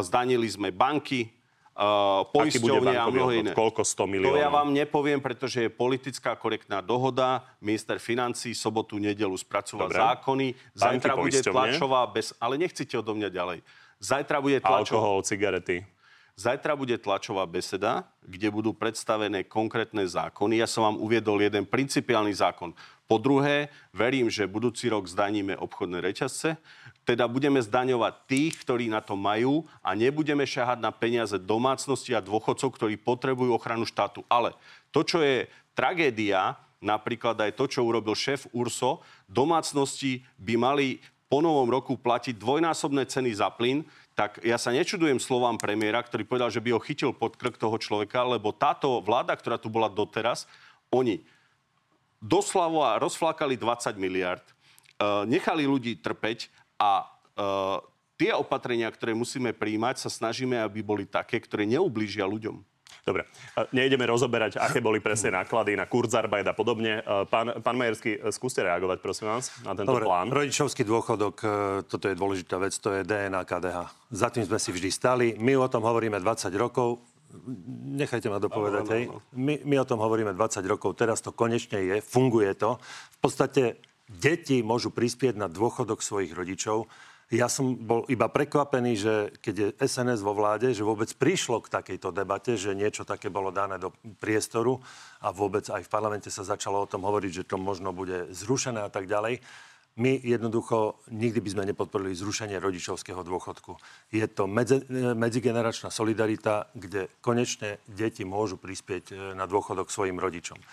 zdanili 0.00 0.48
sme 0.48 0.72
banky, 0.72 1.28
uh, 1.76 2.24
bude 2.32 2.56
poisťovne 2.56 2.96
a 2.96 3.04
odvod? 3.04 3.36
iné. 3.36 3.52
Koľko? 3.52 3.84
100 3.84 3.92
To 3.92 4.04
miliónov? 4.08 4.40
ja 4.40 4.48
vám 4.48 4.72
nepoviem, 4.72 5.20
pretože 5.20 5.68
je 5.68 5.70
politická 5.70 6.32
korektná 6.40 6.80
dohoda. 6.80 7.44
Minister 7.60 8.00
financí 8.00 8.56
sobotu, 8.56 8.96
nedelu 8.96 9.36
spracovať 9.36 9.88
Dobre. 9.92 10.00
zákony. 10.00 10.46
Zajtra 10.72 11.12
bude 11.20 11.40
tlačová 11.44 12.08
bez... 12.08 12.32
Ale 12.40 12.56
nechcete 12.56 12.96
odo 12.96 13.12
mňa 13.12 13.28
ďalej. 13.28 13.58
Zajtra 14.00 14.40
bude 14.40 14.58
tlačová... 14.64 14.98
Alkohol, 15.04 15.20
cigarety. 15.28 15.84
Zajtra 16.32 16.72
bude 16.72 16.96
tlačová 16.96 17.44
beseda, 17.44 18.08
kde 18.24 18.48
budú 18.48 18.72
predstavené 18.72 19.44
konkrétne 19.44 20.00
zákony. 20.08 20.64
Ja 20.64 20.66
som 20.66 20.88
vám 20.88 20.96
uviedol 20.96 21.36
jeden 21.44 21.68
principiálny 21.68 22.32
zákon. 22.32 22.72
Po 23.12 23.20
druhé, 23.20 23.68
verím, 23.92 24.32
že 24.32 24.48
budúci 24.48 24.88
rok 24.88 25.04
zdaníme 25.04 25.52
obchodné 25.60 26.00
reťazce, 26.00 26.56
teda 27.04 27.28
budeme 27.28 27.60
zdaňovať 27.60 28.24
tých, 28.24 28.64
ktorí 28.64 28.88
na 28.88 29.04
to 29.04 29.20
majú 29.20 29.68
a 29.84 29.92
nebudeme 29.92 30.48
šahať 30.48 30.80
na 30.80 30.88
peniaze 30.88 31.36
domácnosti 31.36 32.16
a 32.16 32.24
dôchodcov, 32.24 32.72
ktorí 32.72 32.96
potrebujú 32.96 33.52
ochranu 33.52 33.84
štátu. 33.84 34.24
Ale 34.32 34.56
to, 34.88 35.04
čo 35.04 35.20
je 35.20 35.44
tragédia, 35.76 36.56
napríklad 36.80 37.36
aj 37.36 37.52
to, 37.52 37.68
čo 37.68 37.84
urobil 37.84 38.16
šéf 38.16 38.48
URSO, 38.48 39.04
domácnosti 39.28 40.24
by 40.40 40.56
mali 40.56 40.96
po 41.28 41.44
novom 41.44 41.68
roku 41.68 42.00
platiť 42.00 42.40
dvojnásobné 42.40 43.04
ceny 43.12 43.36
za 43.36 43.52
plyn, 43.52 43.84
tak 44.16 44.40
ja 44.40 44.56
sa 44.56 44.72
nečudujem 44.72 45.20
slovám 45.20 45.60
premiéra, 45.60 46.00
ktorý 46.00 46.24
povedal, 46.24 46.48
že 46.48 46.64
by 46.64 46.72
ho 46.72 46.80
chytil 46.80 47.12
pod 47.12 47.36
krk 47.36 47.60
toho 47.60 47.76
človeka, 47.76 48.24
lebo 48.24 48.56
táto 48.56 49.04
vláda, 49.04 49.36
ktorá 49.36 49.60
tu 49.60 49.68
bola 49.68 49.92
doteraz, 49.92 50.48
oni 50.88 51.20
doslova 52.22 53.02
rozflákali 53.02 53.58
20 53.58 53.98
miliard, 53.98 54.46
uh, 55.02 55.26
nechali 55.26 55.66
ľudí 55.66 55.98
trpeť 55.98 56.46
a 56.78 57.02
uh, 57.02 57.82
tie 58.14 58.30
opatrenia, 58.30 58.86
ktoré 58.86 59.18
musíme 59.18 59.50
príjmať, 59.50 60.06
sa 60.06 60.10
snažíme, 60.10 60.54
aby 60.62 60.78
boli 60.86 61.04
také, 61.10 61.42
ktoré 61.42 61.66
neublížia 61.66 62.22
ľuďom. 62.22 62.62
Dobre, 63.02 63.26
e, 63.58 63.66
nejdeme 63.74 64.06
rozoberať, 64.06 64.62
aké 64.62 64.78
boli 64.78 65.02
presne 65.02 65.34
náklady 65.34 65.74
na 65.74 65.90
Kurzarbeit 65.90 66.46
a 66.46 66.54
podobne. 66.54 67.02
E, 67.02 67.26
Pán, 67.26 67.58
pán 67.58 67.74
Majerský, 67.74 68.14
e, 68.14 68.30
skúste 68.30 68.62
reagovať, 68.62 69.02
prosím 69.02 69.26
vás, 69.26 69.50
na 69.66 69.74
tento 69.74 69.90
Dobre, 69.90 70.06
plán. 70.06 70.30
rodičovský 70.30 70.86
dôchodok, 70.86 71.34
e, 71.42 71.46
toto 71.90 72.06
je 72.06 72.14
dôležitá 72.14 72.62
vec, 72.62 72.70
to 72.78 72.94
je 72.94 73.02
DNA 73.02 73.42
KDH. 73.42 73.90
Za 74.14 74.30
tým 74.30 74.46
sme 74.46 74.58
si 74.62 74.70
vždy 74.70 74.90
stali. 74.94 75.26
My 75.42 75.58
o 75.58 75.66
tom 75.66 75.82
hovoríme 75.82 76.22
20 76.22 76.54
rokov. 76.54 77.02
Nechajte 77.96 78.28
ma 78.28 78.38
dopovedať, 78.38 78.86
hej. 78.92 79.04
My, 79.32 79.60
my 79.64 79.76
o 79.80 79.88
tom 79.88 80.00
hovoríme 80.00 80.36
20 80.36 80.62
rokov, 80.68 80.96
teraz 81.00 81.24
to 81.24 81.32
konečne 81.32 81.80
je, 81.80 81.96
funguje 82.04 82.52
to. 82.54 82.76
V 83.16 83.18
podstate 83.18 83.82
deti 84.08 84.60
môžu 84.60 84.92
prispieť 84.92 85.40
na 85.40 85.48
dôchodok 85.48 86.04
svojich 86.04 86.32
rodičov. 86.36 86.86
Ja 87.32 87.48
som 87.48 87.72
bol 87.80 88.04
iba 88.12 88.28
prekvapený, 88.28 88.92
že 88.92 89.14
keď 89.40 89.54
je 89.56 89.68
SNS 89.88 90.20
vo 90.20 90.36
vláde, 90.36 90.76
že 90.76 90.84
vôbec 90.84 91.08
prišlo 91.16 91.64
k 91.64 91.72
takejto 91.72 92.12
debate, 92.12 92.60
že 92.60 92.76
niečo 92.76 93.08
také 93.08 93.32
bolo 93.32 93.48
dané 93.48 93.80
do 93.80 93.88
priestoru 94.20 94.84
a 95.24 95.32
vôbec 95.32 95.64
aj 95.72 95.80
v 95.80 95.92
parlamente 95.92 96.28
sa 96.28 96.44
začalo 96.44 96.84
o 96.84 96.90
tom 96.90 97.08
hovoriť, 97.08 97.32
že 97.32 97.48
to 97.48 97.56
možno 97.56 97.96
bude 97.96 98.28
zrušené 98.36 98.84
a 98.84 98.92
tak 98.92 99.08
ďalej. 99.08 99.40
My 100.00 100.16
jednoducho 100.16 101.04
nikdy 101.12 101.44
by 101.44 101.50
sme 101.52 101.68
nepodporili 101.68 102.16
zrušenie 102.16 102.56
rodičovského 102.56 103.20
dôchodku. 103.20 103.76
Je 104.08 104.24
to 104.24 104.48
medzi, 104.48 104.80
medzigeneračná 105.12 105.92
solidarita, 105.92 106.72
kde 106.72 107.12
konečne 107.20 107.76
deti 107.84 108.24
môžu 108.24 108.56
prispieť 108.56 109.04
e, 109.12 109.14
na 109.36 109.44
dôchodok 109.44 109.92
svojim 109.92 110.16
rodičom. 110.16 110.56
E, 110.56 110.64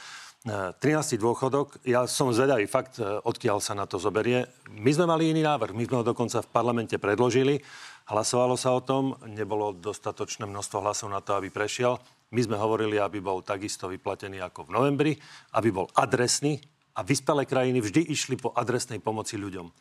13. 0.72 1.20
dôchodok, 1.20 1.84
ja 1.84 2.08
som 2.08 2.32
zvedavý 2.32 2.64
fakt, 2.64 2.96
e, 2.96 3.04
odkiaľ 3.04 3.60
sa 3.60 3.76
na 3.76 3.84
to 3.92 4.00
zoberie. 4.00 4.48
My 4.72 4.96
sme 4.96 5.12
mali 5.12 5.36
iný 5.36 5.44
návrh, 5.44 5.76
my 5.76 5.84
sme 5.84 6.00
ho 6.00 6.08
dokonca 6.08 6.40
v 6.40 6.52
parlamente 6.56 6.96
predložili, 6.96 7.60
hlasovalo 8.08 8.56
sa 8.56 8.72
o 8.72 8.80
tom, 8.80 9.20
nebolo 9.28 9.76
dostatočné 9.76 10.48
množstvo 10.48 10.80
hlasov 10.80 11.12
na 11.12 11.20
to, 11.20 11.36
aby 11.36 11.52
prešiel. 11.52 12.00
My 12.32 12.40
sme 12.40 12.56
hovorili, 12.56 12.96
aby 12.96 13.20
bol 13.20 13.44
takisto 13.44 13.92
vyplatený 13.92 14.40
ako 14.40 14.72
v 14.72 14.74
novembri, 14.80 15.12
aby 15.60 15.76
bol 15.76 15.92
adresný 15.92 16.79
a 17.00 17.08
vyspelé 17.08 17.48
krajiny 17.48 17.80
vždy 17.80 18.12
išli 18.12 18.36
po 18.36 18.52
adresnej 18.52 19.00
pomoci 19.00 19.40
ľuďom. 19.40 19.72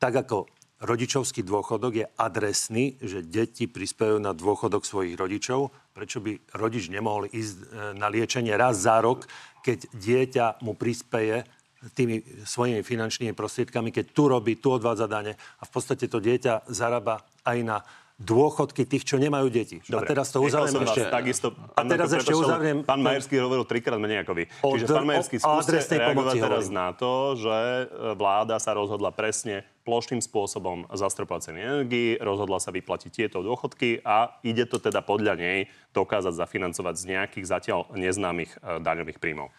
Tak 0.00 0.24
ako 0.24 0.48
rodičovský 0.80 1.44
dôchodok 1.44 1.92
je 1.92 2.06
adresný, 2.16 2.96
že 2.96 3.20
deti 3.20 3.68
prispievajú 3.68 4.16
na 4.16 4.32
dôchodok 4.32 4.88
svojich 4.88 5.20
rodičov, 5.20 5.68
prečo 5.92 6.24
by 6.24 6.56
rodič 6.56 6.88
nemohol 6.88 7.28
ísť 7.28 7.56
e, 7.60 7.64
na 8.00 8.08
liečenie 8.08 8.56
raz 8.56 8.88
za 8.88 9.04
rok, 9.04 9.28
keď 9.60 9.84
dieťa 9.92 10.46
mu 10.64 10.72
prispieje 10.72 11.44
tými 11.92 12.24
svojimi 12.48 12.80
finančnými 12.80 13.36
prostriedkami, 13.36 13.92
keď 13.92 14.04
tu 14.16 14.24
robí, 14.32 14.56
tu 14.56 14.72
odvádza 14.72 15.04
dane 15.08 15.36
a 15.36 15.62
v 15.64 15.70
podstate 15.70 16.08
to 16.08 16.24
dieťa 16.24 16.72
zarába 16.72 17.20
aj 17.44 17.58
na 17.60 17.76
dôchodky 18.16 18.88
tých, 18.88 19.04
čo 19.04 19.20
nemajú 19.20 19.52
deti. 19.52 19.84
Dobre. 19.84 20.08
A 20.08 20.16
teraz 20.16 20.32
to 20.32 20.40
uzavriem 20.40 20.72
som 20.72 20.80
vás 20.88 20.96
ešte. 20.96 21.02
Takisto, 21.12 21.46
a 21.76 21.80
teraz 21.84 22.08
ešte 22.16 22.32
uzavriem... 22.32 22.80
Pán 22.80 23.04
Majerský 23.04 23.36
hovoril 23.44 23.68
trikrát 23.68 24.00
menej 24.00 24.24
ako 24.24 24.32
vy. 24.40 24.44
O 24.64 24.72
Čiže 24.72 24.88
pán 24.88 25.04
Majerský, 25.04 25.36
skúste 25.36 25.76
reagovať 25.76 26.34
teraz 26.40 26.64
hovorím. 26.72 26.80
na 26.80 26.88
to, 26.96 27.12
že 27.36 27.56
e, 27.60 27.84
vláda 28.16 28.56
sa 28.56 28.72
rozhodla 28.72 29.12
presne 29.12 29.68
plošným 29.84 30.24
spôsobom 30.24 30.88
zastropovať 30.96 31.52
ceny 31.52 31.60
energii, 31.60 32.08
rozhodla 32.16 32.56
sa 32.56 32.72
vyplatiť 32.72 33.10
tieto 33.12 33.44
dôchodky 33.44 34.00
a 34.00 34.40
ide 34.40 34.64
to 34.64 34.80
teda 34.80 35.04
podľa 35.04 35.36
nej 35.36 35.58
dokázať 35.92 36.32
zafinancovať 36.40 36.94
z 36.96 37.04
nejakých 37.12 37.44
zatiaľ 37.44 37.80
neznámych 37.92 38.56
e, 38.56 38.80
daňových 38.80 39.20
príjmov. 39.20 39.52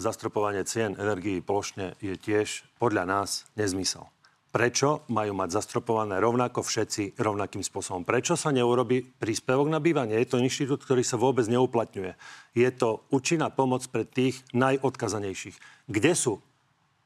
zastropovanie 0.00 0.64
cien 0.64 0.96
energií 0.96 1.44
plošne 1.44 2.00
je 2.00 2.16
tiež 2.16 2.64
podľa 2.80 3.04
nás 3.04 3.44
nezmysel. 3.60 4.13
Prečo 4.54 5.02
majú 5.10 5.34
mať 5.34 5.50
zastropované 5.58 6.22
rovnako 6.22 6.62
všetci 6.62 7.18
rovnakým 7.18 7.66
spôsobom? 7.66 8.06
Prečo 8.06 8.38
sa 8.38 8.54
neurobi 8.54 9.02
príspevok 9.02 9.66
na 9.66 9.82
bývanie? 9.82 10.14
Je 10.22 10.30
to 10.30 10.38
inštitút, 10.38 10.86
ktorý 10.86 11.02
sa 11.02 11.18
vôbec 11.18 11.42
neuplatňuje. 11.50 12.14
Je 12.54 12.70
to 12.70 13.02
účinná 13.10 13.50
pomoc 13.50 13.82
pre 13.90 14.06
tých 14.06 14.46
najodkazanejších. 14.54 15.58
Kde 15.90 16.12
sú 16.14 16.38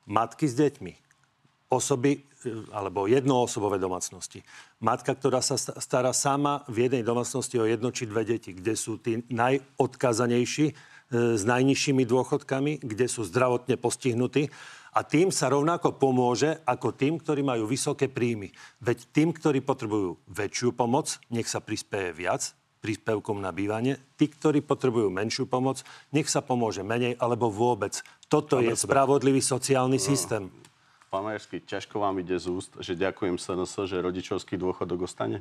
matky 0.05 0.45
s 0.45 0.61
deťmi? 0.61 1.09
osoby 1.69 2.17
e, 2.17 2.21
alebo 2.73 3.07
jednoosobové 3.07 3.77
domácnosti. 3.77 4.41
Matka, 4.81 5.13
ktorá 5.13 5.45
sa 5.45 5.61
stará 5.61 6.17
sama 6.17 6.65
v 6.67 6.89
jednej 6.89 7.05
domácnosti 7.05 7.61
o 7.61 7.69
jedno 7.69 7.93
či 7.93 8.09
dve 8.09 8.25
deti, 8.25 8.57
kde 8.57 8.75
sú 8.75 8.97
tí 8.97 9.21
najodkázanejší 9.29 10.67
e, 10.73 10.75
s 11.37 11.43
najnižšími 11.45 12.05
dôchodkami, 12.09 12.81
kde 12.81 13.07
sú 13.07 13.25
zdravotne 13.29 13.77
postihnutí. 13.77 14.49
A 14.97 15.05
tým 15.05 15.29
sa 15.29 15.53
rovnako 15.53 16.01
pomôže 16.01 16.61
ako 16.65 16.97
tým, 16.97 17.21
ktorí 17.21 17.45
majú 17.45 17.69
vysoké 17.69 18.09
príjmy. 18.09 18.49
Veď 18.81 19.05
tým, 19.13 19.37
ktorí 19.37 19.61
potrebujú 19.61 20.17
väčšiu 20.31 20.73
pomoc, 20.73 21.21
nech 21.29 21.51
sa 21.51 21.61
prispieje 21.61 22.17
viac 22.17 22.57
príspevkom 22.79 23.43
na 23.43 23.51
bývanie. 23.51 23.99
Tí, 24.15 24.31
ktorí 24.31 24.63
potrebujú 24.63 25.11
menšiu 25.11 25.51
pomoc, 25.51 25.83
nech 26.15 26.31
sa 26.31 26.41
pomôže 26.41 26.87
menej 26.87 27.19
alebo 27.19 27.51
vôbec. 27.51 28.01
Toto 28.31 28.63
je 28.63 28.73
spravodlivý 28.73 29.43
sociálny 29.43 29.99
systém. 29.99 30.47
Pán 31.09 31.25
Majerský, 31.25 31.65
ťažko 31.65 32.05
vám 32.05 32.21
ide 32.21 32.37
z 32.37 32.53
úst, 32.53 32.77
že 32.85 32.93
ďakujem 32.93 33.41
SNS, 33.41 33.89
že 33.89 33.97
rodičovský 33.97 34.61
dôchodok 34.61 35.09
ostane? 35.09 35.41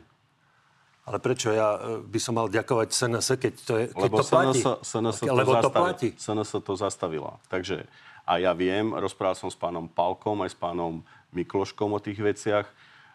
Ale 1.07 1.19
prečo 1.19 1.51
ja 1.51 1.75
e, 1.75 1.79
by 2.03 2.19
som 2.19 2.39
mal 2.39 2.47
ďakovať 2.47 2.87
SNS, 2.91 3.27
keď 3.39 3.53
to, 3.63 3.73
je, 3.79 3.85
keď 3.91 4.03
lebo 4.07 4.17
to 4.19 4.23
platí? 4.27 4.59
SNS, 4.63 4.79
SNS, 4.83 5.17
to 5.19 5.25
lebo 5.35 5.51
to 5.51 5.59
zastavi, 5.59 5.75
platí. 5.75 6.07
SNS 6.15 6.51
to 6.63 6.73
zastavila. 6.75 7.31
Takže 7.51 7.75
a 8.27 8.43
ja 8.43 8.51
viem, 8.51 8.91
rozprával 8.91 9.39
som 9.39 9.47
s 9.47 9.55
pánom 9.55 9.87
Palkom 9.87 10.43
aj 10.43 10.51
s 10.51 10.57
pánom 10.59 10.99
Mikloškom 11.31 11.95
o 11.95 12.03
tých 12.03 12.19
veciach. 12.19 12.67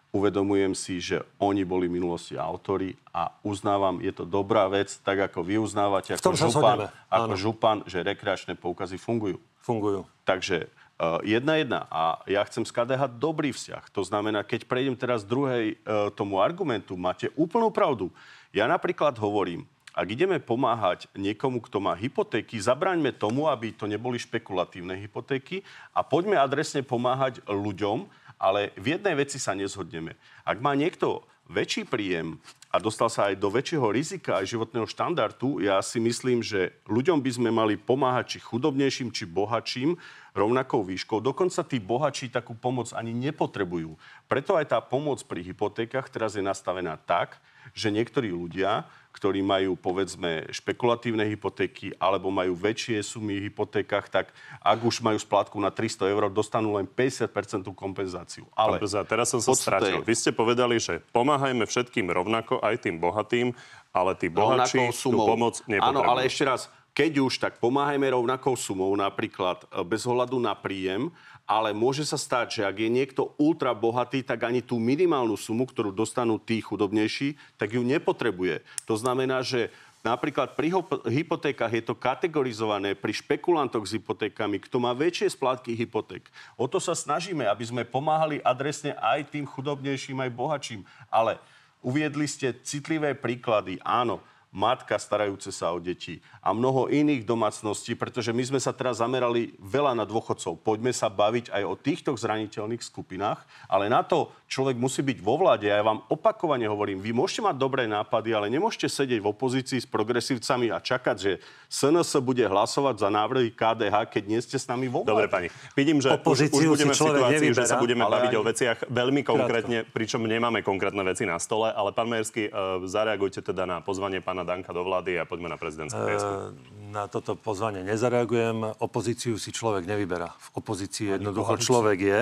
Uvedomujem 0.09 0.73
si, 0.73 0.97
že 0.97 1.21
oni 1.37 1.61
boli 1.65 1.85
v 1.85 2.01
minulosti 2.01 2.33
autori 2.37 2.97
a 3.13 3.29
uznávam, 3.45 4.01
je 4.01 4.13
to 4.13 4.25
dobrá 4.25 4.65
vec, 4.69 4.89
tak 5.05 5.21
ako 5.29 5.45
vy 5.45 5.61
uznávate 5.61 6.13
ako 6.17 6.33
župan, 6.33 6.77
ako 7.09 7.33
župan, 7.37 7.77
že 7.85 8.01
rekreačné 8.01 8.57
poukazy 8.57 8.97
fungujú. 8.97 9.37
Fungujú. 9.61 10.09
Takže 10.25 10.69
Uh, 10.93 11.17
jedna 11.25 11.57
jedna. 11.57 11.89
A 11.89 12.21
ja 12.29 12.45
chcem 12.45 12.61
s 12.61 12.69
KDH 12.69 13.17
dobrý 13.17 13.49
vzťah. 13.49 13.89
To 13.97 14.05
znamená, 14.05 14.45
keď 14.45 14.69
prejdem 14.69 14.93
teraz 14.93 15.25
druhej 15.25 15.73
uh, 15.73 16.13
tomu 16.13 16.37
argumentu, 16.37 16.93
máte 16.93 17.33
úplnú 17.33 17.73
pravdu. 17.73 18.13
Ja 18.53 18.69
napríklad 18.69 19.17
hovorím, 19.17 19.65
ak 19.93 20.07
ideme 20.09 20.41
pomáhať 20.41 21.05
niekomu, 21.13 21.61
kto 21.61 21.77
má 21.77 21.93
hypotéky, 21.93 22.57
zabraňme 22.57 23.13
tomu, 23.13 23.45
aby 23.45 23.69
to 23.69 23.85
neboli 23.85 24.17
špekulatívne 24.17 24.97
hypotéky 24.97 25.61
a 25.93 26.01
poďme 26.01 26.41
adresne 26.41 26.81
pomáhať 26.81 27.45
ľuďom, 27.45 28.09
ale 28.41 28.73
v 28.75 28.97
jednej 28.97 29.15
veci 29.15 29.37
sa 29.37 29.53
nezhodneme. 29.53 30.17
Ak 30.43 30.57
má 30.59 30.73
niekto 30.73 31.23
väčší 31.45 31.85
príjem 31.85 32.41
a 32.73 32.81
dostal 32.81 33.05
sa 33.05 33.29
aj 33.29 33.37
do 33.37 33.53
väčšieho 33.53 33.85
rizika 33.93 34.41
aj 34.41 34.49
životného 34.49 34.89
štandardu, 34.89 35.61
ja 35.61 35.77
si 35.85 36.01
myslím, 36.01 36.41
že 36.41 36.73
ľuďom 36.89 37.21
by 37.21 37.31
sme 37.31 37.49
mali 37.53 37.77
pomáhať 37.77 38.35
či 38.35 38.39
chudobnejším, 38.41 39.13
či 39.13 39.29
bohatším 39.29 39.93
rovnakou 40.33 40.81
výškou. 40.81 41.21
Dokonca 41.21 41.61
tí 41.61 41.77
bohatší 41.77 42.33
takú 42.33 42.57
pomoc 42.57 42.89
ani 42.97 43.13
nepotrebujú. 43.13 43.93
Preto 44.25 44.57
aj 44.57 44.73
tá 44.73 44.81
pomoc 44.81 45.21
pri 45.21 45.45
hypotékach 45.45 46.09
teraz 46.09 46.33
je 46.33 46.41
nastavená 46.41 46.97
tak, 46.97 47.37
že 47.77 47.93
niektorí 47.93 48.33
ľudia 48.33 48.89
ktorí 49.13 49.45
majú, 49.45 49.77
povedzme, 49.77 50.49
špekulatívne 50.49 51.21
hypotéky 51.29 51.93
alebo 52.01 52.33
majú 52.33 52.57
väčšie 52.57 52.97
sumy 53.05 53.37
v 53.37 53.53
hypotékach, 53.53 54.09
tak 54.09 54.33
ak 54.57 54.79
už 54.81 55.05
majú 55.05 55.21
splátku 55.21 55.61
na 55.61 55.69
300 55.69 56.09
eur, 56.09 56.33
dostanú 56.33 56.73
len 56.75 56.89
50% 56.89 57.29
kompenzáciu. 57.77 58.49
Ale 58.57 58.81
Pán 58.81 59.05
teraz 59.05 59.29
som 59.29 59.39
sa 59.39 59.53
stratil. 59.53 60.01
Vy 60.01 60.17
ste 60.17 60.33
povedali, 60.33 60.81
že 60.81 60.99
pomáhajme 61.13 61.69
všetkým 61.69 62.09
rovnako, 62.09 62.57
aj 62.65 62.89
tým 62.89 62.97
bohatým, 62.97 63.53
ale 63.93 64.17
tí 64.17 64.33
bohatší 64.33 64.89
tú 64.89 65.13
pomoc 65.13 65.61
nepotrebujú. 65.69 65.93
Áno, 65.93 66.01
ale 66.01 66.25
ešte 66.25 66.43
raz, 66.49 66.73
keď 66.93 67.25
už, 67.25 67.41
tak 67.41 67.57
pomáhajme 67.57 68.05
rovnakou 68.13 68.53
sumou, 68.53 68.93
napríklad 68.93 69.65
e, 69.69 69.81
bez 69.81 70.05
ohľadu 70.05 70.37
na 70.37 70.53
príjem, 70.53 71.09
ale 71.43 71.75
môže 71.75 72.07
sa 72.07 72.15
stať, 72.15 72.59
že 72.59 72.61
ak 72.63 72.77
je 72.79 72.89
niekto 72.89 73.35
ultra 73.35 73.75
bohatý, 73.75 74.23
tak 74.23 74.47
ani 74.47 74.63
tú 74.63 74.79
minimálnu 74.79 75.35
sumu, 75.35 75.67
ktorú 75.67 75.91
dostanú 75.91 76.39
tí 76.39 76.63
chudobnejší, 76.63 77.35
tak 77.59 77.75
ju 77.75 77.83
nepotrebuje. 77.83 78.63
To 78.87 78.95
znamená, 78.95 79.43
že 79.43 79.71
Napríklad 80.03 80.59
pri 80.59 80.67
hypotékach 81.07 81.71
je 81.71 81.79
to 81.79 81.95
kategorizované 81.95 82.91
pri 82.91 83.15
špekulantoch 83.15 83.87
s 83.87 83.95
hypotékami, 83.95 84.59
kto 84.59 84.75
má 84.83 84.91
väčšie 84.91 85.31
splátky 85.31 85.79
hypoték. 85.79 86.27
O 86.59 86.67
to 86.67 86.75
sa 86.83 86.91
snažíme, 86.91 87.47
aby 87.47 87.63
sme 87.63 87.87
pomáhali 87.87 88.43
adresne 88.43 88.99
aj 88.99 89.31
tým 89.31 89.47
chudobnejším, 89.47 90.19
aj 90.27 90.35
bohačím. 90.35 90.83
Ale 91.07 91.39
uviedli 91.79 92.27
ste 92.27 92.51
citlivé 92.67 93.15
príklady. 93.15 93.79
Áno, 93.79 94.19
matka 94.53 95.01
starajúce 95.01 95.49
sa 95.49 95.73
o 95.73 95.81
deti 95.81 96.21
a 96.45 96.53
mnoho 96.53 96.87
iných 96.93 97.25
domácností, 97.25 97.97
pretože 97.97 98.29
my 98.29 98.53
sme 98.53 98.59
sa 98.61 98.69
teraz 98.69 99.01
zamerali 99.01 99.57
veľa 99.57 99.97
na 99.97 100.05
dôchodcov. 100.05 100.61
Poďme 100.61 100.93
sa 100.93 101.09
baviť 101.09 101.49
aj 101.49 101.63
o 101.65 101.73
týchto 101.73 102.13
zraniteľných 102.13 102.85
skupinách, 102.85 103.41
ale 103.65 103.89
na 103.89 104.05
to 104.05 104.29
človek 104.45 104.77
musí 104.77 105.01
byť 105.01 105.17
vo 105.25 105.41
vláde. 105.41 105.65
Ja 105.65 105.81
vám 105.81 106.05
opakovane 106.05 106.69
hovorím, 106.69 107.01
vy 107.01 107.09
môžete 107.17 107.41
mať 107.49 107.55
dobré 107.57 107.89
nápady, 107.89 108.37
ale 108.37 108.53
nemôžete 108.53 108.85
sedieť 108.85 109.25
v 109.25 109.31
opozícii 109.33 109.81
s 109.81 109.89
progresívcami 109.89 110.69
a 110.69 110.77
čakať, 110.77 111.15
že 111.17 111.31
SNS 111.65 112.21
bude 112.21 112.45
hlasovať 112.45 113.01
za 113.01 113.09
návrhy 113.09 113.49
KDH, 113.49 114.13
keď 114.13 114.23
nie 114.29 114.37
ste 114.45 114.61
s 114.61 114.69
nami 114.69 114.85
vo 114.85 115.01
vláde. 115.01 115.25
Dobre, 115.25 115.27
pani. 115.33 115.47
Vidím, 115.73 115.97
že 115.97 116.13
už, 116.13 116.53
už 116.53 116.77
budeme 116.77 116.93
v 116.93 117.01
situácii, 117.01 117.49
nevyberá, 117.49 117.65
že 117.65 117.73
sa 117.73 117.81
budeme 117.81 118.05
baviť 118.05 118.29
ani... 118.29 118.37
o 118.37 118.43
veciach 118.45 118.77
veľmi 118.93 119.21
konkrétne, 119.25 119.77
Krátko. 119.81 119.95
pričom 119.97 120.21
nemáme 120.21 120.61
konkrétne 120.61 121.01
veci 121.01 121.25
na 121.25 121.41
stole, 121.41 121.73
ale 121.73 121.89
pán 121.89 122.05
Mersky, 122.05 122.53
uh, 122.53 122.77
zareagujte 122.85 123.41
teda 123.41 123.65
na 123.65 123.81
pozvanie 123.81 124.21
pána 124.21 124.42
Danka 124.43 124.75
do 124.75 124.83
vlády 124.83 125.19
a 125.19 125.25
poďme 125.25 125.49
na 125.49 125.57
prezidentské 125.57 125.97
prieskum. 125.97 126.35
Uh, 126.35 126.51
na 126.93 127.09
toto 127.09 127.33
pozvanie 127.33 127.81
nezareagujem. 127.81 128.77
Opozíciu 128.77 129.41
si 129.41 129.49
človek 129.49 129.89
nevyberá. 129.89 130.29
V 130.29 130.61
opozícii 130.61 131.17
jednoducho 131.17 131.57
človek 131.57 131.97
je. 131.97 132.19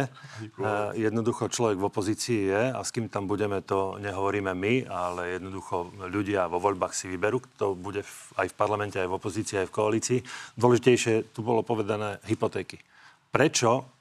Jednoducho 0.95 1.51
človek 1.51 1.75
v 1.75 1.85
opozícii 1.91 2.39
je 2.47 2.61
a 2.71 2.79
s 2.79 2.95
kým 2.95 3.11
tam 3.11 3.27
budeme, 3.27 3.59
to 3.59 3.99
nehovoríme 3.99 4.55
my, 4.55 4.87
ale 4.87 5.35
jednoducho 5.35 5.91
ľudia 6.07 6.47
vo 6.47 6.63
voľbách 6.63 6.95
si 6.95 7.11
vyberú. 7.11 7.43
To 7.59 7.75
bude 7.75 8.07
aj 8.39 8.47
v 8.47 8.55
parlamente, 8.55 8.95
aj 8.95 9.11
v 9.11 9.17
opozícii, 9.19 9.59
aj 9.59 9.67
v 9.67 9.75
koalícii. 9.75 10.19
Dôležitejšie, 10.55 11.35
tu 11.35 11.43
bolo 11.43 11.67
povedané 11.67 12.23
hypotéky. 12.31 12.79
Prečo 13.27 14.00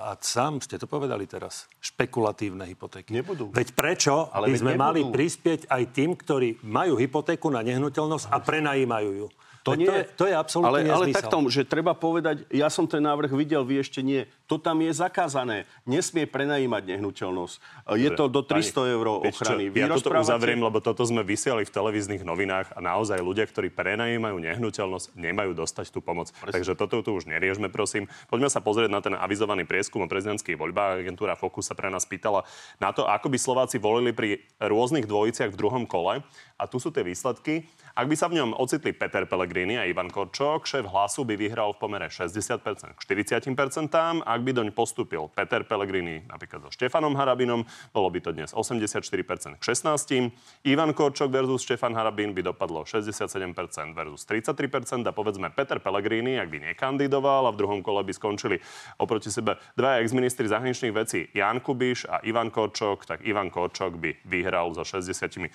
a 0.00 0.16
sám 0.20 0.60
ste 0.60 0.76
to 0.76 0.84
povedali 0.84 1.24
teraz, 1.24 1.68
špekulatívne 1.80 2.68
hypotéky. 2.68 3.12
Nebudú. 3.12 3.52
Veď 3.52 3.72
prečo 3.72 4.28
Ale 4.32 4.52
by 4.52 4.56
sme 4.56 4.72
nebudú. 4.76 4.84
mali 4.84 5.00
prispieť 5.08 5.68
aj 5.68 5.82
tým, 5.92 6.16
ktorí 6.16 6.60
majú 6.64 6.96
hypotéku 7.00 7.48
na 7.48 7.64
nehnuteľnosť 7.64 8.28
a 8.28 8.36
prenajímajú 8.40 9.10
ju? 9.24 9.28
To, 9.60 9.76
nie, 9.76 9.84
to, 9.84 9.92
je, 9.92 10.04
to 10.16 10.24
je 10.24 10.34
absolútne 10.34 10.88
Ale, 10.88 11.12
ale 11.12 11.12
takto, 11.12 11.36
že 11.52 11.68
treba 11.68 11.92
povedať, 11.92 12.48
ja 12.48 12.72
som 12.72 12.88
ten 12.88 13.04
návrh 13.04 13.28
videl, 13.36 13.60
vy 13.60 13.84
ešte 13.84 14.00
nie. 14.00 14.24
To 14.48 14.56
tam 14.56 14.80
je 14.80 14.90
zakázané. 14.90 15.68
Nesmie 15.84 16.24
prenajímať 16.24 16.96
nehnuteľnosť. 16.96 17.54
Je 17.94 18.10
to 18.16 18.26
do 18.32 18.40
300 18.40 18.96
eur 18.96 19.06
ochrany. 19.20 19.68
Vy 19.68 19.84
ja 19.84 19.92
toto 19.92 20.10
uzavriem, 20.16 20.58
lebo 20.58 20.80
toto 20.80 21.04
sme 21.04 21.20
vysiali 21.22 21.68
v 21.68 21.70
televíznych 21.70 22.24
novinách 22.24 22.72
a 22.72 22.80
naozaj 22.80 23.20
ľudia, 23.20 23.44
ktorí 23.46 23.68
prenajímajú 23.68 24.40
nehnuteľnosť, 24.40 25.14
nemajú 25.14 25.52
dostať 25.54 25.92
tú 25.92 26.00
pomoc. 26.00 26.32
Presne. 26.32 26.56
Takže 26.56 26.72
toto 26.74 27.04
tu 27.04 27.14
už 27.14 27.28
neriežme, 27.28 27.68
prosím. 27.68 28.08
Poďme 28.32 28.48
sa 28.48 28.64
pozrieť 28.64 28.90
na 28.90 29.04
ten 29.04 29.14
avizovaný 29.14 29.68
prieskum 29.68 30.02
o 30.02 30.10
prezidentských 30.10 30.56
voľbách. 30.56 31.04
Agentúra 31.04 31.36
Focus 31.36 31.70
sa 31.70 31.76
pre 31.76 31.92
nás 31.92 32.08
pýtala 32.08 32.42
na 32.82 32.90
to, 32.90 33.04
ako 33.06 33.28
by 33.28 33.38
Slováci 33.38 33.76
volili 33.76 34.16
pri 34.16 34.42
rôznych 34.58 35.04
dvojiciach 35.04 35.52
v 35.52 35.60
druhom 35.60 35.84
kole. 35.84 36.24
A 36.60 36.68
tu 36.68 36.76
sú 36.76 36.92
tie 36.92 37.00
výsledky. 37.00 37.64
Ak 37.96 38.04
by 38.04 38.14
sa 38.14 38.28
v 38.28 38.38
ňom 38.38 38.52
ocitli 38.60 38.92
Peter 38.92 39.24
Pellegrini 39.24 39.80
a 39.80 39.88
Ivan 39.88 40.12
Korčok, 40.12 40.68
šéf 40.68 40.84
hlasu 40.84 41.24
by 41.24 41.34
vyhral 41.40 41.72
v 41.72 41.80
pomere 41.80 42.12
60% 42.12 42.60
k 42.94 43.00
40%. 43.00 43.96
Ak 44.20 44.40
by 44.44 44.50
doň 44.52 44.68
postupil 44.76 45.32
Peter 45.32 45.64
Pellegrini 45.64 46.22
napríklad 46.28 46.68
so 46.68 46.70
Štefanom 46.70 47.16
Harabinom, 47.16 47.64
bolo 47.90 48.08
by 48.12 48.20
to 48.20 48.30
dnes 48.36 48.52
84% 48.52 49.56
k 49.56 49.62
16. 49.64 50.68
Ivan 50.68 50.92
Korčok 50.92 51.32
versus 51.32 51.64
Štefan 51.64 51.96
Harabin 51.96 52.36
by 52.36 52.44
dopadlo 52.44 52.84
67% 52.84 53.56
versus 53.96 54.22
33%. 54.28 55.08
A 55.08 55.12
povedzme 55.16 55.48
Peter 55.50 55.80
Pellegrini, 55.80 56.36
ak 56.36 56.52
by 56.52 56.72
nekandidoval 56.72 57.48
a 57.48 57.54
v 57.56 57.58
druhom 57.58 57.80
kole 57.80 58.04
by 58.04 58.12
skončili 58.12 58.60
oproti 59.00 59.32
sebe 59.32 59.56
dvaja 59.74 60.04
exministri 60.04 60.44
zahraničných 60.44 60.92
vecí 60.92 61.26
Jan 61.32 61.58
Kubiš 61.64 62.06
a 62.06 62.20
Ivan 62.22 62.52
Korčok, 62.52 63.08
tak 63.08 63.24
Ivan 63.24 63.48
Korčok 63.48 63.96
by 63.96 64.10
vyhral 64.28 64.70
so 64.76 64.84
62%. 64.84 65.48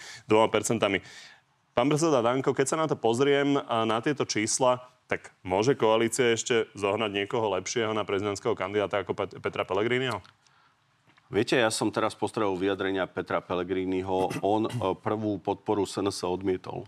Pán 1.76 1.92
predseda 1.92 2.24
Danko, 2.24 2.56
keď 2.56 2.68
sa 2.72 2.78
na 2.80 2.88
to 2.88 2.96
pozriem, 2.96 3.60
na 3.68 4.00
tieto 4.00 4.24
čísla, 4.24 4.80
tak 5.06 5.36
môže 5.46 5.78
koalícia 5.78 6.34
ešte 6.34 6.66
zohnať 6.74 7.12
niekoho 7.14 7.52
lepšieho 7.60 7.94
na 7.94 8.08
prezidentského 8.08 8.58
kandidáta 8.58 9.06
ako 9.06 9.14
Pet- 9.14 9.38
Petra 9.38 9.68
Pellegriniho? 9.68 10.24
Viete, 11.30 11.58
ja 11.58 11.74
som 11.74 11.90
teraz 11.90 12.14
postrel 12.14 12.54
vyjadrenia 12.54 13.10
Petra 13.10 13.42
Pellegriniho. 13.42 14.30
On 14.46 14.66
e, 14.66 14.72
prvú 14.98 15.42
podporu 15.42 15.86
SNS 15.86 16.26
odmietol. 16.26 16.86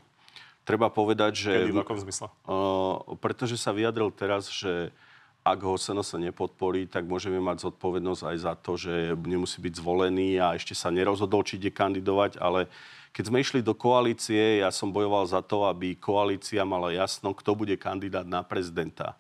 Treba 0.61 0.93
povedať, 0.93 1.31
že... 1.35 1.51
Kedy, 1.63 1.73
v 1.73 1.81
akom 1.81 1.97
zmysle? 1.97 2.27
Uh, 2.43 3.17
pretože 3.23 3.55
sa 3.55 3.71
vyjadril 3.71 4.11
teraz, 4.11 4.51
že 4.51 4.91
ak 5.47 5.63
ho 5.63 5.79
SNS 5.79 6.19
nepodporí, 6.19 6.91
tak 6.91 7.07
môžeme 7.07 7.39
mať 7.39 7.71
zodpovednosť 7.71 8.21
aj 8.27 8.37
za 8.37 8.53
to, 8.59 8.75
že 8.75 9.15
nemusí 9.15 9.63
byť 9.63 9.73
zvolený 9.79 10.43
a 10.43 10.59
ešte 10.59 10.75
sa 10.75 10.91
nerozhodol, 10.91 11.47
či 11.47 11.55
ide 11.55 11.71
kandidovať, 11.71 12.35
ale 12.35 12.67
keď 13.17 13.33
sme 13.33 13.41
išli 13.41 13.65
do 13.65 13.73
koalície, 13.73 14.61
ja 14.61 14.69
som 14.69 14.93
bojoval 14.93 15.25
za 15.25 15.41
to, 15.41 15.65
aby 15.65 15.97
koalícia 15.97 16.61
mala 16.61 16.93
jasno, 16.93 17.33
kto 17.33 17.57
bude 17.57 17.73
kandidát 17.73 18.29
na 18.29 18.45
prezidenta. 18.45 19.17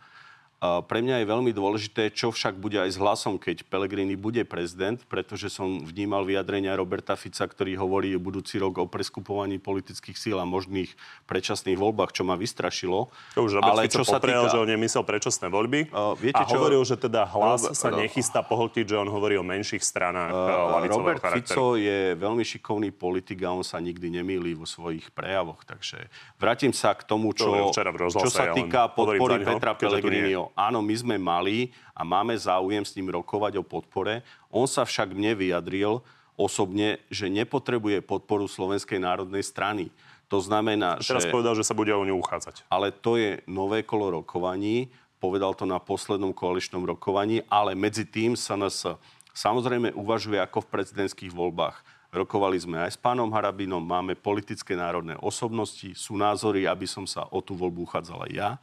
Pre 0.57 0.99
mňa 1.05 1.21
je 1.21 1.29
veľmi 1.29 1.53
dôležité, 1.53 2.09
čo 2.09 2.33
však 2.33 2.57
bude 2.57 2.81
aj 2.81 2.89
s 2.89 2.97
hlasom, 2.97 3.37
keď 3.37 3.61
Pellegrini 3.69 4.17
bude 4.17 4.41
prezident, 4.41 4.97
pretože 5.05 5.53
som 5.53 5.85
vnímal 5.85 6.25
vyjadrenia 6.25 6.73
Roberta 6.73 7.13
Fica, 7.13 7.45
ktorý 7.45 7.77
hovorí 7.77 8.17
budúci 8.17 8.57
rok 8.57 8.81
o 8.81 8.89
preskupovaní 8.89 9.61
politických 9.61 10.17
síl 10.17 10.41
a 10.41 10.49
možných 10.49 10.89
predčasných 11.29 11.77
voľbách, 11.77 12.09
čo 12.09 12.25
ma 12.25 12.33
vystrašilo. 12.33 13.13
To 13.37 13.39
už 13.45 13.61
Robert 13.61 13.69
Ale 13.69 13.81
Fico 13.85 14.01
čo 14.01 14.09
sa 14.09 14.17
týka... 14.17 14.49
že 14.49 14.57
on 14.57 14.65
nemyslel 14.65 15.05
predčasné 15.05 15.45
voľby 15.53 15.93
uh, 15.93 16.17
viete, 16.17 16.41
a 16.41 16.49
čo... 16.49 16.57
hovoril, 16.57 16.81
že 16.81 16.97
teda 16.97 17.29
hlas 17.37 17.61
Rob... 17.61 17.77
sa 17.77 17.93
nechystá 17.93 18.41
pohltiť, 18.41 18.89
že 18.89 18.97
on 18.97 19.13
hovorí 19.13 19.37
o 19.37 19.45
menších 19.45 19.85
stranách 19.85 20.33
uh, 20.33 20.89
Robert 20.89 21.21
charakteru. 21.21 21.77
Fico 21.77 21.77
je 21.77 22.17
veľmi 22.17 22.41
šikovný 22.41 22.89
politik 22.89 23.45
a 23.45 23.53
on 23.53 23.61
sa 23.61 23.77
nikdy 23.77 24.09
nemýli 24.09 24.57
vo 24.57 24.65
svojich 24.65 25.13
prejavoch. 25.13 25.61
Takže 25.69 26.09
vrátim 26.41 26.73
sa 26.73 26.97
k 26.97 27.05
tomu, 27.05 27.29
čo, 27.37 27.69
to 27.69 28.25
čo 28.25 28.33
sa 28.33 28.49
týka 28.57 28.89
podpory 28.89 29.45
Petra 29.45 29.77
Pellegriniho 29.77 30.46
áno, 30.53 30.79
my 30.79 30.95
sme 30.95 31.15
mali 31.17 31.73
a 31.91 32.05
máme 32.05 32.37
záujem 32.37 32.85
s 32.85 32.93
ním 32.95 33.11
rokovať 33.11 33.59
o 33.59 33.63
podpore. 33.65 34.21
On 34.47 34.69
sa 34.69 34.85
však 34.85 35.11
mne 35.11 35.35
vyjadril 35.35 35.99
osobne, 36.37 37.01
že 37.09 37.27
nepotrebuje 37.27 38.05
podporu 38.05 38.45
Slovenskej 38.45 39.01
národnej 39.01 39.41
strany. 39.41 39.89
To 40.29 40.37
znamená, 40.37 41.01
Teraz 41.01 41.25
že... 41.25 41.33
povedal, 41.33 41.57
že 41.57 41.65
sa 41.65 41.73
bude 41.73 41.89
o 41.89 42.05
ňu 42.05 42.19
uchádzať. 42.21 42.67
Ale 42.69 42.93
to 42.93 43.17
je 43.17 43.41
nové 43.49 43.81
kolo 43.81 44.21
rokovaní. 44.21 44.91
Povedal 45.17 45.57
to 45.57 45.65
na 45.65 45.81
poslednom 45.81 46.29
koaličnom 46.29 46.85
rokovaní, 46.85 47.41
ale 47.49 47.73
medzi 47.73 48.05
tým 48.05 48.37
sa 48.37 48.53
nás 48.53 48.85
samozrejme 49.33 49.97
uvažuje 49.97 50.37
ako 50.37 50.61
v 50.61 50.71
prezidentských 50.77 51.33
voľbách. 51.33 51.81
Rokovali 52.13 52.55
sme 52.55 52.77
aj 52.85 52.95
s 52.95 52.99
pánom 53.01 53.27
Harabinom, 53.33 53.81
máme 53.81 54.15
politické 54.15 54.77
národné 54.77 55.17
osobnosti, 55.19 55.91
sú 55.97 56.15
názory, 56.15 56.69
aby 56.69 56.85
som 56.85 57.03
sa 57.03 57.25
o 57.33 57.41
tú 57.41 57.57
voľbu 57.57 57.83
uchádzala 57.83 58.29
ja 58.29 58.61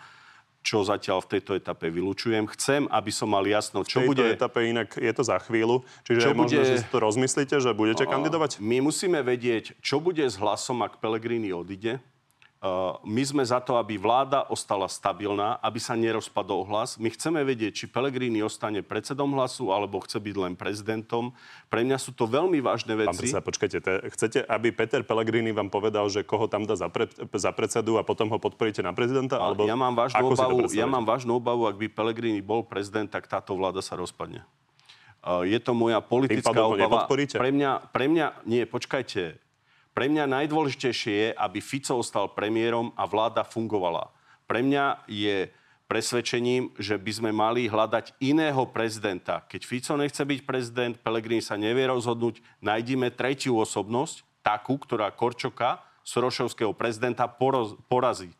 čo 0.64 0.80
zatiaľ 0.80 1.20
v 1.20 1.36
tejto 1.36 1.52
etape 1.52 1.92
vylúčujem. 1.92 2.48
Chcem, 2.56 2.88
aby 2.88 3.12
som 3.12 3.28
mal 3.28 3.44
jasno, 3.44 3.84
čo 3.84 4.00
v 4.00 4.08
tejto 4.08 4.10
bude... 4.16 4.24
etape 4.32 4.60
inak 4.64 4.96
je 4.96 5.12
to 5.12 5.22
za 5.22 5.36
chvíľu. 5.44 5.84
Čiže 6.08 6.18
čo 6.24 6.30
je 6.32 6.36
možno, 6.40 6.56
bude... 6.56 6.64
že 6.64 6.80
si 6.80 6.88
to 6.88 6.98
rozmyslíte, 7.04 7.54
že 7.60 7.70
budete 7.76 8.08
kandidovať? 8.08 8.64
My 8.64 8.80
musíme 8.80 9.20
vedieť, 9.20 9.76
čo 9.84 10.00
bude 10.00 10.24
s 10.24 10.40
hlasom, 10.40 10.80
ak 10.80 11.04
Pelegrini 11.04 11.52
odíde 11.52 12.00
my 13.04 13.22
sme 13.28 13.44
za 13.44 13.60
to, 13.60 13.76
aby 13.76 14.00
vláda 14.00 14.48
ostala 14.48 14.88
stabilná, 14.88 15.60
aby 15.60 15.76
sa 15.76 15.92
nerozpadol 15.92 16.64
hlas. 16.64 16.96
My 16.96 17.12
chceme 17.12 17.44
vedieť, 17.44 17.84
či 17.84 17.84
Pelegrini 17.84 18.40
ostane 18.40 18.80
predsedom 18.80 19.36
hlasu, 19.36 19.68
alebo 19.68 20.00
chce 20.00 20.16
byť 20.16 20.36
len 20.40 20.56
prezidentom. 20.56 21.36
Pre 21.68 21.80
mňa 21.84 22.00
sú 22.00 22.16
to 22.16 22.24
veľmi 22.24 22.64
vážne 22.64 22.96
veci. 22.96 23.12
Pán 23.12 23.20
predseda, 23.20 23.44
počkajte, 23.44 23.78
te, 23.84 23.92
chcete, 24.16 24.38
aby 24.48 24.72
Peter 24.72 25.04
Pelegrini 25.04 25.52
vám 25.52 25.68
povedal, 25.68 26.08
že 26.08 26.24
koho 26.24 26.48
tam 26.48 26.64
dá 26.64 26.72
za, 26.72 26.88
pre, 26.88 27.04
za 27.36 27.52
predsedu 27.52 28.00
a 28.00 28.02
potom 28.02 28.32
ho 28.32 28.40
podporíte 28.40 28.80
na 28.80 28.96
prezidenta? 28.96 29.36
Alebo 29.36 29.68
ja 29.68 29.76
mám 29.76 29.92
vážnu 29.92 30.24
obavu, 30.24 30.64
ja 30.72 30.88
mám 30.88 31.04
vážnu 31.04 31.36
obavu, 31.36 31.68
ak 31.68 31.76
by 31.76 31.92
Pelegrini 31.92 32.40
bol 32.40 32.64
prezident, 32.64 33.12
tak 33.12 33.28
táto 33.28 33.52
vláda 33.60 33.84
sa 33.84 33.92
rozpadne. 33.92 34.40
Uh, 35.20 35.44
je 35.44 35.60
to 35.60 35.76
moja 35.76 36.00
politická 36.00 36.52
obava. 36.64 37.04
Pre 37.08 37.50
mňa, 37.52 37.92
pre 37.92 38.08
mňa, 38.08 38.44
nie, 38.48 38.64
počkajte, 38.64 39.43
pre 39.94 40.10
mňa 40.10 40.26
najdôležitejšie 40.26 41.14
je, 41.14 41.28
aby 41.38 41.62
Fico 41.62 41.94
ostal 41.94 42.26
premiérom 42.34 42.90
a 42.98 43.06
vláda 43.06 43.46
fungovala. 43.46 44.10
Pre 44.50 44.58
mňa 44.58 45.06
je 45.06 45.48
presvedčením, 45.86 46.74
že 46.74 46.98
by 46.98 47.12
sme 47.14 47.30
mali 47.30 47.70
hľadať 47.70 48.18
iného 48.18 48.66
prezidenta. 48.66 49.46
Keď 49.46 49.60
Fico 49.62 49.94
nechce 49.94 50.18
byť 50.18 50.40
prezident, 50.42 50.94
Pelegrini 50.98 51.38
sa 51.38 51.54
nevie 51.54 51.86
rozhodnúť, 51.86 52.42
nájdime 52.58 53.14
tretiu 53.14 53.54
osobnosť, 53.62 54.26
takú, 54.42 54.76
ktorá 54.82 55.14
Korčoka, 55.14 55.78
Sorošovského 56.02 56.74
prezidenta, 56.74 57.30
poroz, 57.30 57.78
porazí. 57.86 58.34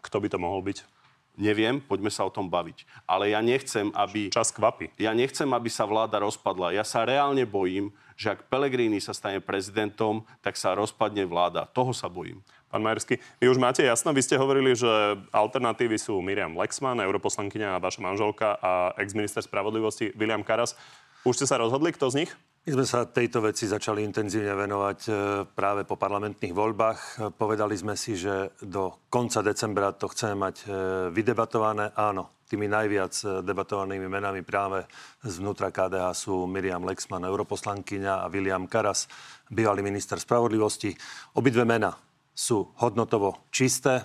Kto 0.00 0.22
by 0.22 0.28
to 0.30 0.38
mohol 0.38 0.62
byť? 0.62 0.99
Neviem, 1.38 1.80
poďme 1.80 2.10
sa 2.10 2.26
o 2.26 2.34
tom 2.34 2.50
baviť. 2.50 2.84
Ale 3.06 3.32
ja 3.32 3.40
nechcem, 3.40 3.88
aby... 3.94 4.28
Čas 4.28 4.50
kvapy. 4.50 4.92
Ja 5.00 5.14
nechcem, 5.14 5.48
aby 5.50 5.70
sa 5.70 5.86
vláda 5.86 6.20
rozpadla. 6.20 6.74
Ja 6.74 6.84
sa 6.84 7.06
reálne 7.06 7.46
bojím, 7.46 7.94
že 8.18 8.36
ak 8.36 8.52
Pelegrini 8.52 9.00
sa 9.00 9.16
stane 9.16 9.40
prezidentom, 9.40 10.26
tak 10.44 10.60
sa 10.60 10.76
rozpadne 10.76 11.24
vláda. 11.24 11.64
Toho 11.64 11.96
sa 11.96 12.12
bojím. 12.12 12.44
Pán 12.70 12.86
Majersky, 12.86 13.18
vy 13.42 13.50
už 13.50 13.58
máte 13.58 13.82
jasno, 13.82 14.14
vy 14.14 14.22
ste 14.22 14.38
hovorili, 14.38 14.78
že 14.78 14.86
alternatívy 15.34 15.98
sú 15.98 16.22
Miriam 16.22 16.54
Lexman, 16.54 17.02
europoslankyňa 17.02 17.74
a 17.74 17.82
vaša 17.82 17.98
manželka 17.98 18.60
a 18.62 18.94
ex-minister 19.00 19.42
spravodlivosti 19.42 20.14
William 20.14 20.46
Karas. 20.46 20.78
Už 21.26 21.34
ste 21.34 21.50
sa 21.50 21.58
rozhodli, 21.58 21.90
kto 21.90 22.14
z 22.14 22.24
nich? 22.24 22.30
My 22.60 22.76
sme 22.76 22.84
sa 22.84 23.08
tejto 23.08 23.40
veci 23.40 23.64
začali 23.64 24.04
intenzívne 24.04 24.52
venovať 24.52 24.98
e, 25.08 25.12
práve 25.48 25.88
po 25.88 25.96
parlamentných 25.96 26.52
voľbách. 26.52 27.32
Povedali 27.32 27.72
sme 27.72 27.96
si, 27.96 28.20
že 28.20 28.52
do 28.60 29.08
konca 29.08 29.40
decembra 29.40 29.96
to 29.96 30.12
chceme 30.12 30.36
mať 30.36 30.56
e, 30.60 30.64
vydebatované. 31.08 31.96
Áno, 31.96 32.44
tými 32.44 32.68
najviac 32.68 33.16
e, 33.16 33.40
debatovanými 33.40 34.04
menami 34.04 34.44
práve 34.44 34.84
zvnútra 35.24 35.72
KDH 35.72 36.12
sú 36.12 36.44
Miriam 36.44 36.84
Lexman, 36.84 37.24
europoslankyňa 37.24 38.28
a 38.28 38.28
William 38.28 38.68
Karas, 38.68 39.08
bývalý 39.48 39.80
minister 39.80 40.20
spravodlivosti. 40.20 40.92
Obidve 41.40 41.64
mena 41.64 41.96
sú 42.36 42.76
hodnotovo 42.84 43.48
čisté 43.48 44.04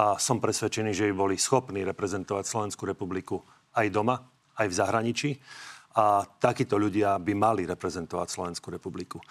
a 0.00 0.16
som 0.16 0.40
presvedčený, 0.40 0.96
že 0.96 1.12
by 1.12 1.14
boli 1.20 1.36
schopní 1.36 1.84
reprezentovať 1.84 2.48
Slovenskú 2.48 2.88
republiku 2.88 3.44
aj 3.76 3.92
doma, 3.92 4.16
aj 4.56 4.72
v 4.72 4.78
zahraničí 4.80 5.30
a 5.90 6.22
takíto 6.38 6.78
ľudia 6.78 7.18
by 7.18 7.32
mali 7.34 7.62
reprezentovať 7.66 8.28
Slovenskú 8.30 8.70
republiku. 8.70 9.18
E, 9.18 9.24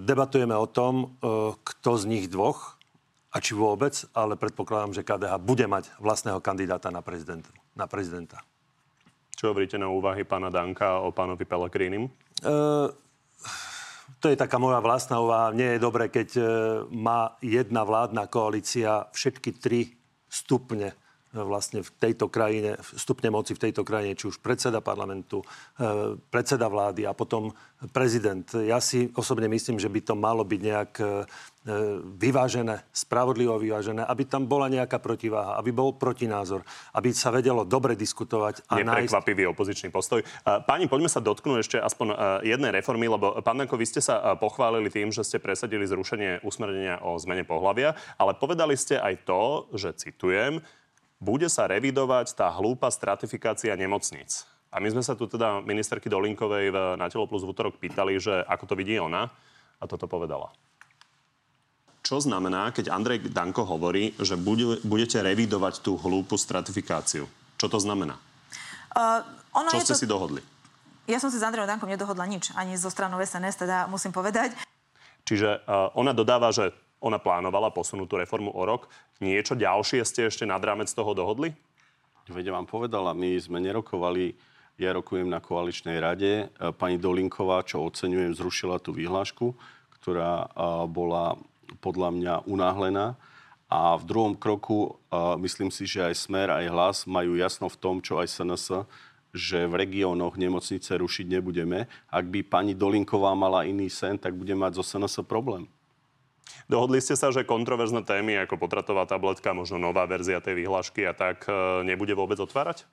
debatujeme 0.00 0.56
o 0.56 0.64
tom, 0.64 0.94
e, 0.96 1.06
kto 1.60 1.90
z 2.00 2.04
nich 2.08 2.26
dvoch 2.32 2.80
a 3.28 3.36
či 3.44 3.52
vôbec, 3.52 3.92
ale 4.16 4.40
predpokladám, 4.40 4.96
že 4.96 5.04
KDH 5.04 5.36
bude 5.44 5.68
mať 5.68 5.92
vlastného 6.00 6.40
kandidáta 6.40 6.88
na, 6.88 7.04
prezident, 7.04 7.44
na 7.76 7.84
prezidenta. 7.84 8.40
Čo 9.36 9.52
hovoríte 9.52 9.76
na 9.76 9.92
úvahy 9.92 10.24
pána 10.24 10.48
Danka 10.48 11.04
o 11.04 11.12
pánovi 11.12 11.44
Pellegrinim? 11.44 12.08
E, 12.08 12.10
to 14.16 14.32
je 14.32 14.36
taká 14.40 14.56
moja 14.56 14.80
vlastná 14.80 15.20
úvaha. 15.20 15.52
Nie 15.52 15.76
je 15.76 15.84
dobre, 15.84 16.08
keď 16.08 16.28
e, 16.34 16.42
má 16.88 17.36
jedna 17.44 17.84
vládna 17.84 18.32
koalícia 18.32 19.12
všetky 19.12 19.60
tri 19.60 19.92
stupne 20.32 20.96
vlastne 21.36 21.84
v 21.84 21.90
tejto 22.00 22.32
krajine, 22.32 22.80
stupne 22.96 23.28
moci 23.28 23.52
v 23.52 23.68
tejto 23.68 23.84
krajine, 23.84 24.16
či 24.16 24.32
už 24.32 24.40
predseda 24.40 24.80
parlamentu, 24.80 25.44
e, 25.76 26.16
predseda 26.32 26.72
vlády 26.72 27.04
a 27.04 27.12
potom 27.12 27.52
prezident. 27.92 28.48
Ja 28.56 28.80
si 28.80 29.12
osobne 29.12 29.52
myslím, 29.52 29.76
že 29.76 29.92
by 29.92 30.00
to 30.00 30.14
malo 30.16 30.40
byť 30.48 30.60
nejak 30.64 30.92
e, 30.96 31.04
vyvážené, 32.16 32.86
spravodlivo 32.94 33.58
vyvážené, 33.58 34.06
aby 34.06 34.22
tam 34.22 34.46
bola 34.46 34.70
nejaká 34.70 35.02
protiváha, 35.02 35.58
aby 35.58 35.74
bol 35.74 35.98
protinázor, 35.98 36.62
aby 36.94 37.10
sa 37.10 37.34
vedelo 37.34 37.66
dobre 37.66 37.98
diskutovať. 37.98 38.62
A 38.70 38.80
Neprekvapivý 38.80 39.44
nájsť... 39.44 39.52
opozičný 39.52 39.88
postoj. 39.90 40.22
Páni, 40.46 40.86
poďme 40.86 41.10
sa 41.10 41.18
dotknúť 41.18 41.58
ešte 41.66 41.76
aspoň 41.82 42.14
jednej 42.46 42.70
reformy, 42.70 43.10
lebo 43.10 43.42
pán 43.42 43.58
Danko, 43.58 43.74
vy 43.74 43.82
ste 43.82 43.98
sa 43.98 44.38
pochválili 44.38 44.94
tým, 44.94 45.10
že 45.10 45.26
ste 45.26 45.42
presadili 45.42 45.90
zrušenie 45.90 46.46
usmernenia 46.46 47.02
o 47.02 47.18
zmene 47.18 47.42
pohľavia, 47.42 47.98
ale 48.14 48.38
povedali 48.38 48.78
ste 48.78 49.02
aj 49.02 49.26
to, 49.26 49.66
že 49.74 49.98
citujem, 49.98 50.62
bude 51.16 51.48
sa 51.48 51.64
revidovať 51.68 52.36
tá 52.36 52.52
hlúpa 52.52 52.92
stratifikácia 52.92 53.72
nemocníc. 53.74 54.44
A 54.68 54.82
my 54.82 54.92
sme 54.92 55.00
sa 55.00 55.16
tu 55.16 55.24
teda 55.24 55.64
ministerky 55.64 56.12
Dolinkovej 56.12 56.68
v, 56.68 56.76
na 57.00 57.08
Telo 57.08 57.24
Plus 57.24 57.40
v 57.40 57.52
útorok 57.56 57.80
pýtali, 57.80 58.20
že 58.20 58.44
ako 58.44 58.64
to 58.68 58.74
vidí 58.76 59.00
ona 59.00 59.32
a 59.80 59.84
toto 59.88 60.04
povedala. 60.04 60.52
Čo 62.04 62.22
znamená, 62.22 62.70
keď 62.70 62.94
Andrej 62.94 63.34
Danko 63.34 63.66
hovorí, 63.66 64.14
že 64.22 64.38
budete 64.84 65.18
revidovať 65.24 65.82
tú 65.82 65.98
hlúpu 65.98 66.38
stratifikáciu? 66.38 67.26
Čo 67.58 67.66
to 67.66 67.78
znamená? 67.82 68.14
Uh, 68.94 69.24
ono 69.56 69.72
Čo 69.72 69.82
ste 69.82 69.94
to... 69.96 70.00
si 70.04 70.06
dohodli? 70.06 70.40
Ja 71.10 71.18
som 71.22 71.30
si 71.30 71.38
s 71.38 71.46
Andrejom 71.46 71.66
Dankom 71.70 71.90
nedohodla 71.90 72.26
nič, 72.26 72.50
ani 72.54 72.74
zo 72.78 72.90
stranou 72.90 73.18
SNS, 73.22 73.62
teda 73.62 73.86
musím 73.86 74.10
povedať. 74.10 74.54
Čiže 75.26 75.66
uh, 75.66 75.90
ona 75.98 76.14
dodáva, 76.14 76.54
že 76.54 76.70
ona 77.00 77.20
plánovala 77.20 77.68
posunúť 77.72 78.08
tú 78.08 78.16
reformu 78.16 78.50
o 78.52 78.62
rok. 78.64 78.88
Niečo 79.20 79.56
ďalšie 79.56 80.00
ste 80.04 80.28
ešte 80.28 80.48
nad 80.48 80.60
rámec 80.60 80.88
toho 80.88 81.12
dohodli? 81.12 81.52
Veď 82.26 82.50
vám 82.50 82.66
povedala, 82.66 83.14
my 83.14 83.38
sme 83.38 83.62
nerokovali, 83.62 84.34
ja 84.76 84.90
rokujem 84.92 85.30
na 85.30 85.38
koaličnej 85.38 86.02
rade. 86.02 86.32
E, 86.42 86.74
pani 86.74 86.98
Dolinková, 86.98 87.62
čo 87.62 87.86
oceňujem, 87.86 88.34
zrušila 88.34 88.82
tú 88.82 88.90
výhlášku, 88.90 89.54
ktorá 90.00 90.44
e, 90.44 90.46
bola 90.90 91.38
podľa 91.78 92.10
mňa 92.12 92.34
unáhlená. 92.50 93.14
A 93.70 93.94
v 93.98 94.04
druhom 94.04 94.34
kroku 94.34 94.90
e, 94.90 95.18
myslím 95.46 95.70
si, 95.70 95.86
že 95.86 96.02
aj 96.02 96.14
Smer, 96.18 96.48
aj 96.50 96.66
Hlas 96.66 96.98
majú 97.06 97.38
jasno 97.38 97.70
v 97.70 97.78
tom, 97.78 98.02
čo 98.02 98.18
aj 98.18 98.26
SNS, 98.26 98.84
že 99.30 99.68
v 99.68 99.86
regiónoch 99.86 100.34
nemocnice 100.34 100.98
rušiť 100.98 101.26
nebudeme. 101.30 101.86
Ak 102.10 102.26
by 102.26 102.42
pani 102.42 102.72
Dolinková 102.74 103.36
mala 103.38 103.68
iný 103.68 103.86
sen, 103.86 104.18
tak 104.18 104.34
bude 104.34 104.52
mať 104.56 104.80
zo 104.80 104.84
SNS 104.84 105.22
problém. 105.28 105.70
Dohodli 106.66 106.98
ste 106.98 107.14
sa, 107.14 107.30
že 107.30 107.46
kontroverzné 107.46 108.02
témy 108.02 108.42
ako 108.42 108.58
potratová 108.58 109.06
tabletka, 109.06 109.54
možno 109.54 109.78
nová 109.78 110.06
verzia 110.06 110.42
tej 110.42 110.66
vyhlášky 110.66 111.06
a 111.06 111.14
tak 111.14 111.46
e, 111.46 111.86
nebude 111.86 112.14
vôbec 112.14 112.38
otvárať? 112.42 112.86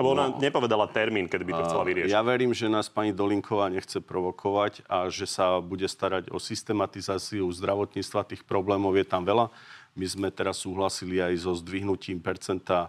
Lebo 0.00 0.16
ona 0.16 0.32
no, 0.32 0.40
nepovedala 0.40 0.88
termín, 0.88 1.28
kedy 1.28 1.44
by 1.44 1.52
to 1.60 1.64
chcela 1.68 1.84
vyriešiť. 1.84 2.08
Ja 2.08 2.24
verím, 2.24 2.56
že 2.56 2.72
nás 2.72 2.88
pani 2.88 3.12
Dolinková 3.12 3.68
nechce 3.68 4.00
provokovať 4.00 4.88
a 4.88 5.12
že 5.12 5.28
sa 5.28 5.60
bude 5.60 5.84
starať 5.84 6.32
o 6.32 6.40
systematizáciu 6.40 7.44
zdravotníctva. 7.52 8.24
Tých 8.24 8.48
problémov 8.48 8.96
je 8.96 9.04
tam 9.04 9.28
veľa. 9.28 9.52
My 9.92 10.06
sme 10.08 10.32
teraz 10.32 10.64
súhlasili 10.64 11.20
aj 11.20 11.44
so 11.44 11.52
zdvihnutím 11.52 12.16
percenta 12.24 12.88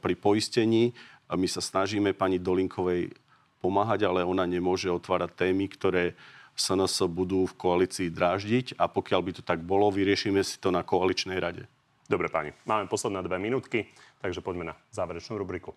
pri 0.00 0.14
poistení. 0.16 0.96
My 1.28 1.44
sa 1.44 1.60
snažíme 1.60 2.16
pani 2.16 2.40
Dolinkovej 2.40 3.12
pomáhať, 3.60 4.08
ale 4.08 4.24
ona 4.24 4.48
nemôže 4.48 4.88
otvárať 4.88 5.36
témy, 5.36 5.68
ktoré 5.68 6.16
SNS 6.58 7.06
budú 7.06 7.46
v 7.46 7.54
koalícii 7.54 8.10
dráždiť 8.10 8.74
a 8.76 8.90
pokiaľ 8.90 9.20
by 9.22 9.32
to 9.38 9.42
tak 9.46 9.62
bolo, 9.62 9.94
vyriešime 9.94 10.42
si 10.42 10.58
to 10.58 10.74
na 10.74 10.82
koaličnej 10.82 11.38
rade. 11.38 11.70
Dobre, 12.10 12.26
pani. 12.26 12.50
Máme 12.66 12.90
posledné 12.90 13.22
dve 13.22 13.38
minútky, 13.38 13.86
takže 14.18 14.42
poďme 14.42 14.72
na 14.72 14.74
záverečnú 14.90 15.38
rubriku. 15.38 15.72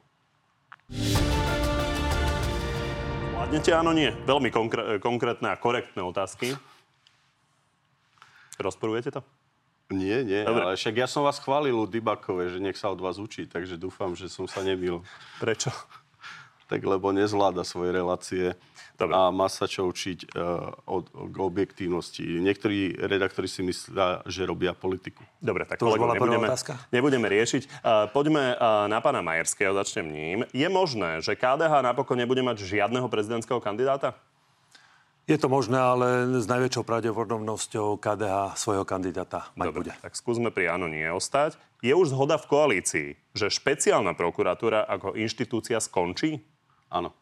Zvládnete 3.52 3.76
áno, 3.76 3.92
nie? 3.92 4.08
Veľmi 4.24 4.48
konkré- 4.48 4.96
konkrétne 5.04 5.52
a 5.52 5.60
korektné 5.60 6.00
otázky. 6.00 6.56
Rozporujete 8.56 9.12
to? 9.12 9.20
Nie, 9.92 10.24
nie, 10.24 10.48
Dobre. 10.48 10.72
ale 10.72 10.80
však 10.80 10.96
ja 10.96 11.04
som 11.04 11.28
vás 11.28 11.36
chválil 11.36 11.76
u 11.76 11.84
Dybakove, 11.84 12.48
že 12.48 12.64
nech 12.64 12.80
sa 12.80 12.88
od 12.96 13.04
vás 13.04 13.20
učí, 13.20 13.52
takže 13.52 13.76
dúfam, 13.76 14.16
že 14.16 14.32
som 14.32 14.48
sa 14.48 14.64
nemil. 14.64 15.04
Prečo? 15.44 15.68
Tak 16.72 16.80
lebo 16.88 17.12
nezvláda 17.12 17.68
svoje 17.68 17.92
relácie 17.92 18.56
Dobre. 18.96 19.12
a 19.12 19.28
má 19.28 19.52
sa 19.52 19.68
čo 19.68 19.92
učiť 19.92 20.32
uh, 20.32 20.72
od, 20.88 21.12
k 21.12 21.36
objektívnosti. 21.36 22.24
Niektorí 22.24 22.96
redaktori 22.96 23.52
si 23.52 23.60
myslia, 23.60 24.24
že 24.24 24.48
robia 24.48 24.72
politiku. 24.72 25.20
Dobre, 25.44 25.68
tak 25.68 25.84
to 25.84 25.92
kolego, 25.92 26.16
nebudeme, 26.16 26.48
nebudeme 26.96 27.28
riešiť. 27.28 27.84
Uh, 27.84 28.08
poďme 28.16 28.56
uh, 28.56 28.88
na 28.88 29.04
pána 29.04 29.20
Majerského, 29.20 29.76
začnem 29.76 30.08
ním. 30.08 30.38
Je 30.56 30.68
možné, 30.72 31.20
že 31.20 31.36
KDH 31.36 31.84
napokon 31.84 32.16
nebude 32.16 32.40
mať 32.40 32.64
žiadneho 32.64 33.12
prezidentského 33.12 33.60
kandidáta? 33.60 34.16
Je 35.30 35.38
to 35.38 35.48
možné, 35.48 35.78
ale 35.78 36.28
s 36.42 36.50
najväčšou 36.50 36.84
pravdepodobnosťou 36.84 37.96
KDH 38.02 38.58
svojho 38.58 38.84
kandidáta 38.84 39.48
mať 39.54 39.68
Dobre, 39.70 39.80
bude. 39.86 39.94
tak 40.02 40.18
skúsme 40.18 40.50
pri 40.50 40.74
áno 40.74 40.90
nie 40.90 41.06
ostať. 41.08 41.56
Je 41.80 41.94
už 41.94 42.12
zhoda 42.12 42.42
v 42.42 42.50
koalícii, 42.50 43.08
že 43.38 43.54
špeciálna 43.54 44.18
prokuratúra 44.18 44.82
ako 44.86 45.14
inštitúcia 45.16 45.78
skončí? 45.78 46.42
Áno. 46.92 47.16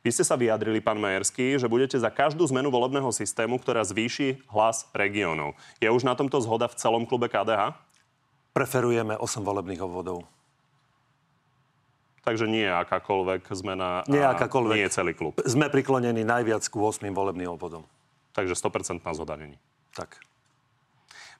Vy 0.00 0.16
ste 0.16 0.24
sa 0.24 0.38
vyjadrili, 0.40 0.80
pán 0.80 0.96
Majerský, 0.96 1.60
že 1.60 1.68
budete 1.68 2.00
za 2.00 2.08
každú 2.08 2.48
zmenu 2.48 2.72
volebného 2.72 3.12
systému, 3.12 3.60
ktorá 3.60 3.84
zvýši 3.84 4.40
hlas 4.48 4.88
regiónov. 4.96 5.52
Je 5.76 5.92
už 5.92 6.08
na 6.08 6.16
tomto 6.16 6.40
zhoda 6.40 6.72
v 6.72 6.78
celom 6.80 7.04
klube 7.04 7.28
KDH? 7.28 7.76
Preferujeme 8.56 9.20
8 9.20 9.44
volebných 9.44 9.84
obvodov. 9.84 10.24
Takže 12.24 12.48
nie 12.48 12.64
je 12.64 12.72
akákoľvek 12.72 13.42
zmena 13.52 14.04
Nie 14.08 14.24
akákoľvek. 14.24 14.76
nie 14.76 14.84
je 14.88 14.92
celý 14.92 15.12
klub. 15.12 15.36
Sme 15.44 15.68
priklonení 15.68 16.24
najviac 16.24 16.64
ku 16.72 16.80
8 16.80 17.04
volebným 17.12 17.52
obvodom. 17.52 17.84
Takže 18.32 18.56
100% 18.56 19.04
zhoda 19.04 19.36
není. 19.36 19.60
Tak. 19.92 20.16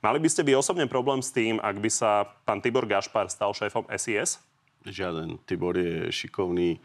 Mali 0.01 0.16
by 0.20 0.28
ste 0.33 0.45
vy 0.45 0.57
osobne 0.57 0.89
problém 0.89 1.20
s 1.20 1.33
tým, 1.33 1.61
ak 1.61 1.76
by 1.81 1.91
sa 1.93 2.24
pán 2.45 2.64
Tibor 2.64 2.89
Gašpar 2.89 3.28
stal 3.28 3.53
šéfom 3.53 3.85
SIS? 3.93 4.41
Žiaden. 4.89 5.41
Tibor 5.45 5.76
je 5.76 6.09
šikovný 6.09 6.81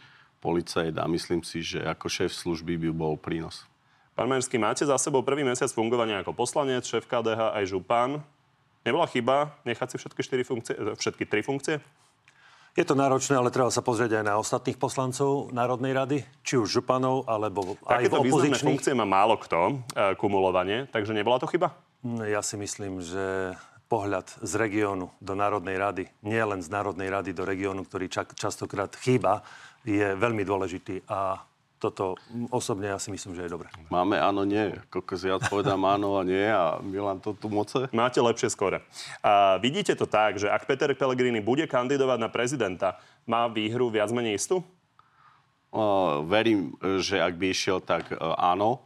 policajt 0.46 0.94
a 1.02 1.10
myslím 1.10 1.42
si, 1.42 1.66
že 1.66 1.82
ako 1.82 2.06
šéf 2.06 2.30
služby 2.30 2.78
by 2.78 2.90
bol 2.94 3.18
prínos. 3.18 3.66
Pán 4.14 4.30
Merský, 4.30 4.62
máte 4.62 4.86
za 4.86 4.96
sebou 5.02 5.26
prvý 5.26 5.42
mesiac 5.42 5.68
fungovania 5.74 6.22
ako 6.22 6.38
poslanec, 6.38 6.86
šéf 6.86 7.10
KDH 7.10 7.58
aj 7.58 7.66
župan. 7.66 8.22
Nebola 8.86 9.10
chyba 9.10 9.58
nechať 9.66 9.92
si 9.92 9.96
všetky, 9.98 10.22
štyri 10.22 10.44
funkcie, 10.46 10.78
všetky 10.78 11.26
tri 11.26 11.42
funkcie? 11.42 11.82
Je 12.76 12.84
to 12.84 12.94
náročné, 12.94 13.40
ale 13.40 13.56
treba 13.56 13.72
sa 13.72 13.80
pozrieť 13.80 14.20
aj 14.20 14.24
na 14.28 14.36
ostatných 14.36 14.76
poslancov 14.76 15.50
Národnej 15.56 15.96
rady, 15.96 16.18
či 16.44 16.60
už 16.60 16.80
županov, 16.80 17.24
alebo 17.24 17.80
aj 17.88 18.04
Takéto 18.04 18.20
významné 18.20 18.52
opozičných. 18.52 18.68
funkcie 18.68 18.94
má 18.94 19.08
málo 19.08 19.40
kto, 19.40 19.80
e, 19.96 20.12
kumulovanie, 20.20 20.84
takže 20.92 21.16
nebola 21.16 21.40
to 21.40 21.48
chyba? 21.48 21.72
No, 22.04 22.28
Ja 22.28 22.44
si 22.44 22.60
myslím, 22.60 23.00
že 23.00 23.56
pohľad 23.88 24.28
z 24.44 24.54
regiónu 24.60 25.08
do 25.24 25.34
Národnej 25.40 25.80
rady, 25.80 26.04
nie 26.20 26.42
len 26.44 26.60
z 26.60 26.68
Národnej 26.68 27.08
rady 27.08 27.32
do 27.32 27.48
regiónu, 27.48 27.88
ktorý 27.88 28.12
čak, 28.12 28.36
častokrát 28.36 28.92
chýba, 29.00 29.40
je 29.86 30.18
veľmi 30.18 30.42
dôležitý 30.42 31.06
a 31.06 31.46
toto 31.78 32.18
osobne 32.50 32.90
ja 32.90 32.98
si 32.98 33.14
myslím, 33.14 33.38
že 33.38 33.46
je 33.46 33.54
dobré. 33.54 33.70
Máme 33.94 34.18
áno, 34.18 34.42
nie. 34.42 34.74
Kokos 34.90 35.22
ja 35.22 35.38
odpovedám 35.38 35.78
áno 35.96 36.18
a 36.18 36.26
nie 36.26 36.50
a 36.50 36.82
Milan 36.82 37.22
to 37.22 37.38
tu 37.38 37.52
moce. 37.52 37.86
Máte 37.94 38.18
lepšie 38.18 38.50
skore. 38.50 38.82
A 39.22 39.62
vidíte 39.62 39.94
to 39.94 40.10
tak, 40.10 40.42
že 40.42 40.50
ak 40.50 40.66
Peter 40.66 40.90
Pellegrini 40.98 41.44
bude 41.44 41.70
kandidovať 41.70 42.18
na 42.18 42.30
prezidenta, 42.32 42.98
má 43.30 43.46
výhru 43.46 43.94
viac 43.94 44.10
menej 44.10 44.42
istú? 44.42 44.66
Uh, 45.76 46.24
verím, 46.24 46.74
že 47.04 47.20
ak 47.20 47.36
by 47.36 47.52
išiel, 47.52 47.84
tak 47.84 48.08
uh, 48.16 48.34
áno, 48.40 48.80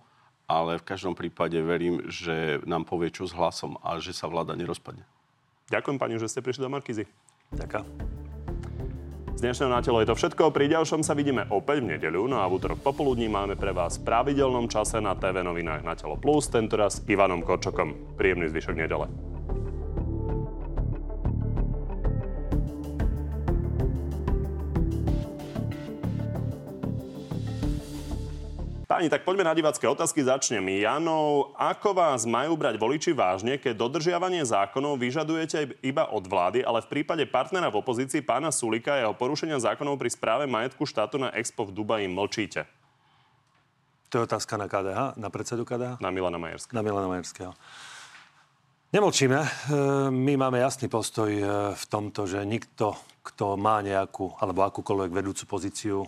ale 0.49 0.81
v 0.81 0.87
každom 0.89 1.13
prípade 1.13 1.61
verím, 1.61 2.09
že 2.09 2.57
nám 2.65 2.89
povie 2.89 3.13
čo 3.13 3.29
s 3.29 3.37
hlasom 3.37 3.77
a 3.85 4.01
že 4.01 4.09
sa 4.09 4.25
vláda 4.25 4.57
nerozpadne. 4.57 5.05
Ďakujem 5.69 5.97
pani, 6.01 6.17
že 6.17 6.25
ste 6.25 6.41
prišli 6.41 6.65
do 6.65 6.73
Markizy. 6.73 7.05
Ďakujem. 7.53 8.28
Z 9.39 9.47
dnešného 9.47 9.71
na 9.71 9.79
telo 9.79 10.03
je 10.03 10.11
to 10.11 10.19
všetko. 10.19 10.51
Pri 10.51 10.67
ďalšom 10.67 10.99
sa 10.99 11.15
vidíme 11.15 11.47
opäť 11.47 11.79
v 11.79 11.95
nedeľu, 11.95 12.27
no 12.27 12.43
a 12.43 12.51
v 12.51 12.59
útorok 12.59 12.83
popoludní 12.83 13.31
máme 13.31 13.55
pre 13.55 13.71
vás 13.71 13.95
v 13.95 14.03
pravidelnom 14.03 14.67
čase 14.67 14.99
na 14.99 15.15
TV 15.15 15.47
novinách 15.47 15.79
na 15.79 15.95
Telo 15.95 16.19
Plus, 16.19 16.51
tentoraz 16.51 16.99
Ivanom 17.07 17.39
Korčokom. 17.47 18.19
Príjemný 18.19 18.51
zvyšok 18.51 18.75
nedele. 18.75 19.07
Páni, 28.99 29.07
tak 29.07 29.23
poďme 29.23 29.47
na 29.47 29.55
divácké 29.55 29.87
otázky. 29.87 30.27
Začnem 30.27 30.83
Janou. 30.83 31.55
Ako 31.55 31.95
vás 31.95 32.27
majú 32.27 32.59
brať 32.59 32.75
voliči 32.75 33.15
vážne, 33.15 33.55
keď 33.55 33.87
dodržiavanie 33.87 34.43
zákonov 34.43 34.99
vyžadujete 34.99 35.79
iba 35.79 36.11
od 36.11 36.27
vlády, 36.27 36.67
ale 36.67 36.83
v 36.83 36.99
prípade 36.99 37.23
partnera 37.23 37.71
v 37.71 37.79
opozícii 37.79 38.19
pána 38.19 38.51
Sulika 38.51 38.99
a 38.99 39.07
jeho 39.07 39.15
porušenia 39.15 39.55
zákonov 39.55 39.95
pri 39.95 40.11
správe 40.11 40.51
majetku 40.51 40.83
štátu 40.83 41.15
na 41.15 41.31
Expo 41.31 41.63
v 41.63 41.79
Dubaji 41.79 42.11
mlčíte? 42.11 42.67
To 44.11 44.19
je 44.19 44.27
otázka 44.27 44.59
na 44.59 44.67
KDH, 44.67 45.15
na 45.15 45.31
predsedu 45.31 45.63
KDH? 45.63 46.03
Na 46.03 46.11
Milana 46.11 46.35
Majerského. 46.35 46.75
Na 46.75 46.83
Milana 46.83 47.07
Majerského. 47.07 47.55
Nemlčíme. 48.91 49.39
E, 49.39 49.47
My 50.11 50.35
máme 50.35 50.59
jasný 50.59 50.91
postoj 50.91 51.31
e, 51.31 51.47
v 51.71 51.85
tomto, 51.87 52.27
že 52.27 52.43
nikto, 52.43 52.99
kto 53.23 53.55
má 53.55 53.79
nejakú 53.79 54.35
alebo 54.43 54.67
akúkoľvek 54.67 55.23
vedúcu 55.23 55.43
pozíciu, 55.47 56.03
e, 56.03 56.07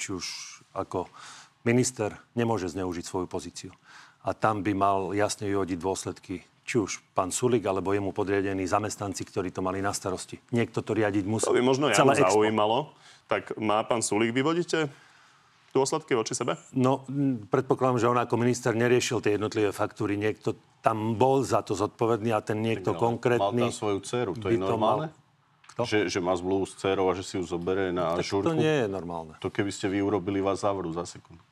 či 0.00 0.16
už 0.16 0.24
ako 0.72 1.12
minister, 1.66 2.14
nemôže 2.38 2.70
zneužiť 2.70 3.04
svoju 3.04 3.26
pozíciu. 3.26 3.74
A 4.22 4.32
tam 4.32 4.62
by 4.62 4.72
mal 4.72 4.98
jasne 5.12 5.50
vyhodiť 5.50 5.78
dôsledky 5.78 6.46
či 6.66 6.82
už 6.82 6.98
pán 7.14 7.30
Sulik, 7.30 7.62
alebo 7.62 7.94
jemu 7.94 8.10
podriadení 8.10 8.66
zamestnanci, 8.66 9.22
ktorí 9.22 9.54
to 9.54 9.62
mali 9.62 9.78
na 9.78 9.94
starosti. 9.94 10.42
Niekto 10.50 10.82
to 10.82 10.98
riadiť 10.98 11.22
musí. 11.22 11.46
To 11.46 11.54
by 11.54 11.62
možno 11.62 11.86
Expo. 11.94 12.10
zaujímalo. 12.10 12.90
Tak 13.30 13.54
má 13.62 13.86
pán 13.86 14.02
Sulik, 14.02 14.34
vyvodíte 14.34 14.90
dôsledky 15.70 16.18
voči 16.18 16.34
sebe? 16.34 16.58
No, 16.74 17.06
predpokladám, 17.52 18.02
že 18.02 18.10
on 18.10 18.18
ako 18.18 18.34
minister 18.40 18.74
neriešil 18.74 19.22
tie 19.22 19.38
jednotlivé 19.38 19.70
faktúry. 19.70 20.18
Niekto 20.18 20.58
tam 20.82 21.14
bol 21.14 21.46
za 21.46 21.62
to 21.62 21.78
zodpovedný 21.78 22.34
a 22.34 22.42
ten 22.42 22.58
niekto 22.58 22.96
Mal 22.96 23.00
konkrétny... 23.00 23.70
tam 23.70 23.74
svoju 23.74 23.98
dceru, 24.02 24.32
to 24.34 24.50
je 24.50 24.58
to 24.58 24.66
normálne? 24.66 25.14
Kto? 25.70 25.84
Že, 25.84 25.98
že 26.08 26.18
má 26.24 26.32
zmluvu 26.32 26.64
s 26.64 26.72
dcerou 26.80 27.12
a 27.12 27.14
že 27.14 27.22
si 27.22 27.36
ju 27.36 27.44
zoberie 27.44 27.92
na 27.92 28.16
Tak 28.16 28.24
žurku? 28.24 28.48
to 28.48 28.56
nie 28.56 28.74
je 28.82 28.86
normálne. 28.88 29.36
To 29.44 29.52
keby 29.52 29.68
ste 29.68 29.92
vy 29.92 30.00
urobili, 30.00 30.40
vás 30.40 30.64
zavrú 30.64 30.88
za 30.96 31.04
sekundu. 31.04 31.44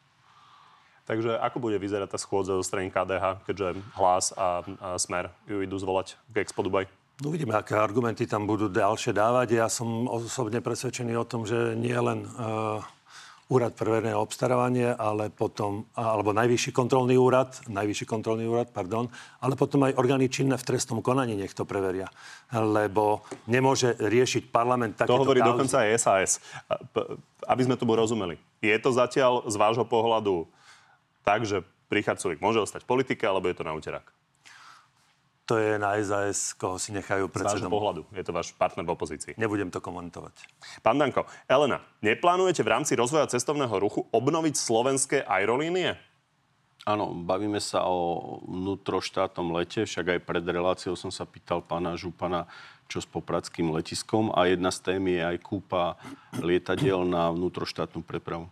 Takže 1.04 1.36
ako 1.36 1.60
bude 1.60 1.76
vyzerať 1.76 2.16
tá 2.16 2.18
schôdza 2.20 2.56
zo 2.56 2.64
strany 2.64 2.88
KDH, 2.88 3.44
keďže 3.44 3.76
Hlas 3.92 4.32
a, 4.32 4.64
a 4.80 4.96
Smer 4.96 5.28
ju 5.44 5.60
idú 5.60 5.76
zvolať 5.76 6.16
k 6.32 6.40
Expo 6.40 6.64
Dubaj? 6.64 6.88
No 7.22 7.30
uvidíme, 7.30 7.54
aké 7.54 7.78
argumenty 7.78 8.26
tam 8.26 8.48
budú 8.48 8.66
ďalšie 8.66 9.14
dávať. 9.14 9.54
Ja 9.54 9.70
som 9.70 10.10
osobne 10.10 10.58
presvedčený 10.58 11.14
o 11.14 11.28
tom, 11.28 11.46
že 11.46 11.78
nie 11.78 11.94
len 11.94 12.26
uh, 12.26 12.82
úrad 13.52 13.76
pre 13.76 13.86
verejné 13.86 14.16
obstarávanie, 14.16 14.96
ale 14.96 15.28
potom, 15.28 15.84
alebo 15.92 16.32
najvyšší 16.32 16.72
kontrolný 16.72 17.20
úrad, 17.20 17.54
najvyšší 17.68 18.08
kontrolný 18.08 18.48
úrad, 18.48 18.72
pardon, 18.72 19.12
ale 19.44 19.54
potom 19.54 19.84
aj 19.84 19.94
orgány 20.00 20.32
činné 20.32 20.56
v 20.56 20.64
trestnom 20.64 21.04
konaní 21.04 21.36
nech 21.36 21.52
to 21.52 21.68
preveria. 21.68 22.08
Lebo 22.50 23.22
nemôže 23.44 23.94
riešiť 24.00 24.48
parlament 24.48 24.96
takéto 24.96 25.14
To 25.14 25.22
hovorí 25.22 25.44
kauzy. 25.44 25.52
dokonca 25.52 25.76
aj 25.84 25.88
SAS. 26.00 26.30
Aby 27.44 27.62
sme 27.68 27.76
tomu 27.76 27.92
rozumeli. 27.94 28.40
Je 28.64 28.74
to 28.80 28.90
zatiaľ 28.90 29.44
z 29.44 29.54
vášho 29.60 29.84
pohľadu 29.84 30.48
tak, 31.24 31.48
že 31.48 31.64
Sulik 32.18 32.42
môže 32.42 32.58
ostať 32.58 32.82
v 32.82 32.90
politike, 32.90 33.22
alebo 33.22 33.46
je 33.46 33.54
to 33.54 33.62
na 33.62 33.70
úterák? 33.70 34.02
To 35.44 35.60
je 35.60 35.76
na 35.76 35.94
SAS, 36.00 36.56
koho 36.56 36.80
si 36.80 36.90
nechajú 36.90 37.28
Z 37.28 37.30
vášho 37.30 37.36
predsedom. 37.36 37.70
pohľadu. 37.70 38.02
Je 38.16 38.24
to 38.24 38.32
váš 38.32 38.50
partner 38.56 38.82
v 38.82 38.96
opozícii. 38.96 39.36
Nebudem 39.36 39.68
to 39.68 39.78
komentovať. 39.78 40.32
Pán 40.80 40.96
Danko, 40.96 41.28
Elena, 41.46 41.84
neplánujete 42.00 42.64
v 42.64 42.72
rámci 42.72 42.96
rozvoja 42.96 43.28
cestovného 43.28 43.76
ruchu 43.76 44.08
obnoviť 44.08 44.54
slovenské 44.56 45.16
aerolínie? 45.22 46.00
Áno, 46.88 47.12
bavíme 47.12 47.60
sa 47.60 47.84
o 47.84 48.40
vnútroštátnom 48.44 49.52
lete, 49.56 49.84
však 49.88 50.16
aj 50.16 50.20
pred 50.24 50.44
reláciou 50.44 50.96
som 50.96 51.12
sa 51.12 51.24
pýtal 51.28 51.64
pána 51.64 51.96
Župana, 51.96 52.48
čo 52.88 53.00
s 53.00 53.08
popradským 53.08 53.72
letiskom 53.72 54.32
a 54.32 54.48
jedna 54.48 54.68
z 54.68 54.80
tém 54.80 55.00
je 55.08 55.20
aj 55.24 55.40
kúpa 55.40 55.96
lietadiel 56.40 57.04
na 57.08 57.32
vnútroštátnu 57.32 58.04
prepravu. 58.04 58.48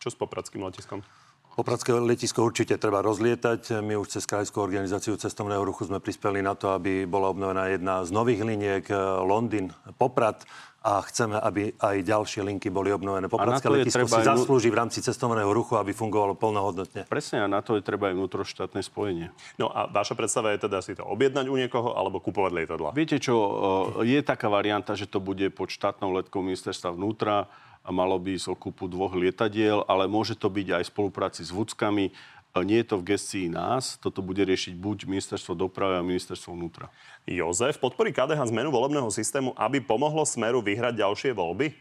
Čo 0.00 0.12
s 0.12 0.16
popradským 0.16 0.60
letiskom? 0.60 1.00
Popradské 1.54 1.94
letisko 1.94 2.42
určite 2.42 2.74
treba 2.82 2.98
rozlietať. 2.98 3.78
My 3.78 3.94
už 3.94 4.18
cez 4.18 4.26
Krajskú 4.26 4.58
organizáciu 4.58 5.14
cestovného 5.14 5.62
ruchu 5.62 5.86
sme 5.86 6.02
prispeli 6.02 6.42
na 6.42 6.58
to, 6.58 6.74
aby 6.74 7.06
bola 7.06 7.30
obnovená 7.30 7.70
jedna 7.70 8.02
z 8.02 8.10
nových 8.10 8.42
liniek 8.42 8.84
eh, 8.90 8.98
Londýn, 9.22 9.70
Poprad 9.94 10.42
a 10.84 11.00
chceme, 11.00 11.40
aby 11.40 11.72
aj 11.80 12.04
ďalšie 12.04 12.44
linky 12.44 12.68
boli 12.68 12.92
obnovené. 12.92 13.24
Popradské 13.24 13.72
letisko 13.72 14.04
si 14.04 14.12
treba 14.12 14.20
aj 14.20 14.26
vnú- 14.28 14.36
zaslúži 14.44 14.68
v 14.68 14.76
rámci 14.76 15.00
cestovného 15.00 15.48
ruchu, 15.48 15.80
aby 15.80 15.96
fungovalo 15.96 16.36
plnohodnotne. 16.36 17.08
Presne 17.08 17.40
a 17.40 17.48
na 17.48 17.64
to 17.64 17.80
je 17.80 17.82
treba 17.86 18.12
aj 18.12 18.20
vnútroštátne 18.20 18.84
spojenie. 18.84 19.32
No 19.56 19.72
a 19.72 19.88
vaša 19.88 20.12
predstava 20.12 20.52
je 20.52 20.68
teda 20.68 20.84
si 20.84 20.92
to 20.92 21.00
objednať 21.08 21.48
u 21.48 21.56
niekoho 21.56 21.96
alebo 21.96 22.20
kupovať 22.20 22.52
lietadla? 22.52 22.92
Viete 22.92 23.16
čo, 23.16 23.32
e, 24.04 24.12
je 24.12 24.20
taká 24.20 24.52
varianta, 24.52 24.92
že 24.92 25.08
to 25.08 25.24
bude 25.24 25.48
pod 25.56 25.72
štátnou 25.72 26.12
letkou 26.20 26.44
ministerstva 26.44 26.92
vnútra 26.92 27.48
a 27.84 27.92
malo 27.92 28.16
by 28.16 28.40
ísť 28.40 28.48
o 28.48 28.56
kúpu 28.56 28.88
dvoch 28.88 29.12
lietadiel, 29.12 29.84
ale 29.84 30.08
môže 30.08 30.32
to 30.32 30.48
byť 30.48 30.80
aj 30.80 30.82
v 30.88 30.92
spolupráci 30.96 31.44
s 31.44 31.52
vúckami. 31.52 32.16
Nie 32.54 32.86
je 32.86 32.94
to 32.94 33.02
v 33.02 33.12
gestii 33.12 33.50
nás, 33.50 33.98
toto 33.98 34.22
bude 34.22 34.40
riešiť 34.40 34.78
buď 34.78 35.10
ministerstvo 35.10 35.58
dopravy 35.58 35.98
a 35.98 36.06
ministerstvo 36.06 36.54
vnútra. 36.54 36.86
Jozef, 37.26 37.82
podporí 37.82 38.14
KDH 38.14 38.46
zmenu 38.54 38.70
volebného 38.70 39.10
systému, 39.10 39.52
aby 39.58 39.82
pomohlo 39.82 40.22
Smeru 40.22 40.62
vyhrať 40.62 41.02
ďalšie 41.02 41.30
voľby? 41.34 41.74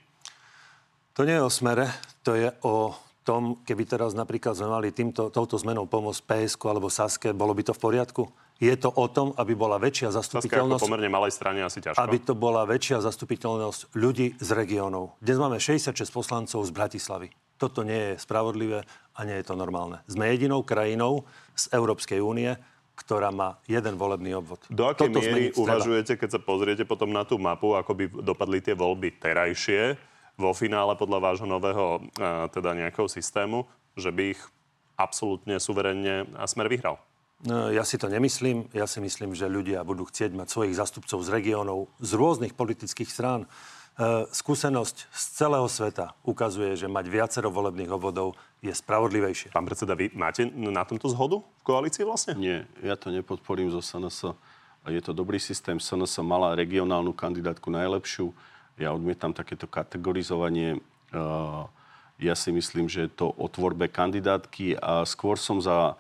To 1.14 1.30
nie 1.30 1.38
je 1.38 1.46
o 1.46 1.54
smere, 1.54 1.94
to 2.26 2.34
je 2.34 2.50
o 2.66 2.90
tom, 3.22 3.62
keby 3.64 3.86
teraz 3.86 4.18
napríklad 4.18 4.58
sme 4.58 4.74
mali 4.74 4.90
týmto, 4.90 5.30
touto 5.30 5.56
zmenou 5.62 5.86
pomôcť 5.86 6.26
PSK 6.26 6.62
alebo 6.66 6.90
Saske, 6.90 7.30
bolo 7.38 7.54
by 7.54 7.70
to 7.70 7.78
v 7.78 7.80
poriadku? 7.80 8.24
Je 8.64 8.76
to 8.80 8.96
o 8.96 9.12
tom, 9.12 9.36
aby 9.36 9.60
bola 9.60 9.76
väčšia 9.76 10.08
Saska 10.08 10.40
zastupiteľnosť 10.40 10.88
pomerne 10.88 11.12
malej 11.12 11.36
strane 11.36 11.60
asi 11.68 11.84
ťažko. 11.84 12.00
aby 12.00 12.18
to 12.24 12.32
bola 12.32 12.64
väčšia 12.64 13.04
zastupiteľnosť 13.04 13.92
ľudí 13.92 14.40
z 14.40 14.50
regiónov. 14.56 15.20
Dnes 15.20 15.36
máme 15.36 15.60
66 15.60 15.92
poslancov 16.08 16.64
z 16.64 16.72
Bratislavy. 16.72 17.28
Toto 17.60 17.84
nie 17.84 18.16
je 18.16 18.24
spravodlivé 18.24 18.88
a 19.20 19.20
nie 19.28 19.36
je 19.36 19.46
to 19.52 19.60
normálne. 19.60 20.00
Sme 20.08 20.32
jedinou 20.32 20.64
krajinou 20.64 21.28
z 21.60 21.76
Európskej 21.76 22.24
únie, 22.24 22.56
ktorá 22.96 23.36
má 23.36 23.60
jeden 23.68 24.00
volebný 24.00 24.40
obvod. 24.40 24.64
Do 24.72 24.88
akej 24.88 25.12
Toto 25.12 25.20
miery 25.20 25.52
uvažujete, 25.52 26.16
keď 26.16 26.30
sa 26.32 26.40
pozriete 26.40 26.88
potom 26.88 27.12
na 27.12 27.28
tú 27.28 27.36
mapu, 27.36 27.76
ako 27.76 27.92
by 28.00 28.04
dopadli 28.24 28.64
tie 28.64 28.80
voľby 28.80 29.20
terajšie 29.20 30.00
vo 30.40 30.56
finále 30.56 30.96
podľa 30.96 31.20
vášho 31.20 31.48
nového 31.50 32.00
a, 32.16 32.48
teda 32.48 32.80
nejakého 32.80 33.12
systému, 33.12 33.68
že 34.00 34.08
by 34.08 34.40
ich 34.40 34.42
absolútne 34.96 35.60
suverenne 35.60 36.32
a 36.40 36.48
Smer 36.48 36.72
vyhral? 36.72 36.96
No, 37.44 37.68
Ja 37.72 37.84
si 37.84 38.00
to 38.00 38.08
nemyslím. 38.08 38.72
Ja 38.72 38.88
si 38.88 39.04
myslím, 39.04 39.36
že 39.36 39.52
ľudia 39.52 39.84
budú 39.84 40.08
chcieť 40.08 40.32
mať 40.32 40.48
svojich 40.48 40.76
zastupcov 40.80 41.20
z 41.24 41.30
regiónov, 41.30 41.92
z 42.00 42.12
rôznych 42.16 42.56
politických 42.56 43.12
strán. 43.12 43.44
E, 43.44 43.48
Skúsenosť 44.32 45.12
z 45.12 45.24
celého 45.36 45.68
sveta 45.68 46.16
ukazuje, 46.24 46.80
že 46.80 46.88
mať 46.88 47.06
viacero 47.12 47.52
volebných 47.52 47.92
obvodov 47.92 48.40
je 48.64 48.72
spravodlivejšie. 48.72 49.52
Pán 49.52 49.68
predseda, 49.68 49.92
vy 49.92 50.16
máte 50.16 50.48
na 50.56 50.88
tomto 50.88 51.12
zhodu 51.12 51.44
v 51.44 51.64
koalícii 51.68 52.08
vlastne? 52.08 52.34
Nie, 52.40 52.64
ja 52.80 52.96
to 52.96 53.12
nepodporím 53.12 53.68
zo 53.76 53.84
SNS. 53.84 54.40
Je 54.88 55.04
to 55.04 55.12
dobrý 55.12 55.40
systém. 55.40 55.84
SNS 55.84 56.24
mala 56.24 56.56
regionálnu 56.56 57.12
kandidátku 57.12 57.68
najlepšiu. 57.68 58.32
Ja 58.80 58.96
odmietam 58.96 59.36
takéto 59.36 59.68
kategorizovanie. 59.68 60.80
Uh, 61.12 61.68
Ja 62.22 62.38
si 62.40 62.54
myslím, 62.56 62.88
že 62.88 63.10
je 63.10 63.12
to 63.12 63.36
o 63.36 63.52
tvorbe 63.52 63.90
kandidátky 63.92 64.80
a 64.80 65.04
skôr 65.04 65.36
som 65.36 65.60
za 65.60 66.00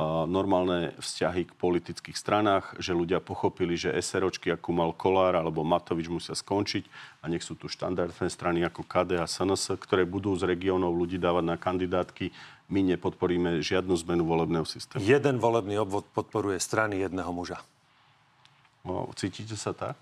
normálne 0.00 0.96
vzťahy 0.98 1.52
k 1.52 1.58
politických 1.58 2.16
stranách, 2.16 2.80
že 2.80 2.96
ľudia 2.96 3.20
pochopili, 3.20 3.76
že 3.76 3.92
SROčky, 3.92 4.50
ako 4.50 4.68
mal 4.72 4.90
Kolár 4.96 5.36
alebo 5.36 5.62
Matovič, 5.62 6.08
musia 6.08 6.32
skončiť 6.32 6.88
a 7.22 7.28
nech 7.28 7.44
sú 7.44 7.54
tu 7.54 7.68
štandardné 7.68 8.28
strany 8.32 8.64
ako 8.64 8.82
KD 8.82 9.20
a 9.20 9.28
SNS, 9.28 9.76
ktoré 9.78 10.08
budú 10.08 10.32
z 10.34 10.48
regiónov 10.48 10.96
ľudí 10.96 11.20
dávať 11.20 11.44
na 11.44 11.56
kandidátky. 11.60 12.32
My 12.72 12.80
nepodporíme 12.82 13.60
žiadnu 13.60 13.92
zmenu 14.08 14.24
volebného 14.24 14.64
systému. 14.64 15.04
Jeden 15.04 15.36
volebný 15.36 15.76
obvod 15.84 16.08
podporuje 16.08 16.56
strany 16.56 17.04
jedného 17.04 17.28
muža. 17.28 17.60
No, 18.82 19.12
cítite 19.14 19.54
sa 19.54 19.76
tak? 19.76 19.94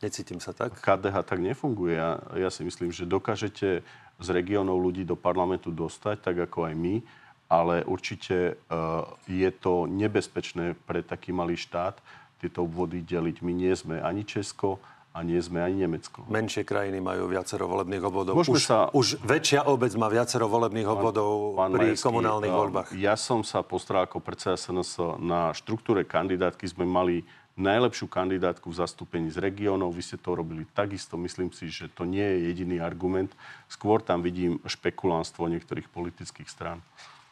Necítim 0.00 0.40
sa 0.40 0.56
tak. 0.56 0.80
KDH 0.80 1.16
tak 1.28 1.44
nefunguje. 1.44 1.92
Ja, 1.98 2.22
ja 2.32 2.48
si 2.48 2.64
myslím, 2.64 2.88
že 2.88 3.04
dokážete 3.04 3.84
z 4.20 4.28
regiónov 4.32 4.80
ľudí 4.80 5.04
do 5.04 5.12
parlamentu 5.12 5.68
dostať, 5.68 6.24
tak 6.24 6.36
ako 6.48 6.72
aj 6.72 6.74
my, 6.76 7.04
ale 7.50 7.82
určite 7.82 8.54
uh, 8.70 9.02
je 9.26 9.50
to 9.50 9.90
nebezpečné 9.90 10.78
pre 10.86 11.02
taký 11.02 11.34
malý 11.34 11.58
štát 11.58 11.98
tieto 12.38 12.64
obvody 12.64 13.02
deliť. 13.02 13.42
My 13.42 13.52
nie 13.52 13.74
sme 13.74 13.98
ani 13.98 14.22
Česko 14.22 14.78
a 15.10 15.26
nie 15.26 15.42
sme 15.42 15.58
ani 15.58 15.82
Nemecko. 15.82 16.22
Menšie 16.30 16.62
krajiny 16.62 17.02
majú 17.02 17.26
viacero 17.26 17.66
volebných 17.66 18.06
obvodov. 18.06 18.38
Môžeme 18.38 18.56
už, 18.56 18.62
sa- 18.62 18.88
už 18.94 19.18
väčšia 19.26 19.66
obec 19.66 19.90
má 19.98 20.06
viacero 20.06 20.46
volebných 20.46 20.86
obvodov 20.86 21.58
pri 21.74 21.98
Majský, 21.98 22.06
komunálnych 22.06 22.54
uh, 22.54 22.58
voľbách. 22.62 22.88
Ja 22.94 23.18
som 23.18 23.42
sa 23.42 23.66
postaral 23.66 24.06
ako 24.06 24.22
predseda 24.22 24.54
SNS 24.54 25.18
na 25.18 25.50
štruktúre 25.50 26.06
kandidátky. 26.06 26.62
Sme 26.70 26.86
mali 26.86 27.26
najlepšiu 27.58 28.06
kandidátku 28.06 28.70
v 28.70 28.78
zastúpení 28.78 29.28
z 29.34 29.42
regiónov. 29.42 29.90
Vy 29.90 30.14
ste 30.14 30.16
to 30.16 30.38
robili 30.38 30.62
takisto. 30.70 31.18
Myslím 31.18 31.50
si, 31.50 31.66
že 31.66 31.90
to 31.90 32.06
nie 32.06 32.22
je 32.22 32.54
jediný 32.54 32.78
argument. 32.78 33.34
Skôr 33.66 33.98
tam 34.00 34.22
vidím 34.22 34.62
špekulánstvo 34.62 35.50
niektorých 35.50 35.90
politických 35.90 36.46
strán. 36.46 36.78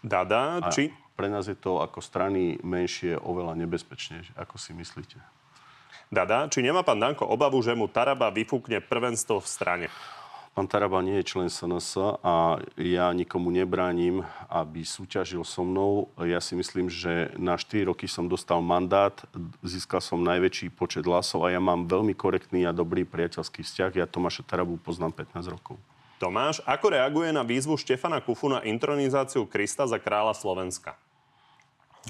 Dada, 0.02 0.62
A 0.62 0.70
či... 0.70 0.94
pre 1.18 1.26
nás 1.26 1.50
je 1.50 1.58
to 1.58 1.82
ako 1.82 1.98
strany 1.98 2.62
menšie 2.62 3.18
oveľa 3.18 3.58
nebezpečnejšie. 3.58 4.38
Ako 4.38 4.56
si 4.56 4.70
myslíte? 4.74 5.18
Dada, 6.08 6.48
či 6.48 6.64
nemá 6.64 6.80
pán 6.80 6.96
Danko 7.02 7.28
obavu, 7.28 7.60
že 7.60 7.76
mu 7.76 7.84
Taraba 7.84 8.32
vyfúkne 8.32 8.80
prvenstvo 8.80 9.44
v 9.44 9.48
strane? 9.48 9.86
Pán 10.56 10.66
Taraba 10.66 10.98
nie 11.04 11.22
je 11.22 11.28
člen 11.28 11.46
SNS 11.46 12.18
a 12.18 12.58
ja 12.74 13.06
nikomu 13.14 13.46
nebránim, 13.54 14.26
aby 14.50 14.82
súťažil 14.82 15.46
so 15.46 15.62
mnou. 15.62 16.10
Ja 16.18 16.42
si 16.42 16.58
myslím, 16.58 16.90
že 16.90 17.30
na 17.38 17.54
4 17.54 17.86
roky 17.86 18.10
som 18.10 18.26
dostal 18.26 18.58
mandát, 18.58 19.14
získal 19.62 20.02
som 20.02 20.18
najväčší 20.18 20.74
počet 20.74 21.06
hlasov 21.06 21.46
a 21.46 21.54
ja 21.54 21.62
mám 21.62 21.86
veľmi 21.86 22.10
korektný 22.10 22.66
a 22.66 22.74
dobrý 22.74 23.06
priateľský 23.06 23.62
vzťah. 23.62 24.02
Ja 24.02 24.10
Tomáša 24.10 24.42
Tarabu 24.42 24.82
poznám 24.82 25.14
15 25.14 25.46
rokov. 25.46 25.78
Tomáš, 26.18 26.58
ako 26.66 26.90
reaguje 26.90 27.30
na 27.30 27.46
výzvu 27.46 27.78
Štefana 27.78 28.18
Kufu 28.18 28.50
na 28.50 28.58
intronizáciu 28.66 29.46
Krista 29.46 29.86
za 29.86 30.02
kráľa 30.02 30.34
Slovenska? 30.34 30.98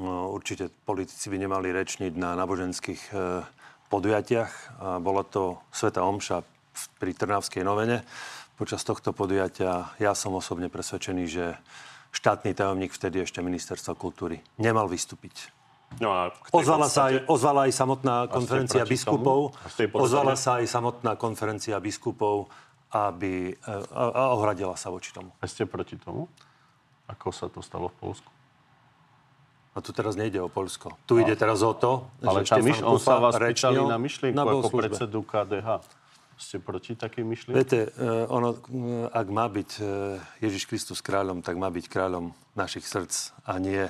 No, 0.01 0.33
určite 0.33 0.73
politici 0.89 1.29
by 1.29 1.37
nemali 1.37 1.69
rečniť 1.69 2.17
na 2.17 2.33
náboženských 2.33 3.03
e, 3.13 3.45
podujatiach. 3.93 4.81
Bola 5.05 5.25
to 5.29 5.61
Sveta 5.69 6.05
Omša 6.09 6.41
pri 6.97 7.13
Trnavskej 7.13 7.61
novene. 7.67 8.01
Počas 8.57 8.81
tohto 8.81 9.13
podujatia 9.13 9.93
ja 10.01 10.13
som 10.17 10.33
osobne 10.35 10.73
presvedčený, 10.73 11.25
že 11.29 11.57
štátny 12.11 12.57
tajomník 12.57 12.97
vtedy 12.97 13.21
ešte 13.21 13.45
ministerstva 13.45 13.93
kultúry 13.93 14.41
nemal 14.57 14.89
vystúpiť. 14.89 15.53
No 16.01 16.13
a 16.13 16.33
Ozvala 16.53 16.85
sa, 16.85 17.09
aj, 17.09 17.25
podstate- 17.25 17.33
ozvala 17.33 17.61
aj 17.65 17.73
samotná 17.73 18.17
konferencia 18.29 18.85
biskupov. 18.85 19.57
podstate- 19.57 19.97
Ozvala 19.97 20.35
sa 20.37 20.61
aj 20.61 20.67
samotná 20.69 21.13
konferencia 21.17 21.81
biskupov, 21.81 22.53
aby 22.89 23.53
e, 23.53 23.55
a, 23.93 24.03
a 24.09 24.23
ohradila 24.33 24.75
sa 24.75 24.89
voči 24.89 25.13
tomu. 25.13 25.33
A 25.39 25.45
ste 25.45 25.69
proti 25.69 26.01
tomu? 26.01 26.29
Ako 27.09 27.33
sa 27.33 27.49
to 27.49 27.61
stalo 27.61 27.89
v 27.93 27.97
Polsku? 28.01 28.31
A 29.73 29.85
tu 29.85 29.95
teraz 29.95 30.19
nejde 30.19 30.43
o 30.43 30.51
Polsko. 30.51 30.97
Tu 31.07 31.23
ide 31.23 31.39
teraz 31.39 31.63
o 31.63 31.71
to, 31.71 32.11
Ale 32.19 32.43
že 32.43 32.59
myš- 32.59 32.83
on 32.83 32.99
sa 32.99 33.23
vás 33.23 33.39
pýtali 33.39 33.79
na 33.79 33.95
myšlienku 33.95 34.35
na 34.35 34.43
ako 34.43 34.55
bohoslužbe. 34.59 34.83
predsedu 34.91 35.19
KDH. 35.23 35.69
Ste 36.39 36.57
proti 36.63 36.95
takej 36.95 37.25
myšlienke? 37.27 37.57
Viete, 37.59 37.81
e, 37.95 38.27
ono, 38.27 38.55
e, 38.55 38.59
ak 39.11 39.27
má 39.31 39.47
byť 39.47 39.71
Ježiš 40.43 40.67
Kristus 40.67 40.99
kráľom, 40.99 41.43
tak 41.47 41.55
má 41.59 41.71
byť 41.71 41.87
kráľom 41.87 42.31
našich 42.59 42.87
srdc 42.87 43.35
a 43.47 43.59
nie 43.63 43.87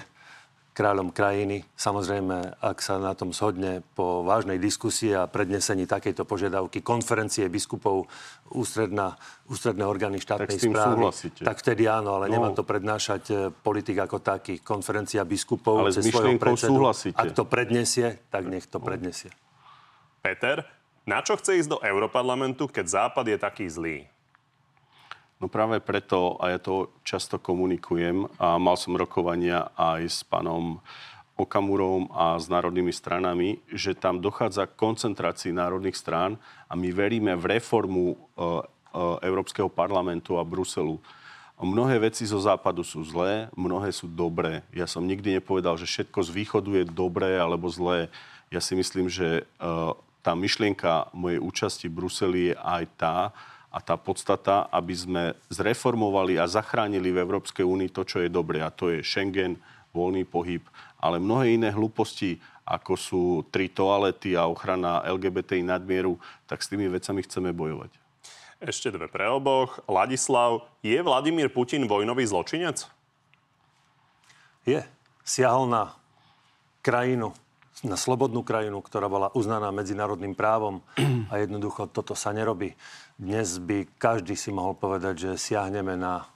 kráľom 0.79 1.11
krajiny. 1.11 1.66
Samozrejme, 1.74 2.62
ak 2.62 2.79
sa 2.79 2.97
na 2.97 3.11
tom 3.12 3.35
shodne 3.35 3.83
po 3.93 4.22
vážnej 4.22 4.57
diskusii 4.57 5.11
a 5.11 5.26
prednesení 5.26 5.85
takejto 5.85 6.22
požiadavky 6.22 6.79
konferencie 6.81 7.43
biskupov, 7.47 8.07
ústredná, 8.49 9.18
ústredné 9.45 9.83
orgány 9.83 10.22
štátnej 10.22 10.55
Tak 10.55 10.62
správy, 10.62 10.95
súhlasíte? 10.95 11.41
tak 11.43 11.59
vtedy 11.59 11.85
áno, 11.85 12.14
ale 12.14 12.31
No. 12.31 12.33
nemá 12.33 12.49
to 12.53 12.62
prednášať 12.62 13.22
e, 13.26 13.35
politik 13.51 13.99
ako 13.99 14.22
taký. 14.22 14.62
Konferencia 14.62 15.26
biskupov 15.26 15.83
Ale 15.83 15.91
cez 15.91 16.07
svojho 16.07 16.39
predsedu. 16.39 16.70
súhlasíte? 16.70 17.18
Ak 17.18 17.35
to 17.35 17.43
predniesie, 17.43 18.22
tak 18.29 18.47
nech 18.47 18.62
to 18.64 18.79
predniesie. 18.79 19.35
Peter, 20.20 20.62
na 21.03 21.18
čo 21.20 21.35
chce 21.35 21.59
ísť 21.59 21.70
do 21.70 21.79
Europarlamentu, 21.81 22.70
keď 22.70 22.87
Západ 22.87 23.26
je 23.26 23.37
taký 23.37 23.66
zlý? 23.66 24.07
No 25.39 25.47
práve 25.47 25.78
preto, 25.78 26.34
a 26.43 26.51
ja 26.51 26.59
to 26.59 26.91
často 27.07 27.39
komunikujem, 27.39 28.26
a 28.43 28.59
mal 28.59 28.74
som 28.74 28.99
rokovania 28.99 29.70
aj 29.78 30.01
s 30.11 30.20
pánom 30.26 30.82
Okamurom 31.39 32.11
a 32.11 32.34
s 32.34 32.51
národnými 32.51 32.91
stranami, 32.91 33.62
že 33.70 33.95
tam 33.95 34.18
dochádza 34.18 34.66
k 34.66 34.74
koncentrácii 34.74 35.55
národných 35.55 35.95
strán 35.95 36.34
a 36.66 36.74
my 36.74 36.91
veríme 36.91 37.39
v 37.39 37.55
reformu 37.55 38.05
e, 38.11 38.14
e, 38.14 38.18
Európskeho 39.22 39.70
parlamentu 39.70 40.34
a 40.34 40.43
Bruselu. 40.43 40.99
Mnohé 41.62 42.03
veci 42.03 42.26
zo 42.26 42.43
západu 42.43 42.82
sú 42.82 43.07
zlé, 43.07 43.47
mnohé 43.55 43.95
sú 43.95 44.11
dobré. 44.11 44.66
Ja 44.74 44.91
som 44.91 45.07
nikdy 45.07 45.39
nepovedal, 45.39 45.78
že 45.78 45.86
všetko 45.86 46.18
z 46.26 46.30
východu 46.34 46.70
je 46.82 46.84
dobré 46.91 47.39
alebo 47.39 47.70
zlé. 47.70 48.11
Ja 48.51 48.59
si 48.59 48.74
myslím, 48.74 49.07
že 49.07 49.47
e, 49.47 49.72
tá 50.26 50.34
myšlienka 50.34 51.14
mojej 51.14 51.39
účasti 51.39 51.86
v 51.86 51.97
Bruseli 52.03 52.41
je 52.51 52.55
aj 52.59 52.84
tá, 52.99 53.16
A 53.69 53.85
tá 53.85 54.01
podstata, 54.01 54.64
aby 54.73 54.95
sme 54.97 55.25
zreformovali 55.53 56.41
a 56.41 56.49
zachránili 56.49 57.12
v 57.12 57.21
Európskej 57.21 57.64
únii 57.69 57.93
to, 57.93 58.03
čo 58.03 58.25
je 58.25 58.33
dobré. 58.33 58.64
A 58.64 58.73
to 58.73 58.89
je 58.89 59.05
Schengen, 59.05 59.61
voľný 59.93 60.25
pohyb, 60.25 60.62
ale 61.01 61.21
mnohé 61.21 61.57
iné 61.57 61.69
hlúposti, 61.73 62.41
ako 62.69 62.93
sú 62.97 63.23
tri 63.49 63.73
toalety 63.73 64.37
a 64.37 64.45
ochrana 64.45 65.01
LGBTI 65.09 65.64
nadmieru, 65.64 66.21
tak 66.45 66.61
s 66.61 66.69
tými 66.69 66.85
vecami 66.89 67.25
chceme 67.25 67.51
bojovať. 67.57 67.93
Ešte 68.59 68.91
dve 68.93 69.07
pre 69.09 69.25
oboch. 69.31 69.81
Ladislav, 69.87 70.66
je 70.83 70.99
Vladimír 70.99 71.49
Putin 71.49 71.87
vojnový 71.87 72.27
zločinec? 72.27 72.85
Je. 74.66 74.83
Siahol 75.25 75.71
na 75.71 75.95
krajinu, 76.83 77.33
na 77.87 77.95
slobodnú 77.95 78.43
krajinu, 78.43 78.83
ktorá 78.83 79.07
bola 79.07 79.29
uznaná 79.35 79.70
medzinárodným 79.70 80.35
právom 80.35 80.83
a 81.31 81.39
jednoducho 81.39 81.87
toto 81.91 82.18
sa 82.18 82.35
nerobí. 82.35 82.74
Dnes 83.14 83.59
by 83.62 83.87
každý 83.99 84.35
si 84.35 84.51
mohol 84.51 84.74
povedať, 84.74 85.14
že 85.31 85.31
siahneme 85.39 85.95
na 85.95 86.26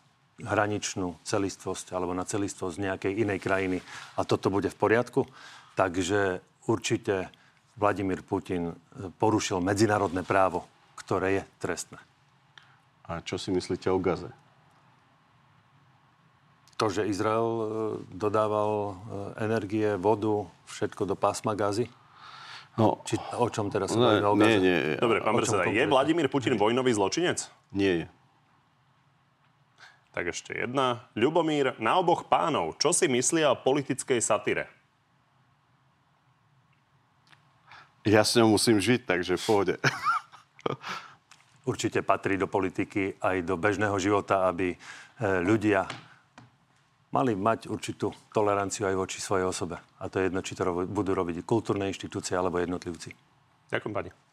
hraničnú 0.42 1.18
celistvosť 1.22 1.94
alebo 1.94 2.14
na 2.14 2.26
celistvosť 2.26 2.76
nejakej 2.78 3.12
inej 3.22 3.38
krajiny 3.38 3.78
a 4.18 4.26
toto 4.26 4.50
bude 4.50 4.70
v 4.70 4.78
poriadku. 4.78 5.26
Takže 5.78 6.42
určite 6.66 7.30
Vladimír 7.78 8.20
Putin 8.22 8.76
porušil 9.16 9.62
medzinárodné 9.64 10.26
právo, 10.26 10.68
ktoré 10.98 11.40
je 11.40 11.42
trestné. 11.58 11.98
A 13.08 13.24
čo 13.24 13.40
si 13.40 13.50
myslíte 13.50 13.90
o 13.90 13.98
Gaze? 13.98 14.41
To, 16.82 16.90
že 16.90 17.06
Izrael 17.06 17.46
e, 17.46 17.64
dodával 18.10 18.72
e, 18.74 18.92
energie, 19.46 19.94
vodu, 19.94 20.50
všetko 20.66 21.06
do 21.06 21.14
pásma 21.14 21.54
Gazy? 21.54 21.86
No, 22.74 23.06
Či, 23.06 23.22
o 23.38 23.46
čom 23.46 23.70
teraz 23.70 23.94
sa 23.94 24.02
no, 24.02 24.34
bavíme? 24.34 24.42
Nie, 24.42 24.58
nie. 24.58 24.78
Dobre, 24.98 25.22
pán 25.22 25.38
predseda, 25.38 25.62
je 25.62 25.78
konkrétne? 25.78 25.94
Vladimír 25.94 26.26
Putin 26.26 26.58
vojnový 26.58 26.90
zločinec? 26.90 27.46
Nie 27.70 27.92
je. 28.02 28.06
Tak 30.10 30.34
ešte 30.34 30.58
jedna. 30.58 31.06
Ľubomír, 31.14 31.78
na 31.78 32.02
oboch 32.02 32.26
pánov, 32.26 32.74
čo 32.82 32.90
si 32.90 33.06
myslia 33.06 33.54
o 33.54 33.62
politickej 33.62 34.18
satyre? 34.18 34.66
Ja 38.02 38.26
s 38.26 38.34
ňou 38.34 38.58
musím 38.58 38.82
žiť, 38.82 39.06
takže 39.06 39.38
v 39.38 39.44
pohode. 39.46 39.74
Určite 41.70 42.02
patrí 42.02 42.34
do 42.34 42.50
politiky 42.50 43.22
aj 43.22 43.46
do 43.46 43.54
bežného 43.54 43.94
života, 44.02 44.50
aby 44.50 44.74
e, 44.74 44.76
ľudia 45.46 45.86
mali 47.12 47.36
mať 47.36 47.68
určitú 47.68 48.10
toleranciu 48.32 48.88
aj 48.88 48.96
voči 48.96 49.20
svojej 49.20 49.46
osobe. 49.46 49.76
A 50.00 50.08
to 50.08 50.18
je 50.18 50.32
jedno, 50.32 50.40
či 50.40 50.56
to 50.56 50.64
budú 50.88 51.12
robiť 51.12 51.44
kultúrne 51.44 51.86
inštitúcie 51.92 52.34
alebo 52.34 52.58
jednotlivci. 52.58 53.12
Ďakujem, 53.68 53.92
pani. 53.92 54.31